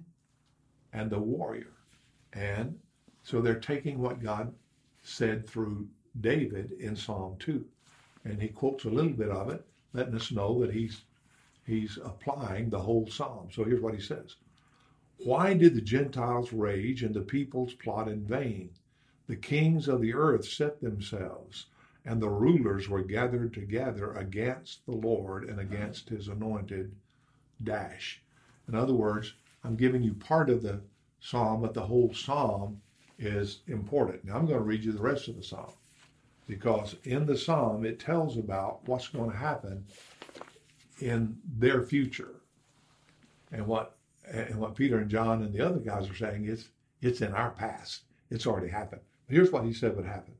and 0.92 1.10
the 1.10 1.18
warrior. 1.18 1.72
And 2.32 2.78
so 3.22 3.40
they're 3.40 3.60
taking 3.60 3.98
what 3.98 4.22
God 4.22 4.54
said 5.02 5.48
through 5.48 5.88
David 6.20 6.72
in 6.72 6.96
Psalm 6.96 7.36
2. 7.38 7.64
And 8.24 8.40
he 8.40 8.48
quotes 8.48 8.84
a 8.84 8.90
little 8.90 9.12
bit 9.12 9.30
of 9.30 9.50
it, 9.50 9.64
letting 9.92 10.14
us 10.14 10.32
know 10.32 10.60
that 10.60 10.72
he's 10.72 11.02
he's 11.66 11.98
applying 12.04 12.68
the 12.68 12.80
whole 12.80 13.06
psalm. 13.06 13.48
So 13.52 13.64
here's 13.64 13.80
what 13.80 13.94
he 13.94 14.00
says. 14.00 14.36
Why 15.18 15.54
did 15.54 15.74
the 15.74 15.80
Gentiles 15.80 16.52
rage 16.52 17.02
and 17.02 17.14
the 17.14 17.20
peoples 17.20 17.74
plot 17.74 18.08
in 18.08 18.24
vain? 18.24 18.70
The 19.30 19.36
kings 19.36 19.86
of 19.86 20.00
the 20.00 20.12
earth 20.12 20.44
set 20.44 20.80
themselves, 20.80 21.66
and 22.04 22.20
the 22.20 22.28
rulers 22.28 22.88
were 22.88 23.04
gathered 23.04 23.54
together 23.54 24.12
against 24.14 24.84
the 24.86 24.96
Lord 24.96 25.48
and 25.48 25.60
against 25.60 26.08
his 26.08 26.26
anointed. 26.26 26.96
Dash. 27.62 28.20
In 28.66 28.74
other 28.74 28.92
words, 28.92 29.34
I'm 29.62 29.76
giving 29.76 30.02
you 30.02 30.14
part 30.14 30.50
of 30.50 30.62
the 30.62 30.80
psalm, 31.20 31.60
but 31.60 31.74
the 31.74 31.86
whole 31.86 32.12
psalm 32.12 32.82
is 33.20 33.60
important. 33.68 34.24
Now 34.24 34.34
I'm 34.34 34.46
going 34.46 34.58
to 34.58 34.64
read 34.64 34.82
you 34.82 34.90
the 34.90 35.00
rest 35.00 35.28
of 35.28 35.36
the 35.36 35.44
psalm 35.44 35.74
because 36.48 36.96
in 37.04 37.24
the 37.24 37.38
psalm 37.38 37.84
it 37.84 38.00
tells 38.00 38.36
about 38.36 38.80
what's 38.88 39.06
going 39.06 39.30
to 39.30 39.36
happen 39.36 39.86
in 40.98 41.38
their 41.56 41.84
future. 41.84 42.34
And 43.52 43.64
what 43.68 43.96
and 44.28 44.56
what 44.56 44.74
Peter 44.74 44.98
and 44.98 45.08
John 45.08 45.44
and 45.44 45.54
the 45.54 45.64
other 45.64 45.78
guys 45.78 46.10
are 46.10 46.16
saying 46.16 46.46
is 46.46 46.70
it's 47.00 47.20
in 47.20 47.32
our 47.32 47.52
past. 47.52 48.02
It's 48.28 48.48
already 48.48 48.68
happened. 48.68 49.02
Here's 49.30 49.52
what 49.52 49.64
he 49.64 49.72
said 49.72 49.96
would 49.96 50.06
happen. 50.06 50.34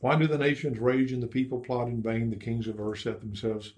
Why 0.00 0.16
do 0.16 0.26
the 0.26 0.36
nations 0.36 0.78
rage 0.78 1.12
and 1.12 1.22
the 1.22 1.28
people 1.28 1.60
plot 1.60 1.86
in 1.88 2.02
vain? 2.02 2.30
The 2.30 2.36
kings 2.36 2.66
of 2.66 2.80
earth 2.80 3.00
set 3.00 3.20
themselves, 3.20 3.74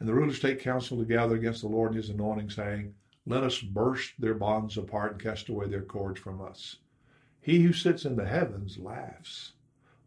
and 0.00 0.08
the 0.08 0.14
rulers 0.14 0.40
take 0.40 0.60
counsel 0.60 0.98
together 0.98 1.36
against 1.36 1.62
the 1.62 1.68
Lord 1.68 1.92
and 1.92 1.96
his 1.96 2.10
anointing, 2.10 2.50
saying, 2.50 2.94
Let 3.26 3.44
us 3.44 3.60
burst 3.60 4.14
their 4.18 4.34
bonds 4.34 4.76
apart 4.76 5.12
and 5.12 5.22
cast 5.22 5.48
away 5.48 5.68
their 5.68 5.82
cords 5.82 6.20
from 6.20 6.40
us. 6.40 6.76
He 7.40 7.62
who 7.62 7.72
sits 7.72 8.04
in 8.04 8.16
the 8.16 8.26
heavens 8.26 8.78
laughs. 8.78 9.52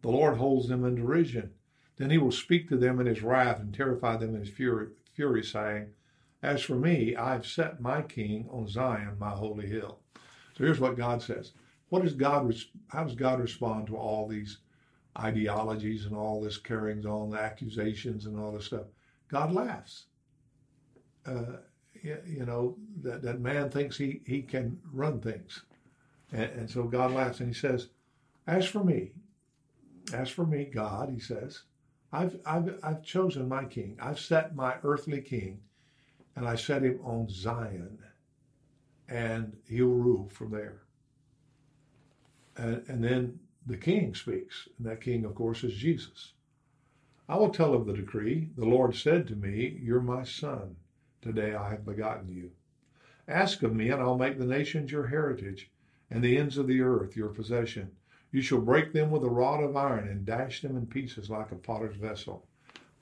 The 0.01 0.11
Lord 0.11 0.37
holds 0.37 0.67
them 0.67 0.83
in 0.83 0.95
derision. 0.95 1.51
Then 1.95 2.09
he 2.09 2.17
will 2.17 2.31
speak 2.31 2.67
to 2.69 2.77
them 2.77 2.99
in 2.99 3.05
his 3.05 3.21
wrath 3.21 3.59
and 3.59 3.73
terrify 3.73 4.17
them 4.17 4.35
in 4.35 4.41
his 4.41 4.49
fury, 4.49 4.87
fury 5.13 5.43
saying, 5.43 5.93
As 6.43 6.61
for 6.61 6.75
me, 6.75 7.15
I've 7.15 7.45
set 7.45 7.81
my 7.81 8.01
king 8.01 8.47
on 8.51 8.67
Zion, 8.67 9.17
my 9.19 9.31
holy 9.31 9.67
hill. 9.67 9.99
So 10.57 10.65
here's 10.65 10.79
what 10.79 10.97
God 10.97 11.21
says 11.21 11.53
what 11.91 12.03
does 12.03 12.13
God, 12.13 12.55
how 12.87 13.03
does 13.03 13.15
God 13.15 13.41
respond 13.41 13.87
to 13.87 13.97
all 13.97 14.25
these 14.25 14.59
ideologies 15.19 16.05
and 16.05 16.15
all 16.15 16.39
this 16.39 16.57
carryings 16.57 17.05
on, 17.05 17.31
the 17.31 17.37
accusations 17.37 18.25
and 18.25 18.39
all 18.39 18.53
this 18.53 18.67
stuff? 18.67 18.85
God 19.27 19.51
laughs. 19.51 20.05
Uh, 21.25 21.57
you 22.01 22.45
know, 22.45 22.77
that, 23.01 23.21
that 23.21 23.41
man 23.41 23.69
thinks 23.69 23.97
he, 23.97 24.21
he 24.25 24.41
can 24.41 24.79
run 24.93 25.19
things. 25.19 25.63
And, 26.31 26.49
and 26.51 26.69
so 26.69 26.83
God 26.83 27.11
laughs 27.11 27.41
and 27.41 27.49
he 27.49 27.53
says, 27.53 27.89
As 28.47 28.65
for 28.65 28.85
me, 28.85 29.11
as 30.13 30.29
for 30.29 30.45
me, 30.45 30.63
God, 30.63 31.09
he 31.09 31.19
says, 31.19 31.63
I've, 32.13 32.39
I've, 32.45 32.79
I've 32.81 33.03
chosen 33.03 33.49
my 33.49 33.65
king. 33.65 33.97
I've 34.01 34.19
set 34.19 34.55
my 34.55 34.75
earthly 34.83 35.19
king, 35.19 35.59
and 36.37 36.47
I 36.47 36.55
set 36.55 36.83
him 36.83 37.01
on 37.03 37.27
Zion, 37.29 37.99
and 39.09 39.57
he'll 39.67 39.87
rule 39.87 40.29
from 40.29 40.51
there. 40.51 40.83
And, 42.61 42.83
and 42.87 43.03
then 43.03 43.39
the 43.65 43.75
king 43.75 44.13
speaks, 44.13 44.67
and 44.77 44.85
that 44.85 45.01
king, 45.01 45.25
of 45.25 45.33
course, 45.33 45.63
is 45.63 45.73
Jesus. 45.73 46.33
I 47.27 47.35
will 47.35 47.49
tell 47.49 47.73
of 47.73 47.87
the 47.87 47.93
decree. 47.93 48.49
The 48.55 48.65
Lord 48.65 48.95
said 48.95 49.27
to 49.27 49.35
me, 49.35 49.79
You're 49.81 49.99
my 49.99 50.23
son. 50.23 50.75
Today 51.23 51.55
I 51.55 51.71
have 51.71 51.85
begotten 51.85 52.29
you. 52.29 52.51
Ask 53.27 53.63
of 53.63 53.73
me, 53.73 53.89
and 53.89 53.99
I'll 53.99 54.17
make 54.17 54.37
the 54.37 54.45
nations 54.45 54.91
your 54.91 55.07
heritage, 55.07 55.71
and 56.11 56.23
the 56.23 56.37
ends 56.37 56.59
of 56.59 56.67
the 56.67 56.81
earth 56.81 57.15
your 57.15 57.29
possession. 57.29 57.89
You 58.31 58.43
shall 58.43 58.61
break 58.61 58.93
them 58.93 59.09
with 59.09 59.23
a 59.23 59.29
rod 59.29 59.63
of 59.63 59.75
iron, 59.75 60.07
and 60.07 60.23
dash 60.23 60.61
them 60.61 60.77
in 60.77 60.85
pieces 60.85 61.31
like 61.31 61.51
a 61.51 61.55
potter's 61.55 61.95
vessel. 61.95 62.45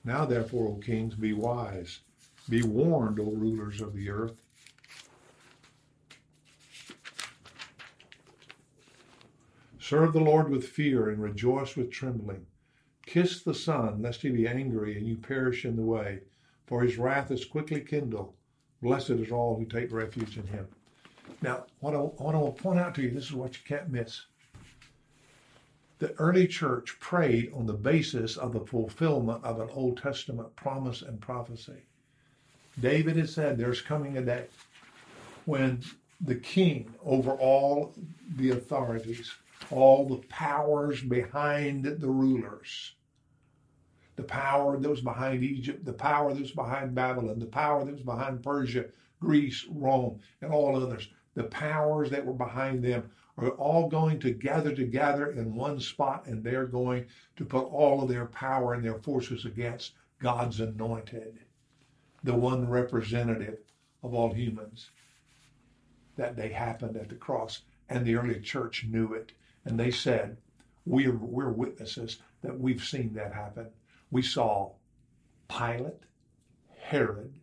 Now, 0.04 0.24
therefore, 0.24 0.68
O 0.68 0.76
kings, 0.76 1.16
be 1.16 1.34
wise. 1.34 2.00
Be 2.48 2.62
warned, 2.62 3.20
O 3.20 3.30
rulers 3.32 3.82
of 3.82 3.92
the 3.92 4.08
earth. 4.08 4.40
Serve 9.90 10.12
the 10.12 10.20
Lord 10.20 10.50
with 10.50 10.68
fear 10.68 11.08
and 11.08 11.20
rejoice 11.20 11.74
with 11.74 11.90
trembling. 11.90 12.46
Kiss 13.06 13.42
the 13.42 13.52
Son, 13.52 14.00
lest 14.00 14.22
he 14.22 14.30
be 14.30 14.46
angry 14.46 14.96
and 14.96 15.04
you 15.04 15.16
perish 15.16 15.64
in 15.64 15.74
the 15.74 15.82
way, 15.82 16.20
for 16.68 16.82
his 16.82 16.96
wrath 16.96 17.32
is 17.32 17.44
quickly 17.44 17.80
kindled. 17.80 18.32
Blessed 18.80 19.10
is 19.10 19.32
all 19.32 19.56
who 19.56 19.64
take 19.64 19.90
refuge 19.90 20.36
in 20.36 20.46
him. 20.46 20.68
Now, 21.42 21.64
what 21.80 21.96
I, 21.96 21.98
what 21.98 22.36
I 22.36 22.38
will 22.38 22.52
point 22.52 22.78
out 22.78 22.94
to 22.94 23.02
you, 23.02 23.10
this 23.10 23.24
is 23.24 23.32
what 23.32 23.54
you 23.54 23.64
can't 23.66 23.90
miss. 23.90 24.26
The 25.98 26.12
early 26.20 26.46
church 26.46 27.00
prayed 27.00 27.52
on 27.52 27.66
the 27.66 27.72
basis 27.72 28.36
of 28.36 28.52
the 28.52 28.60
fulfillment 28.60 29.42
of 29.42 29.58
an 29.58 29.70
Old 29.72 30.00
Testament 30.00 30.54
promise 30.54 31.02
and 31.02 31.20
prophecy. 31.20 31.82
David 32.78 33.16
had 33.16 33.28
said 33.28 33.58
there's 33.58 33.82
coming 33.82 34.18
a 34.18 34.22
day 34.22 34.44
when 35.46 35.82
the 36.20 36.36
king 36.36 36.94
over 37.02 37.32
all 37.32 37.92
the 38.36 38.50
authorities 38.50 39.32
all 39.70 40.06
the 40.08 40.26
powers 40.28 41.02
behind 41.02 41.84
the 41.84 42.08
rulers. 42.08 42.94
The 44.16 44.22
power 44.22 44.78
that 44.78 44.88
was 44.88 45.00
behind 45.00 45.42
Egypt, 45.44 45.84
the 45.84 45.92
power 45.92 46.32
that 46.32 46.40
was 46.40 46.50
behind 46.50 46.94
Babylon, 46.94 47.38
the 47.38 47.46
power 47.46 47.84
that 47.84 47.92
was 47.94 48.02
behind 48.02 48.42
Persia, 48.42 48.86
Greece, 49.20 49.66
Rome, 49.70 50.20
and 50.40 50.52
all 50.52 50.76
others. 50.76 51.08
the 51.34 51.44
powers 51.44 52.10
that 52.10 52.26
were 52.26 52.34
behind 52.34 52.82
them 52.82 53.10
are 53.36 53.50
all 53.50 53.88
going 53.88 54.18
to 54.20 54.32
gather 54.32 54.74
together 54.74 55.30
in 55.30 55.54
one 55.54 55.80
spot 55.80 56.26
and 56.26 56.42
they're 56.42 56.66
going 56.66 57.06
to 57.36 57.44
put 57.44 57.64
all 57.64 58.02
of 58.02 58.08
their 58.08 58.26
power 58.26 58.74
and 58.74 58.84
their 58.84 58.98
forces 58.98 59.44
against 59.44 59.94
God's 60.18 60.60
anointed, 60.60 61.38
the 62.22 62.34
one 62.34 62.68
representative 62.68 63.60
of 64.02 64.12
all 64.12 64.34
humans. 64.34 64.90
That 66.16 66.36
day 66.36 66.50
happened 66.50 66.96
at 66.96 67.08
the 67.08 67.14
cross, 67.14 67.62
and 67.88 68.04
the 68.04 68.16
early 68.16 68.40
church 68.40 68.84
knew 68.84 69.14
it. 69.14 69.32
And 69.64 69.78
they 69.78 69.90
said, 69.90 70.36
We're, 70.86 71.16
we're 71.16 71.50
witnesses 71.50 72.18
that 72.42 72.58
we've 72.58 72.84
seen 72.84 73.14
that 73.14 73.34
happen. 73.34 73.68
We 74.10 74.22
saw 74.22 74.72
Pilate, 75.48 76.04
Herod, 76.78 77.34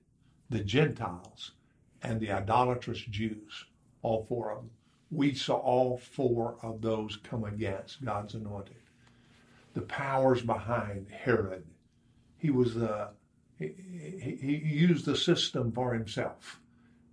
the 0.49 0.63
Gentiles, 0.63 1.51
and 2.01 2.19
the 2.19 2.31
idolatrous 2.31 2.99
Jews, 2.99 3.65
all 4.01 4.23
four 4.23 4.51
of 4.51 4.57
them. 4.59 4.71
We 5.11 5.33
saw 5.33 5.55
all 5.55 5.97
four 5.97 6.57
of 6.61 6.81
those 6.81 7.17
come 7.17 7.43
against 7.43 8.03
God's 8.03 8.33
anointed. 8.33 8.75
The 9.73 9.81
powers 9.81 10.41
behind 10.41 11.07
Herod. 11.09 11.65
He 12.37 12.49
was 12.49 12.75
the 12.75 13.09
he, 13.57 13.73
he, 14.21 14.35
he 14.35 14.55
used 14.55 15.05
the 15.05 15.15
system 15.15 15.71
for 15.71 15.93
himself. 15.93 16.59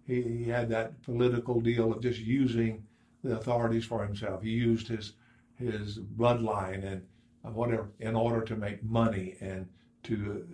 He, 0.07 0.23
he 0.23 0.45
had 0.45 0.69
that 0.71 1.03
political 1.03 1.61
deal 1.61 1.93
of 1.93 2.03
just 2.03 2.21
using 2.21 2.85
the 3.25 3.37
authorities 3.37 3.85
for 3.85 4.05
himself. 4.05 4.43
He 4.43 4.51
used 4.51 4.87
his 4.87 5.15
his 5.57 5.99
bloodline 5.99 6.85
and 6.85 7.03
uh, 7.45 7.51
whatever 7.51 7.89
in 8.01 8.15
order 8.15 8.43
to 8.43 8.57
make 8.57 8.85
money 8.85 9.37
and 9.41 9.67
to 10.05 10.47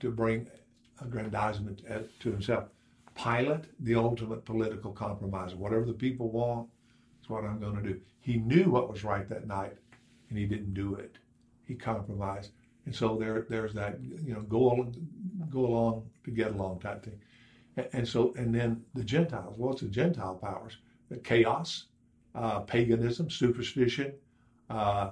to 0.00 0.10
bring 0.10 0.48
aggrandizement 1.00 1.82
uh, 1.90 2.00
to 2.20 2.30
himself. 2.32 2.64
Pilate, 3.14 3.66
the 3.80 3.94
ultimate 3.94 4.44
political 4.44 4.90
compromiser. 4.90 5.56
Whatever 5.56 5.84
the 5.84 5.92
people 5.92 6.30
want, 6.30 6.68
is 7.22 7.28
what 7.28 7.44
I'm 7.44 7.60
going 7.60 7.76
to 7.76 7.82
do. 7.82 8.00
He 8.20 8.38
knew 8.38 8.70
what 8.70 8.90
was 8.90 9.04
right 9.04 9.28
that 9.28 9.46
night, 9.46 9.76
and 10.28 10.38
he 10.38 10.46
didn't 10.46 10.74
do 10.74 10.96
it. 10.96 11.18
He 11.66 11.74
compromised, 11.74 12.50
and 12.86 12.94
so 12.94 13.16
there, 13.16 13.46
there's 13.48 13.74
that 13.74 13.98
you 14.02 14.34
know 14.34 14.40
go 14.40 14.72
along, 14.72 14.96
go 15.50 15.66
along 15.66 16.10
to 16.24 16.30
get 16.30 16.52
along 16.52 16.80
type 16.80 17.04
thing. 17.04 17.20
And, 17.92 18.06
so, 18.06 18.32
and 18.36 18.54
then 18.54 18.84
the 18.94 19.02
Gentiles. 19.02 19.54
What's 19.56 19.80
the 19.80 19.88
Gentile 19.88 20.36
powers? 20.36 20.76
The 21.10 21.16
chaos, 21.16 21.86
uh, 22.34 22.60
paganism, 22.60 23.30
superstition, 23.30 24.12
uh, 24.70 25.10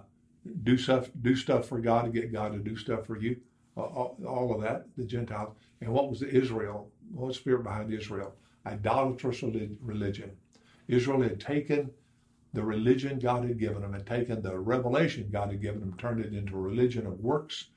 do 0.64 0.76
stuff, 0.76 1.08
do 1.22 1.36
stuff 1.36 1.66
for 1.66 1.78
God 1.78 2.02
to 2.04 2.10
get 2.10 2.32
God 2.32 2.52
to 2.52 2.58
do 2.58 2.76
stuff 2.76 3.06
for 3.06 3.16
you. 3.16 3.36
all, 3.76 4.16
all 4.26 4.54
of 4.54 4.60
that, 4.62 4.86
the 4.96 5.04
Gentiles. 5.04 5.54
And 5.80 5.92
what 5.92 6.10
was 6.10 6.20
the 6.20 6.28
Israel? 6.28 6.90
What 7.12 7.28
was 7.28 7.36
the 7.36 7.40
spirit 7.40 7.64
behind 7.64 7.92
Israel? 7.92 8.34
Idolatrous 8.66 9.42
religion. 9.42 10.30
Israel 10.88 11.22
had 11.22 11.40
taken 11.40 11.90
the 12.52 12.62
religion 12.62 13.18
God 13.18 13.44
had 13.44 13.58
given 13.58 13.82
them 13.82 13.94
and 13.94 14.06
taken 14.06 14.42
the 14.42 14.58
revelation 14.58 15.28
God 15.32 15.50
had 15.50 15.62
given 15.62 15.80
them, 15.80 15.96
turned 15.96 16.24
it 16.24 16.34
into 16.34 16.54
a 16.54 16.60
religion 16.60 17.06
of 17.06 17.20
works 17.20 17.68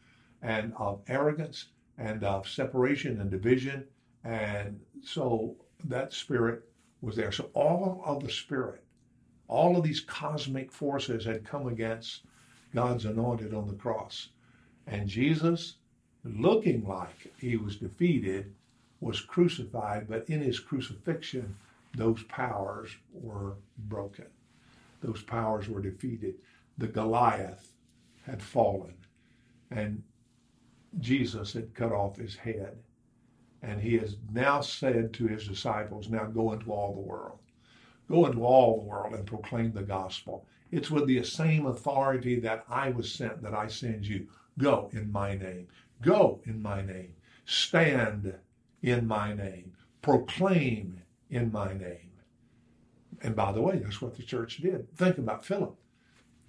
and 0.41 0.73
of 0.77 1.01
arrogance 1.07 1.67
and 1.97 2.23
of 2.23 2.47
separation 2.47 3.21
and 3.21 3.31
division. 3.31 3.85
And 4.23 4.79
so 5.01 5.55
that 5.85 6.13
spirit 6.13 6.63
was 7.01 7.15
there. 7.15 7.31
So 7.31 7.49
all 7.53 8.01
of 8.05 8.23
the 8.23 8.29
spirit, 8.29 8.83
all 9.47 9.77
of 9.77 9.83
these 9.83 10.01
cosmic 10.01 10.71
forces 10.71 11.25
had 11.25 11.45
come 11.45 11.67
against 11.67 12.21
God's 12.73 13.05
anointed 13.05 13.53
on 13.53 13.67
the 13.67 13.73
cross. 13.73 14.29
And 14.87 15.07
Jesus, 15.07 15.75
looking 16.23 16.85
like 16.85 17.33
he 17.37 17.55
was 17.57 17.77
defeated, 17.77 18.53
was 18.99 19.21
crucified, 19.21 20.07
but 20.07 20.29
in 20.29 20.41
his 20.41 20.59
crucifixion, 20.59 21.55
those 21.95 22.23
powers 22.23 22.95
were 23.13 23.55
broken 23.77 24.25
those 25.05 25.21
powers 25.21 25.69
were 25.69 25.81
defeated. 25.81 26.35
The 26.77 26.87
Goliath 26.87 27.73
had 28.25 28.41
fallen, 28.41 28.95
and 29.71 30.03
Jesus 30.99 31.53
had 31.53 31.75
cut 31.75 31.91
off 31.91 32.17
his 32.17 32.35
head. 32.35 32.77
And 33.61 33.81
he 33.81 33.97
has 33.97 34.17
now 34.31 34.61
said 34.61 35.13
to 35.13 35.27
his 35.27 35.47
disciples, 35.47 36.09
Now 36.09 36.25
go 36.25 36.53
into 36.53 36.71
all 36.71 36.93
the 36.93 37.01
world. 37.01 37.39
Go 38.09 38.25
into 38.25 38.43
all 38.43 38.77
the 38.77 38.85
world 38.85 39.13
and 39.13 39.25
proclaim 39.25 39.71
the 39.71 39.83
gospel. 39.83 40.45
It's 40.71 40.91
with 40.91 41.07
the 41.07 41.23
same 41.23 41.65
authority 41.65 42.39
that 42.41 42.65
I 42.69 42.89
was 42.89 43.11
sent 43.11 43.41
that 43.41 43.53
I 43.53 43.67
send 43.67 44.05
you. 44.05 44.27
Go 44.57 44.89
in 44.93 45.11
my 45.11 45.35
name. 45.35 45.67
Go 46.01 46.41
in 46.45 46.61
my 46.61 46.81
name. 46.81 47.13
Stand 47.45 48.35
in 48.81 49.07
my 49.07 49.33
name. 49.33 49.73
Proclaim 50.01 51.01
in 51.29 51.51
my 51.51 51.73
name. 51.73 52.11
And 53.21 53.35
by 53.35 53.51
the 53.51 53.61
way, 53.61 53.79
that's 53.79 54.01
what 54.01 54.15
the 54.15 54.23
church 54.23 54.57
did. 54.57 54.95
Think 54.95 55.17
about 55.17 55.45
Philip. 55.45 55.75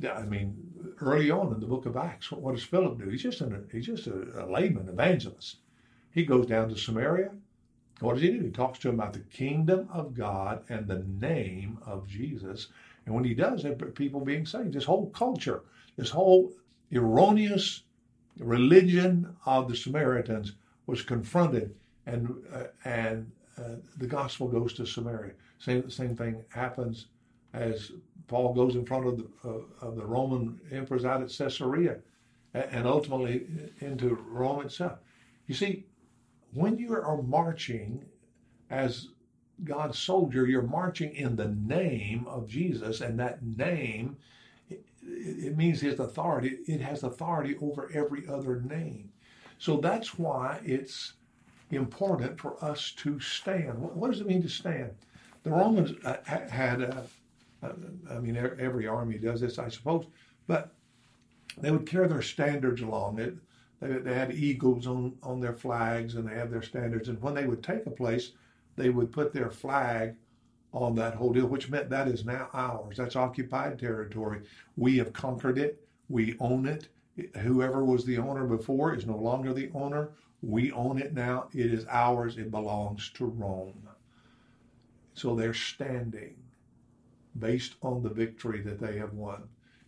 I 0.04 0.22
mean, 0.22 0.94
early 1.00 1.30
on 1.30 1.54
in 1.54 1.60
the 1.60 1.66
book 1.66 1.86
of 1.86 1.96
Acts, 1.96 2.30
what 2.30 2.54
does 2.54 2.64
Philip 2.64 2.98
do? 2.98 3.08
He's 3.08 3.22
just 3.22 3.40
an, 3.40 3.66
he's 3.72 3.86
just 3.86 4.06
a, 4.06 4.44
a 4.44 4.50
layman 4.50 4.88
evangelist. 4.88 5.56
He 6.10 6.24
goes 6.24 6.46
down 6.46 6.68
to 6.68 6.76
Samaria. 6.76 7.30
What 8.00 8.14
does 8.14 8.22
he 8.22 8.30
do? 8.30 8.44
He 8.44 8.50
talks 8.50 8.78
to 8.80 8.88
him 8.88 8.96
about 8.96 9.14
the 9.14 9.20
kingdom 9.20 9.88
of 9.90 10.14
God 10.14 10.64
and 10.68 10.86
the 10.86 11.04
name 11.20 11.78
of 11.86 12.06
Jesus. 12.06 12.68
And 13.06 13.14
when 13.14 13.24
he 13.24 13.34
does, 13.34 13.64
people 13.94 14.20
being 14.20 14.44
saved. 14.44 14.74
This 14.74 14.84
whole 14.84 15.08
culture, 15.10 15.62
this 15.96 16.10
whole 16.10 16.52
erroneous 16.92 17.82
religion 18.38 19.34
of 19.46 19.68
the 19.68 19.76
Samaritans 19.76 20.52
was 20.86 21.02
confronted, 21.02 21.74
and 22.04 22.34
uh, 22.52 22.64
and 22.84 23.30
uh, 23.58 23.76
the 23.96 24.06
gospel 24.06 24.48
goes 24.48 24.74
to 24.74 24.86
Samaria. 24.86 25.32
Same 25.58 25.88
same 25.90 26.14
thing 26.14 26.44
happens 26.50 27.06
as 27.54 27.92
Paul 28.28 28.52
goes 28.52 28.74
in 28.74 28.84
front 28.84 29.06
of 29.06 29.16
the 29.16 29.26
uh, 29.44 29.86
of 29.86 29.96
the 29.96 30.04
Roman 30.04 30.60
emperors 30.70 31.04
out 31.04 31.22
at 31.22 31.30
Caesarea, 31.30 31.98
and 32.52 32.86
ultimately 32.86 33.46
into 33.80 34.14
Rome 34.28 34.66
itself. 34.66 34.98
You 35.46 35.54
see, 35.54 35.86
when 36.52 36.78
you 36.78 36.94
are 36.94 37.22
marching 37.22 38.04
as 38.70 39.08
God's 39.64 39.98
soldier, 39.98 40.46
you're 40.46 40.62
marching 40.62 41.14
in 41.14 41.36
the 41.36 41.48
name 41.48 42.26
of 42.26 42.46
Jesus, 42.48 43.00
and 43.00 43.18
that 43.18 43.42
name 43.42 44.16
it, 44.68 44.84
it 45.02 45.56
means 45.56 45.80
His 45.80 45.98
authority. 45.98 46.58
It 46.66 46.80
has 46.80 47.02
authority 47.02 47.56
over 47.60 47.90
every 47.92 48.26
other 48.28 48.60
name. 48.60 49.12
So 49.58 49.78
that's 49.78 50.18
why 50.18 50.60
it's 50.64 51.14
important 51.70 52.38
for 52.38 52.62
us 52.62 52.92
to 52.98 53.18
stand. 53.20 53.78
What 53.78 54.10
does 54.10 54.20
it 54.20 54.26
mean 54.26 54.42
to 54.42 54.48
stand? 54.48 54.90
The 55.42 55.50
Romans 55.50 55.92
uh, 56.04 56.16
had, 56.24 56.82
uh, 56.82 57.02
uh, 57.62 57.72
I 58.10 58.18
mean, 58.18 58.36
every 58.36 58.86
army 58.86 59.18
does 59.18 59.40
this, 59.40 59.58
I 59.58 59.68
suppose, 59.68 60.06
but 60.46 60.74
they 61.58 61.70
would 61.70 61.86
carry 61.86 62.08
their 62.08 62.22
standards 62.22 62.82
along. 62.82 63.18
It, 63.18 63.36
they, 63.80 63.92
they 63.98 64.14
had 64.14 64.32
eagles 64.32 64.86
on, 64.86 65.16
on 65.22 65.40
their 65.40 65.54
flags 65.54 66.14
and 66.14 66.28
they 66.28 66.34
had 66.34 66.50
their 66.50 66.62
standards. 66.62 67.08
And 67.08 67.20
when 67.20 67.34
they 67.34 67.46
would 67.46 67.62
take 67.62 67.86
a 67.86 67.90
place, 67.90 68.32
they 68.76 68.90
would 68.90 69.12
put 69.12 69.32
their 69.32 69.50
flag 69.50 70.16
on 70.72 70.94
that 70.96 71.14
whole 71.14 71.32
deal, 71.32 71.46
which 71.46 71.70
meant 71.70 71.88
that 71.90 72.08
is 72.08 72.24
now 72.24 72.48
ours. 72.52 72.96
That's 72.98 73.16
occupied 73.16 73.78
territory. 73.78 74.42
We 74.76 74.98
have 74.98 75.12
conquered 75.12 75.58
it. 75.58 75.86
We 76.08 76.36
own 76.38 76.66
it. 76.66 76.88
Whoever 77.38 77.84
was 77.84 78.04
the 78.04 78.18
owner 78.18 78.46
before 78.46 78.94
is 78.94 79.06
no 79.06 79.16
longer 79.16 79.54
the 79.54 79.70
owner. 79.74 80.10
We 80.42 80.70
own 80.72 80.98
it 80.98 81.14
now. 81.14 81.48
It 81.54 81.72
is 81.72 81.86
ours. 81.88 82.36
It 82.36 82.50
belongs 82.50 83.10
to 83.14 83.24
Rome. 83.24 83.88
So 85.14 85.34
they're 85.34 85.54
standing 85.54 86.36
based 87.38 87.76
on 87.82 88.02
the 88.02 88.10
victory 88.10 88.60
that 88.62 88.78
they 88.78 88.98
have 88.98 89.14
won. 89.14 89.44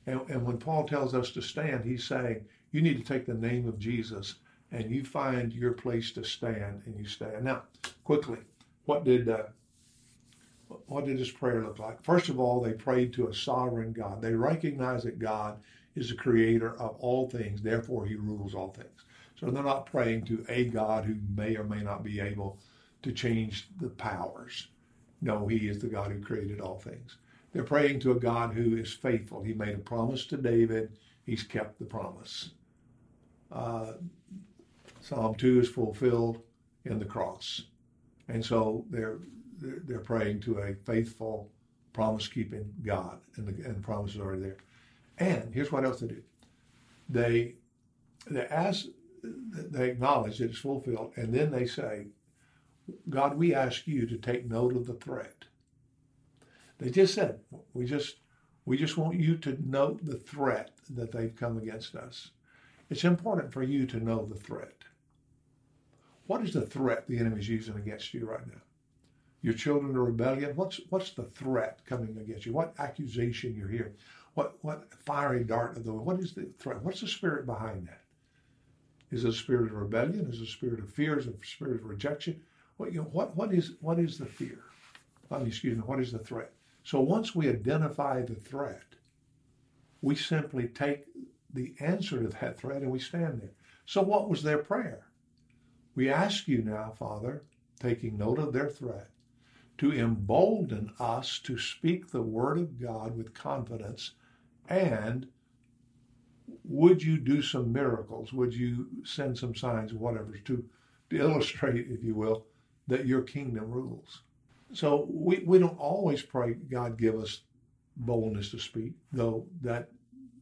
And, 0.07 0.21
and 0.31 0.43
when 0.45 0.57
Paul 0.57 0.85
tells 0.85 1.15
us 1.15 1.31
to 1.33 1.43
stand, 1.43 1.85
he's 1.85 2.05
saying, 2.05 2.47
you 2.73 2.83
need 2.83 2.99
to 2.99 3.05
take 3.05 3.27
the 3.27 3.35
name 3.35 3.67
of 3.69 3.79
Jesus 3.79 4.37
and 4.73 4.91
you 4.91 5.05
find 5.05 5.53
your 5.53 5.73
place 5.73 6.13
to 6.13 6.25
stand 6.25 6.83
and 6.85 6.99
you 6.99 7.07
stand. 7.07 7.45
Now, 7.45 7.63
quickly, 8.05 8.39
what 8.85 9.05
did 9.05 9.29
uh, 9.29 9.45
what 10.87 11.07
did 11.07 11.19
this 11.19 11.31
prayer 11.31 11.63
look 11.63 11.79
like? 11.79 12.03
First 12.03 12.29
of 12.29 12.39
all, 12.39 12.61
they 12.61 12.75
prayed 12.75 13.13
to 13.15 13.29
a 13.29 13.35
sovereign 13.35 13.93
God. 13.93 14.21
They 14.21 14.35
recognize 14.35 15.03
that 15.05 15.19
God 15.19 15.59
is 15.95 16.11
the 16.11 16.15
creator 16.15 16.79
of 16.79 16.97
all 17.01 17.29
things, 17.29 17.63
therefore 17.63 18.07
he 18.07 18.15
rules 18.15 18.55
all 18.55 18.69
things. 18.69 19.05
So 19.37 19.51
they're 19.51 19.63
not 19.63 19.87
praying 19.87 20.25
to 20.27 20.45
a 20.49 20.65
God 20.65 21.05
who 21.05 21.17
may 21.35 21.57
or 21.57 21.65
may 21.65 21.83
not 21.83 22.05
be 22.05 22.21
able 22.21 22.59
to 23.03 23.13
change 23.13 23.69
the 23.81 23.89
powers. 23.89 24.69
No, 25.23 25.47
he 25.47 25.69
is 25.69 25.79
the 25.79 25.87
God 25.89 26.11
who 26.11 26.21
created 26.21 26.61
all 26.61 26.79
things. 26.79 27.17
They're 27.53 27.65
praying 27.65 28.01
to 28.01 28.13
a 28.13 28.21
God 28.21 28.53
who 28.53 28.77
is 28.77 28.93
faithful. 28.93 29.43
He 29.43 29.55
made 29.55 29.75
a 29.75 29.79
promise 29.79 30.27
to 30.27 30.37
David. 30.37 30.99
He's 31.25 31.43
kept 31.43 31.79
the 31.79 31.85
promise. 31.85 32.51
Uh, 33.51 33.93
Psalm 35.01 35.35
2 35.35 35.61
is 35.61 35.69
fulfilled 35.69 36.43
in 36.85 36.99
the 36.99 37.05
cross. 37.05 37.63
And 38.29 38.45
so 38.45 38.85
they're, 38.91 39.19
they're 39.59 40.01
praying 40.01 40.41
to 40.41 40.59
a 40.59 40.75
faithful, 40.75 41.51
promise 41.93 42.29
keeping 42.29 42.73
God, 42.85 43.19
and 43.37 43.47
the, 43.47 43.65
and 43.65 43.77
the 43.77 43.81
promise 43.81 44.15
is 44.15 44.21
already 44.21 44.43
there. 44.43 44.57
And 45.19 45.53
here's 45.53 45.73
what 45.73 45.85
else 45.85 46.01
they 46.01 46.09
do 46.09 46.23
they, 47.09 47.55
they 48.31 48.47
ask, 48.47 48.87
they 49.23 49.91
acknowledge 49.91 50.39
that 50.39 50.51
it's 50.51 50.59
fulfilled, 50.59 51.13
and 51.17 51.33
then 51.33 51.51
they 51.51 51.67
say, 51.67 52.09
God, 53.09 53.37
we 53.37 53.55
ask 53.55 53.87
you 53.87 54.07
to 54.07 54.17
take 54.17 54.49
note 54.49 54.77
of 54.77 54.87
the 54.87 54.95
threat. 54.95 55.45
They 56.79 56.91
just 56.91 57.15
said, 57.15 57.41
we 57.73 57.87
just 57.87 58.17
we 58.69 58.77
just 58.77 58.99
want 58.99 59.19
you 59.19 59.39
to 59.39 59.57
note 59.67 60.05
the 60.05 60.19
threat 60.19 60.73
that 60.91 61.11
they've 61.11 61.35
come 61.35 61.57
against 61.57 61.97
us. 61.97 62.33
It's 62.91 63.05
important 63.05 63.53
for 63.53 63.63
you 63.63 63.87
to 63.87 64.03
know 64.03 64.25
the 64.25 64.35
threat. 64.35 64.85
What 66.27 66.43
is 66.43 66.53
the 66.53 66.63
threat 66.63 67.07
the 67.07 67.19
enemy's 67.19 67.49
using 67.49 67.77
against 67.77 68.13
you 68.15 68.27
right 68.27 68.47
now? 68.47 68.61
Your 69.41 69.55
children 69.55 69.97
are 69.97 70.05
rebellion. 70.05 70.57
What's 70.57 70.81
what's 70.91 71.13
the 71.13 71.25
threat 71.25 71.81
coming 71.87 72.17
against 72.19 72.45
you? 72.45 72.53
What 72.53 72.75
accusation 72.79 73.55
you're 73.55 73.69
hearing? 73.69 73.95
What 74.35 74.59
what 74.63 74.93
fiery 74.93 75.45
dart 75.45 75.77
of 75.77 75.85
the 75.85 75.93
what 75.93 76.19
is 76.19 76.33
the 76.33 76.49
threat? 76.59 76.83
What's 76.83 77.01
the 77.01 77.09
spirit 77.09 77.47
behind 77.47 77.87
that? 77.89 78.03
Is 79.11 79.25
it 79.25 79.31
a 79.31 79.33
spirit 79.33 79.71
of 79.71 79.79
rebellion? 79.79 80.29
Is 80.29 80.41
it 80.41 80.49
a 80.49 80.51
spirit 80.51 80.81
of 80.81 80.93
fear? 80.93 81.19
Is 81.19 81.27
it 81.27 81.39
a 81.41 81.47
spirit 81.47 81.81
of 81.81 81.87
rejection? 81.87 82.41
What 82.79 82.93
you 82.93 83.01
know, 83.01 83.09
what 83.13 83.37
what 83.37 83.53
is 83.53 83.75
what 83.81 83.99
is 83.99 84.19
the 84.19 84.27
fear? 84.27 84.65
I 85.31 85.39
mean, 85.39 85.49
excuse 85.49 85.77
me, 85.77 85.83
what 85.83 86.01
is 86.01 86.13
the 86.13 86.19
threat? 86.19 86.53
So 86.83 87.01
once 87.01 87.35
we 87.35 87.49
identify 87.49 88.23
the 88.23 88.35
threat, 88.35 88.83
we 90.01 90.15
simply 90.15 90.69
take 90.69 91.05
the 91.53 91.75
answer 91.81 92.23
to 92.23 92.29
that 92.29 92.59
threat 92.59 92.83
and 92.83 92.91
we 92.91 92.99
stand 92.99 93.41
there. 93.41 93.55
So 93.87 94.03
what 94.03 94.29
was 94.29 94.43
their 94.43 94.59
prayer? 94.59 95.07
We 95.95 96.11
ask 96.11 96.47
you 96.47 96.63
now, 96.63 96.93
Father, 96.99 97.45
taking 97.81 98.19
note 98.19 98.39
of 98.39 98.53
their 98.53 98.69
threat, 98.69 99.09
to 99.79 99.93
embolden 99.93 100.93
us 100.99 101.39
to 101.41 101.59
speak 101.59 102.11
the 102.11 102.23
word 102.23 102.59
of 102.59 102.81
God 102.81 103.17
with 103.17 103.35
confidence 103.35 104.13
and 104.69 105.27
would 106.65 107.03
you 107.03 107.19
do 107.19 107.43
some 107.43 107.73
miracles? 107.73 108.33
Would 108.33 108.55
you 108.55 108.89
send 109.05 109.39
some 109.39 109.55
signs, 109.55 109.95
whatever, 109.95 110.37
to, 110.37 110.65
to 111.11 111.17
illustrate, 111.17 111.87
if 111.89 112.03
you 112.03 112.15
will, 112.15 112.47
that 112.87 113.07
your 113.07 113.23
kingdom 113.23 113.71
rules? 113.71 114.23
So 114.73 115.07
we, 115.11 115.39
we 115.47 115.59
don't 115.59 115.79
always 115.79 116.23
pray, 116.23 116.55
God, 116.55 116.99
give 116.99 117.17
us 117.17 117.41
boldness 117.97 118.51
to 118.51 118.59
speak, 118.59 118.93
though 119.13 119.47
that 119.63 119.91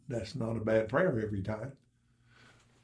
that's 0.09 0.35
not 0.35 0.57
a 0.57 0.61
bad 0.61 0.89
prayer 0.89 1.21
every 1.21 1.43
time. 1.43 1.73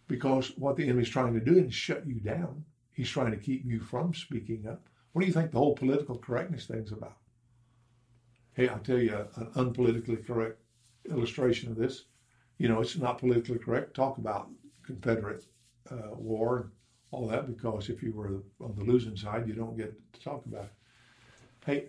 Because 0.09 0.53
what 0.57 0.77
the 0.77 0.85
enemy's 0.85 1.09
trying 1.09 1.35
to 1.35 1.41
do 1.41 1.59
is 1.59 1.75
shut 1.75 2.07
you 2.07 2.21
down. 2.21 2.65
He's 2.93 3.09
trying 3.09 3.31
to 3.31 3.37
keep 3.37 3.65
you 3.65 3.81
from 3.81 4.13
speaking 4.13 4.67
up. 4.69 4.83
What 5.13 5.23
do 5.23 5.27
you 5.27 5.33
think 5.33 5.51
the 5.51 5.59
whole 5.59 5.75
political 5.75 6.19
correctness 6.19 6.67
thing's 6.67 6.93
about? 6.93 7.17
Hey, 8.55 8.69
I'll 8.69 8.79
tell 8.79 8.99
you 8.99 9.15
an 9.37 9.47
unpolitically 9.55 10.27
correct 10.27 10.59
illustration 11.09 11.71
of 11.71 11.77
this. 11.77 12.05
You 12.59 12.69
know, 12.69 12.81
it's 12.81 12.97
not 12.97 13.19
politically 13.19 13.59
correct 13.59 13.89
to 13.89 14.01
talk 14.01 14.19
about 14.19 14.51
Confederate 14.85 15.45
uh, 15.91 16.15
war 16.15 16.61
and 16.61 16.71
all 17.11 17.27
that 17.29 17.47
because 17.47 17.89
if 17.89 18.03
you 18.03 18.13
were 18.13 18.43
on 18.61 18.75
the 18.77 18.85
losing 18.85 19.17
side, 19.17 19.49
you 19.49 19.55
don't 19.55 19.77
get 19.77 19.95
to 20.13 20.21
talk 20.21 20.45
about 20.47 20.65
it. 20.65 20.73
Hey, 21.65 21.87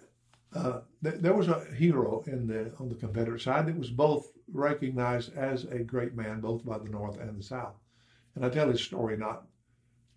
uh, 0.55 0.81
th- 1.03 1.15
there 1.19 1.33
was 1.33 1.47
a 1.47 1.65
hero 1.75 2.23
in 2.27 2.47
the 2.47 2.71
on 2.79 2.89
the 2.89 2.95
Confederate 2.95 3.41
side 3.41 3.65
that 3.67 3.77
was 3.77 3.89
both 3.89 4.31
recognized 4.51 5.35
as 5.35 5.65
a 5.65 5.79
great 5.79 6.15
man, 6.15 6.41
both 6.41 6.65
by 6.65 6.77
the 6.77 6.89
North 6.89 7.19
and 7.19 7.37
the 7.37 7.43
South. 7.43 7.75
And 8.35 8.45
I 8.45 8.49
tell 8.49 8.69
his 8.69 8.81
story 8.81 9.17
not 9.17 9.45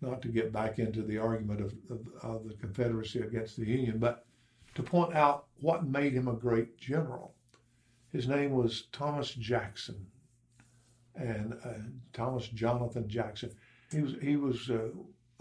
not 0.01 0.21
to 0.21 0.27
get 0.27 0.53
back 0.53 0.77
into 0.77 1.01
the 1.01 1.17
argument 1.17 1.61
of, 1.61 1.73
of, 1.89 1.99
of 2.21 2.47
the 2.47 2.53
Confederacy 2.55 3.19
against 3.19 3.57
the 3.57 3.65
Union, 3.65 3.97
but 3.97 4.25
to 4.75 4.83
point 4.83 5.15
out 5.15 5.45
what 5.59 5.87
made 5.87 6.13
him 6.13 6.27
a 6.27 6.33
great 6.33 6.77
general. 6.77 7.33
His 8.11 8.27
name 8.27 8.51
was 8.51 8.83
Thomas 8.91 9.31
Jackson, 9.31 10.05
and 11.15 11.53
uh, 11.65 11.73
Thomas 12.13 12.47
Jonathan 12.47 13.07
Jackson. 13.09 13.51
He 13.91 14.01
was 14.01 14.13
he 14.21 14.37
was 14.37 14.69
uh, 14.69 14.89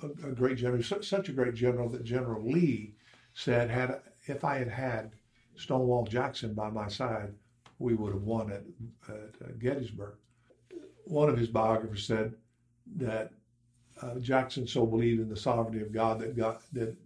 a, 0.03 0.07
a, 0.07 0.33
great 0.33 0.57
general, 0.57 0.83
such, 0.83 1.07
such 1.07 1.29
a 1.29 1.33
great 1.33 1.55
general 1.55 1.89
that 1.91 2.05
General 2.05 2.51
Lee 2.51 2.95
said, 3.35 3.71
"Had 3.71 4.01
if 4.27 4.45
I 4.45 4.59
had 4.59 4.69
had 4.69 5.13
Stonewall 5.57 6.05
Jackson 6.05 6.55
by 6.55 6.71
my 6.71 6.89
side, 6.89 7.33
we 7.79 7.95
would 7.95 8.13
have 8.13 8.23
won 8.23 8.53
at, 8.53 8.63
at 9.09 9.49
uh, 9.49 9.53
Gettysburg." 9.59 10.15
One 11.05 11.29
of 11.29 11.39
his 11.39 11.49
biographers 11.49 12.07
said 12.07 12.35
that 12.97 13.31
uh, 14.03 14.17
Jackson 14.17 14.67
so 14.67 14.87
believed 14.87 15.21
in 15.21 15.29
the 15.29 15.37
sovereignty 15.37 15.81
of 15.81 15.93
God 15.93 16.21
that 16.21 16.37
God 16.37 16.59
that 16.73 16.97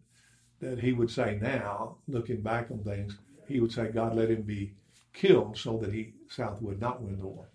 that 0.61 0.79
he 0.79 0.93
would 0.93 1.11
say 1.11 1.39
now, 1.41 1.97
looking 2.07 2.41
back 2.41 2.71
on 2.71 2.79
things, 2.85 3.17
he 3.49 3.61
would 3.61 3.73
say 3.73 3.89
God 3.89 4.15
let 4.15 4.31
him 4.31 4.43
be 4.43 4.75
killed 5.13 5.57
so 5.57 5.79
that 5.79 5.93
he 5.93 6.13
South 6.29 6.61
would 6.63 6.81
not 6.81 7.03
win 7.03 7.19
the 7.19 7.27
war. 7.27 7.47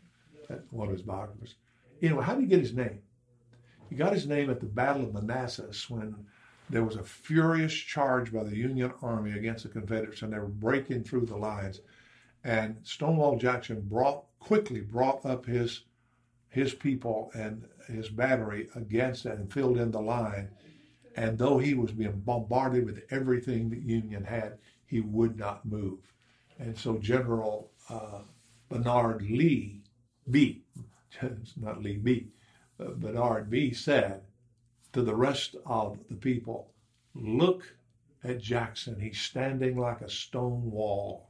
That's 0.49 0.71
one 0.71 0.87
of 0.87 0.93
his 0.93 1.03
biographers. 1.03 1.55
Anyway, 2.01 2.23
how 2.23 2.33
did 2.33 2.41
he 2.41 2.47
get 2.47 2.59
his 2.59 2.73
name? 2.73 2.99
He 3.89 3.95
got 3.95 4.13
his 4.13 4.27
name 4.27 4.49
at 4.49 4.59
the 4.59 4.65
Battle 4.65 5.03
of 5.03 5.13
Manassas 5.13 5.89
when 5.89 6.15
there 6.69 6.83
was 6.83 6.95
a 6.95 7.03
furious 7.03 7.73
charge 7.73 8.33
by 8.33 8.43
the 8.43 8.55
Union 8.55 8.91
Army 9.01 9.31
against 9.33 9.63
the 9.63 9.69
Confederates, 9.69 10.21
and 10.21 10.33
they 10.33 10.39
were 10.39 10.47
breaking 10.47 11.03
through 11.03 11.25
the 11.25 11.37
lines. 11.37 11.81
And 12.43 12.77
Stonewall 12.83 13.37
Jackson 13.37 13.81
brought 13.81 14.23
quickly 14.39 14.81
brought 14.81 15.25
up 15.25 15.45
his 15.45 15.81
his 16.49 16.73
people 16.73 17.31
and 17.33 17.67
his 17.87 18.09
battery 18.09 18.69
against 18.75 19.23
that 19.23 19.37
and 19.37 19.51
filled 19.51 19.77
in 19.77 19.91
the 19.91 20.01
line. 20.01 20.49
And 21.15 21.37
though 21.37 21.57
he 21.57 21.73
was 21.73 21.91
being 21.91 22.19
bombarded 22.19 22.85
with 22.85 23.03
everything 23.09 23.69
the 23.69 23.79
Union 23.79 24.23
had, 24.23 24.57
he 24.85 25.01
would 25.01 25.37
not 25.37 25.65
move. 25.65 25.99
And 26.59 26.77
so 26.77 26.97
General 26.97 27.71
uh, 27.89 28.21
Bernard 28.69 29.21
Lee 29.21 29.81
Bee, 30.29 30.63
not 31.57 31.81
Lee 31.81 31.97
Bee, 31.97 32.27
Bernard 32.77 33.49
Bee 33.49 33.73
said 33.73 34.21
to 34.95 35.03
the 35.03 35.15
rest 35.15 35.55
of 35.65 35.99
the 36.09 36.15
people, 36.15 36.71
Look 37.15 37.75
at 38.25 38.39
Jackson. 38.39 38.99
He's 38.99 39.19
standing 39.19 39.77
like 39.77 40.01
a 40.01 40.09
stone 40.09 40.69
wall. 40.69 41.29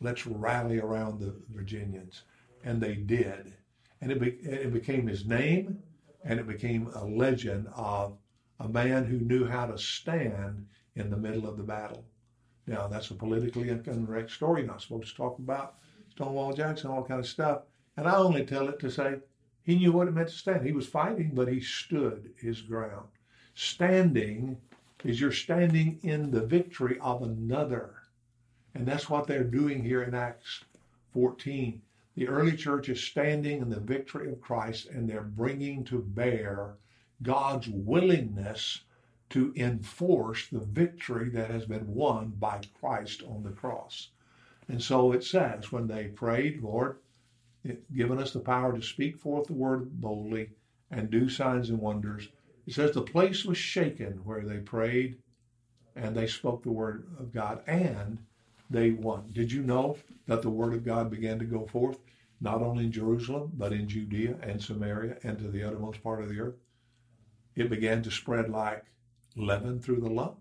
Let's 0.00 0.26
rally 0.26 0.78
around 0.78 1.20
the 1.20 1.34
Virginians. 1.48 2.22
And 2.62 2.80
they 2.80 2.94
did. 2.94 3.54
And 4.00 4.12
it, 4.12 4.20
be, 4.20 4.30
it 4.42 4.72
became 4.72 5.06
his 5.06 5.26
name, 5.26 5.82
and 6.24 6.38
it 6.38 6.46
became 6.46 6.88
a 6.94 7.04
legend 7.04 7.68
of 7.74 8.16
a 8.60 8.68
man 8.68 9.04
who 9.04 9.18
knew 9.18 9.44
how 9.44 9.66
to 9.66 9.76
stand 9.76 10.66
in 10.94 11.10
the 11.10 11.16
middle 11.16 11.48
of 11.48 11.56
the 11.56 11.64
battle. 11.64 12.04
Now, 12.66 12.86
that's 12.86 13.10
a 13.10 13.14
politically 13.14 13.70
incorrect 13.70 14.30
story. 14.30 14.62
Not 14.62 14.82
supposed 14.82 15.08
to 15.08 15.16
talk 15.16 15.38
about 15.38 15.74
Stonewall 16.10 16.52
Jackson, 16.52 16.90
all 16.90 17.04
kind 17.04 17.20
of 17.20 17.26
stuff. 17.26 17.62
And 17.96 18.06
I 18.06 18.16
only 18.16 18.44
tell 18.44 18.68
it 18.68 18.78
to 18.80 18.90
say 18.90 19.16
he 19.64 19.78
knew 19.78 19.92
what 19.92 20.08
it 20.08 20.14
meant 20.14 20.28
to 20.28 20.34
stand. 20.34 20.66
He 20.66 20.72
was 20.72 20.86
fighting, 20.86 21.30
but 21.34 21.48
he 21.48 21.60
stood 21.60 22.34
his 22.36 22.60
ground. 22.60 23.08
Standing 23.54 24.58
is 25.02 25.20
you're 25.20 25.32
standing 25.32 25.98
in 26.02 26.30
the 26.30 26.44
victory 26.44 26.98
of 27.00 27.22
another. 27.22 27.94
And 28.74 28.86
that's 28.86 29.08
what 29.08 29.26
they're 29.26 29.42
doing 29.42 29.82
here 29.82 30.02
in 30.02 30.14
Acts 30.14 30.64
14. 31.12 31.80
The 32.14 32.28
early 32.28 32.56
church 32.56 32.88
is 32.88 33.02
standing 33.02 33.62
in 33.62 33.70
the 33.70 33.80
victory 33.80 34.30
of 34.30 34.40
Christ 34.40 34.86
and 34.86 35.08
they're 35.08 35.22
bringing 35.22 35.82
to 35.84 35.98
bear 35.98 36.74
God's 37.22 37.68
willingness 37.68 38.82
to 39.30 39.52
enforce 39.56 40.48
the 40.48 40.60
victory 40.60 41.30
that 41.30 41.50
has 41.50 41.64
been 41.64 41.94
won 41.94 42.34
by 42.38 42.60
Christ 42.78 43.22
on 43.22 43.42
the 43.42 43.50
cross. 43.50 44.10
And 44.68 44.82
so 44.82 45.12
it 45.12 45.24
says, 45.24 45.72
when 45.72 45.86
they 45.86 46.08
prayed, 46.08 46.62
Lord, 46.62 46.98
given 47.94 48.18
us 48.18 48.32
the 48.32 48.40
power 48.40 48.74
to 48.74 48.82
speak 48.82 49.18
forth 49.18 49.46
the 49.46 49.54
word 49.54 50.00
boldly 50.00 50.50
and 50.90 51.10
do 51.10 51.28
signs 51.28 51.70
and 51.70 51.78
wonders. 51.78 52.28
It 52.66 52.74
says 52.74 52.92
the 52.92 53.02
place 53.02 53.44
was 53.44 53.58
shaken 53.58 54.24
where 54.24 54.44
they 54.44 54.58
prayed 54.58 55.16
and 55.96 56.14
they 56.14 56.26
spoke 56.26 56.62
the 56.62 56.72
word 56.72 57.06
of 57.18 57.32
God 57.32 57.62
and 57.66 58.18
they 58.70 58.90
won. 58.90 59.30
Did 59.32 59.52
you 59.52 59.62
know 59.62 59.96
that 60.26 60.42
the 60.42 60.50
word 60.50 60.74
of 60.74 60.84
God 60.84 61.10
began 61.10 61.38
to 61.38 61.44
go 61.44 61.66
forth 61.66 61.98
not 62.40 62.62
only 62.62 62.84
in 62.84 62.92
Jerusalem, 62.92 63.52
but 63.54 63.72
in 63.72 63.88
Judea 63.88 64.36
and 64.42 64.62
Samaria 64.62 65.18
and 65.22 65.38
to 65.38 65.48
the 65.48 65.62
uttermost 65.62 66.02
part 66.02 66.22
of 66.22 66.28
the 66.28 66.40
earth? 66.40 66.56
It 67.54 67.70
began 67.70 68.02
to 68.02 68.10
spread 68.10 68.48
like 68.48 68.84
leaven 69.36 69.80
through 69.80 70.00
the 70.00 70.10
lump. 70.10 70.38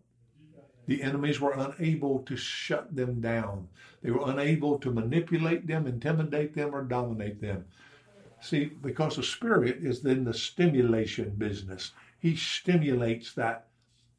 The 0.86 1.02
enemies 1.02 1.40
were 1.40 1.54
unable 1.54 2.20
to 2.20 2.36
shut 2.36 2.96
them 2.96 3.22
down. 3.22 3.70
They 4.02 4.12
were 4.12 4.30
unable 4.30 4.78
to 4.80 4.92
manipulate 4.92 5.66
them, 5.66 5.88
intimidate 5.88 6.54
them, 6.54 6.76
or 6.76 6.84
dominate 6.84 7.40
them. 7.40 7.66
See, 8.42 8.66
because 8.66 9.16
the 9.16 9.24
Spirit 9.24 9.78
is 9.78 10.04
in 10.06 10.26
the 10.26 10.34
stimulation 10.34 11.30
business. 11.38 11.94
He 12.20 12.36
stimulates 12.36 13.34
that 13.34 13.68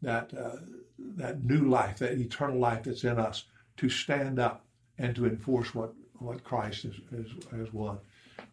that 0.01 0.33
uh, 0.35 0.57
that 0.99 1.45
new 1.45 1.69
life, 1.69 1.99
that 1.99 2.13
eternal 2.13 2.59
life 2.59 2.85
that's 2.85 3.05
in 3.05 3.19
us, 3.19 3.45
to 3.77 3.89
stand 3.89 4.39
up 4.39 4.65
and 4.99 5.15
to 5.17 5.27
enforce 5.27 5.75
what 5.75 5.93
what 6.19 6.45
Christ 6.45 6.85
has, 6.85 6.95
has, 7.11 7.27
has 7.51 7.73
won. 7.73 7.99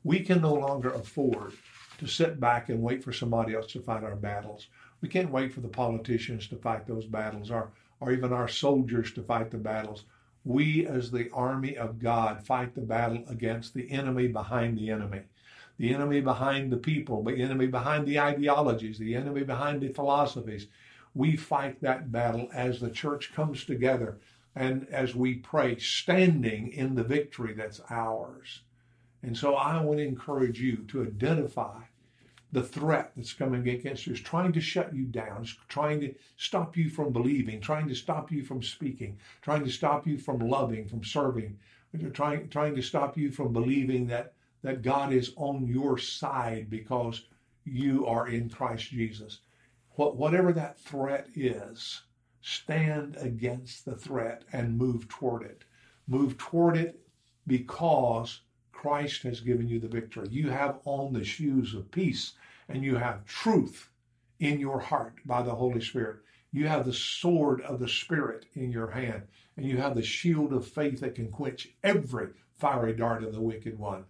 We 0.03 0.19
can 0.19 0.41
no 0.41 0.53
longer 0.53 0.89
afford 0.89 1.53
to 1.99 2.07
sit 2.07 2.39
back 2.39 2.69
and 2.69 2.81
wait 2.81 3.03
for 3.03 3.13
somebody 3.13 3.53
else 3.53 3.71
to 3.73 3.79
fight 3.79 4.03
our 4.03 4.15
battles. 4.15 4.67
We 5.01 5.07
can't 5.07 5.31
wait 5.31 5.53
for 5.53 5.61
the 5.61 5.67
politicians 5.67 6.47
to 6.47 6.55
fight 6.57 6.87
those 6.87 7.05
battles. 7.05 7.51
Our 7.51 7.69
or 8.01 8.11
even 8.11 8.33
our 8.33 8.47
soldiers 8.47 9.13
to 9.13 9.21
fight 9.21 9.51
the 9.51 9.57
battles. 9.57 10.03
We, 10.43 10.87
as 10.87 11.11
the 11.11 11.29
army 11.31 11.77
of 11.77 11.99
God, 11.99 12.43
fight 12.43 12.73
the 12.73 12.81
battle 12.81 13.23
against 13.27 13.73
the 13.73 13.89
enemy 13.91 14.27
behind 14.27 14.77
the 14.77 14.89
enemy, 14.89 15.21
the 15.77 15.93
enemy 15.93 16.19
behind 16.19 16.71
the 16.71 16.77
people, 16.77 17.23
the 17.23 17.41
enemy 17.41 17.67
behind 17.67 18.07
the 18.07 18.19
ideologies, 18.19 18.97
the 18.97 19.15
enemy 19.15 19.43
behind 19.43 19.81
the 19.81 19.89
philosophies. 19.89 20.67
We 21.13 21.37
fight 21.37 21.79
that 21.81 22.11
battle 22.11 22.49
as 22.53 22.79
the 22.79 22.89
church 22.89 23.33
comes 23.33 23.63
together 23.65 24.17
and 24.55 24.87
as 24.91 25.15
we 25.15 25.35
pray, 25.35 25.77
standing 25.77 26.69
in 26.69 26.95
the 26.95 27.03
victory 27.03 27.53
that's 27.53 27.81
ours. 27.89 28.61
And 29.23 29.37
so 29.37 29.55
I 29.55 29.81
want 29.81 29.99
to 29.99 30.05
encourage 30.05 30.59
you 30.59 30.77
to 30.89 31.03
identify 31.03 31.83
the 32.51 32.63
threat 32.63 33.11
that's 33.15 33.33
coming 33.33 33.67
against 33.69 34.05
you 34.05 34.13
is 34.13 34.19
trying 34.19 34.51
to 34.51 34.61
shut 34.61 34.93
you 34.93 35.05
down, 35.05 35.43
is 35.43 35.55
trying 35.69 36.01
to 36.01 36.13
stop 36.37 36.75
you 36.75 36.89
from 36.89 37.13
believing, 37.13 37.61
trying 37.61 37.87
to 37.87 37.95
stop 37.95 38.31
you 38.31 38.43
from 38.43 38.61
speaking, 38.61 39.17
trying 39.41 39.63
to 39.63 39.71
stop 39.71 40.05
you 40.05 40.17
from 40.17 40.39
loving, 40.39 40.87
from 40.87 41.03
serving, 41.03 41.57
trying 42.13 42.49
trying 42.49 42.75
to 42.75 42.81
stop 42.81 43.17
you 43.17 43.31
from 43.31 43.53
believing 43.53 44.07
that 44.07 44.33
that 44.63 44.81
God 44.81 45.13
is 45.13 45.33
on 45.37 45.65
your 45.65 45.97
side 45.97 46.69
because 46.69 47.25
you 47.63 48.05
are 48.05 48.27
in 48.27 48.49
Christ 48.49 48.89
Jesus. 48.89 49.39
What, 49.95 50.17
whatever 50.17 50.53
that 50.53 50.79
threat 50.79 51.27
is, 51.35 52.01
stand 52.41 53.17
against 53.17 53.85
the 53.85 53.95
threat 53.95 54.43
and 54.53 54.77
move 54.77 55.07
toward 55.07 55.43
it. 55.43 55.63
Move 56.07 56.37
toward 56.37 56.77
it 56.77 56.99
because 57.47 58.41
Christ 58.81 59.21
has 59.21 59.41
given 59.41 59.67
you 59.67 59.79
the 59.79 59.87
victory. 59.87 60.27
You 60.31 60.49
have 60.49 60.79
on 60.85 61.13
the 61.13 61.23
shoes 61.23 61.75
of 61.75 61.91
peace 61.91 62.33
and 62.67 62.83
you 62.83 62.95
have 62.95 63.27
truth 63.27 63.91
in 64.39 64.59
your 64.59 64.79
heart 64.79 65.17
by 65.23 65.43
the 65.43 65.53
Holy 65.53 65.81
Spirit. 65.81 66.21
You 66.51 66.67
have 66.67 66.87
the 66.87 66.93
sword 66.93 67.61
of 67.61 67.79
the 67.79 67.87
Spirit 67.87 68.47
in 68.55 68.71
your 68.71 68.89
hand 68.89 69.21
and 69.55 69.67
you 69.67 69.77
have 69.77 69.93
the 69.93 70.01
shield 70.01 70.51
of 70.51 70.67
faith 70.67 70.99
that 71.01 71.13
can 71.13 71.29
quench 71.29 71.67
every 71.83 72.29
fiery 72.57 72.93
dart 72.93 73.23
of 73.23 73.33
the 73.33 73.39
wicked 73.41 73.77
one. 73.77 74.03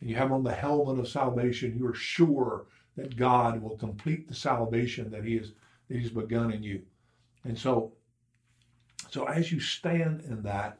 And 0.00 0.08
you 0.08 0.16
have 0.16 0.32
on 0.32 0.42
the 0.42 0.54
helmet 0.54 0.98
of 0.98 1.06
salvation. 1.06 1.76
You 1.76 1.86
are 1.88 1.94
sure 1.94 2.64
that 2.96 3.14
God 3.14 3.60
will 3.60 3.76
complete 3.76 4.26
the 4.26 4.34
salvation 4.34 5.10
that 5.10 5.26
He 5.26 5.36
has 5.36 5.52
that 5.88 5.98
He's 5.98 6.10
begun 6.10 6.50
in 6.50 6.62
you. 6.62 6.80
And 7.44 7.58
so, 7.58 7.92
so 9.10 9.26
as 9.26 9.52
you 9.52 9.60
stand 9.60 10.22
in 10.22 10.42
that, 10.44 10.78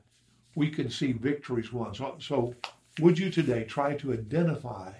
we 0.55 0.71
can 0.71 0.89
see 0.89 1.13
victories 1.13 1.75
won. 1.75 1.95
So, 1.95 2.17
so 2.21 2.55
would 2.99 3.19
you 3.19 3.31
today 3.31 3.65
try 3.65 3.95
to 3.97 4.13
identify 4.13 4.93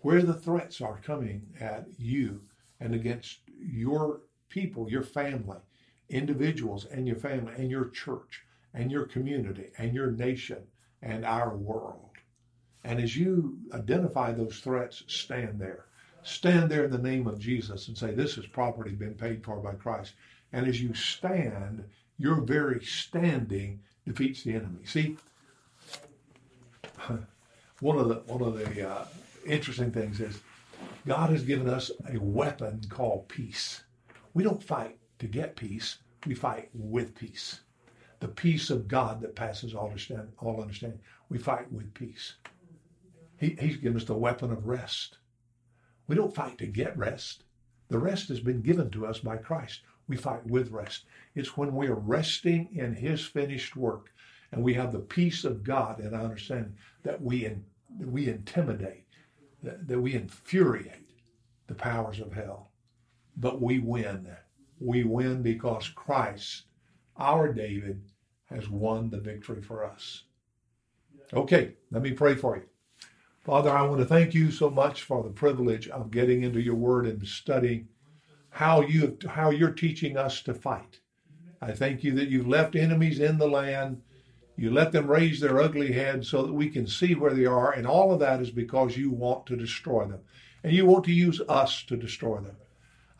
where 0.00 0.22
the 0.22 0.34
threats 0.34 0.80
are 0.80 1.00
coming 1.02 1.46
at 1.60 1.86
you 1.98 2.40
and 2.80 2.94
against 2.94 3.40
your 3.60 4.20
people, 4.48 4.88
your 4.90 5.02
family, 5.02 5.58
individuals, 6.08 6.84
and 6.86 7.06
your 7.06 7.16
family, 7.16 7.52
and 7.56 7.70
your 7.70 7.88
church, 7.88 8.44
and 8.74 8.90
your 8.90 9.04
community, 9.04 9.70
and 9.78 9.94
your 9.94 10.10
nation, 10.10 10.62
and 11.02 11.24
our 11.24 11.56
world? 11.56 12.10
And 12.84 13.00
as 13.00 13.16
you 13.16 13.58
identify 13.72 14.32
those 14.32 14.60
threats, 14.60 15.02
stand 15.08 15.58
there. 15.58 15.86
Stand 16.22 16.70
there 16.70 16.84
in 16.84 16.90
the 16.90 16.98
name 16.98 17.26
of 17.26 17.38
Jesus 17.38 17.88
and 17.88 17.96
say, 17.96 18.12
This 18.12 18.34
has 18.36 18.46
property 18.46 18.92
been 18.92 19.14
paid 19.14 19.44
for 19.44 19.56
by 19.56 19.74
Christ. 19.74 20.14
And 20.52 20.66
as 20.66 20.80
you 20.80 20.94
stand, 20.94 21.84
your 22.18 22.40
very 22.40 22.84
standing 22.84 23.80
defeats 24.06 24.42
the 24.42 24.54
enemy. 24.54 24.84
See, 24.84 25.16
one 27.80 27.98
of 27.98 28.08
the 28.08 28.16
one 28.32 28.42
of 28.42 28.58
the 28.58 28.88
uh, 28.88 29.04
interesting 29.46 29.90
things 29.90 30.20
is 30.20 30.40
God 31.06 31.30
has 31.30 31.42
given 31.42 31.68
us 31.68 31.90
a 32.12 32.18
weapon 32.18 32.80
called 32.88 33.28
peace. 33.28 33.82
We 34.34 34.42
don't 34.42 34.62
fight 34.62 34.98
to 35.18 35.26
get 35.26 35.56
peace; 35.56 35.98
we 36.26 36.34
fight 36.34 36.70
with 36.74 37.14
peace. 37.14 37.60
The 38.20 38.28
peace 38.28 38.70
of 38.70 38.88
God 38.88 39.20
that 39.20 39.36
passes 39.36 39.74
all 39.74 39.86
understanding. 39.86 40.32
All 40.38 40.60
understanding. 40.60 41.00
We 41.28 41.38
fight 41.38 41.70
with 41.70 41.94
peace. 41.94 42.34
He, 43.36 43.56
he's 43.60 43.76
given 43.76 43.96
us 43.96 44.04
the 44.04 44.14
weapon 44.14 44.50
of 44.50 44.66
rest. 44.66 45.18
We 46.08 46.16
don't 46.16 46.34
fight 46.34 46.58
to 46.58 46.66
get 46.66 46.98
rest. 46.98 47.44
The 47.88 47.98
rest 47.98 48.28
has 48.28 48.40
been 48.40 48.60
given 48.60 48.90
to 48.90 49.06
us 49.06 49.20
by 49.20 49.36
Christ. 49.36 49.82
We 50.08 50.16
fight 50.16 50.44
with 50.46 50.72
rest. 50.72 51.04
It's 51.34 51.56
when 51.56 51.74
we 51.74 51.86
are 51.86 51.94
resting 51.94 52.70
in 52.72 52.94
His 52.94 53.24
finished 53.24 53.76
work 53.76 54.10
and 54.52 54.62
we 54.62 54.74
have 54.74 54.92
the 54.92 54.98
peace 54.98 55.44
of 55.44 55.62
God 55.62 56.00
and 56.00 56.14
understanding 56.14 56.76
that 57.02 57.20
we, 57.20 57.44
in, 57.44 57.64
that 57.98 58.10
we 58.10 58.28
intimidate, 58.28 59.06
that, 59.62 59.88
that 59.88 60.00
we 60.00 60.14
infuriate 60.14 61.10
the 61.66 61.74
powers 61.74 62.20
of 62.20 62.32
hell. 62.32 62.70
But 63.36 63.60
we 63.60 63.78
win. 63.78 64.28
We 64.80 65.04
win 65.04 65.42
because 65.42 65.88
Christ, 65.88 66.64
our 67.16 67.52
David, 67.52 68.02
has 68.46 68.68
won 68.68 69.10
the 69.10 69.20
victory 69.20 69.62
for 69.62 69.84
us. 69.84 70.24
Okay, 71.32 71.74
let 71.90 72.02
me 72.02 72.12
pray 72.12 72.34
for 72.34 72.56
you. 72.56 72.64
Father, 73.44 73.70
I 73.70 73.82
want 73.82 74.00
to 74.00 74.06
thank 74.06 74.34
you 74.34 74.50
so 74.50 74.70
much 74.70 75.02
for 75.02 75.22
the 75.22 75.30
privilege 75.30 75.88
of 75.88 76.10
getting 76.10 76.42
into 76.42 76.60
your 76.60 76.74
word 76.74 77.06
and 77.06 77.26
studying 77.26 77.88
how 78.50 78.80
you 78.80 79.16
how 79.28 79.50
you're 79.50 79.72
teaching 79.72 80.16
us 80.16 80.42
to 80.42 80.54
fight. 80.54 81.00
I 81.60 81.72
thank 81.72 82.02
you 82.04 82.12
that 82.14 82.28
you've 82.28 82.48
left 82.48 82.76
enemies 82.76 83.20
in 83.20 83.38
the 83.38 83.48
land. 83.48 84.02
You 84.58 84.72
let 84.72 84.90
them 84.90 85.06
raise 85.06 85.38
their 85.38 85.60
ugly 85.60 85.92
heads 85.92 86.28
so 86.28 86.42
that 86.42 86.52
we 86.52 86.68
can 86.68 86.88
see 86.88 87.14
where 87.14 87.32
they 87.32 87.46
are, 87.46 87.70
and 87.70 87.86
all 87.86 88.12
of 88.12 88.18
that 88.18 88.40
is 88.40 88.50
because 88.50 88.96
you 88.96 89.08
want 89.08 89.46
to 89.46 89.56
destroy 89.56 90.04
them. 90.04 90.18
And 90.64 90.72
you 90.72 90.84
want 90.84 91.04
to 91.04 91.12
use 91.12 91.40
us 91.48 91.84
to 91.84 91.96
destroy 91.96 92.40
them. 92.40 92.56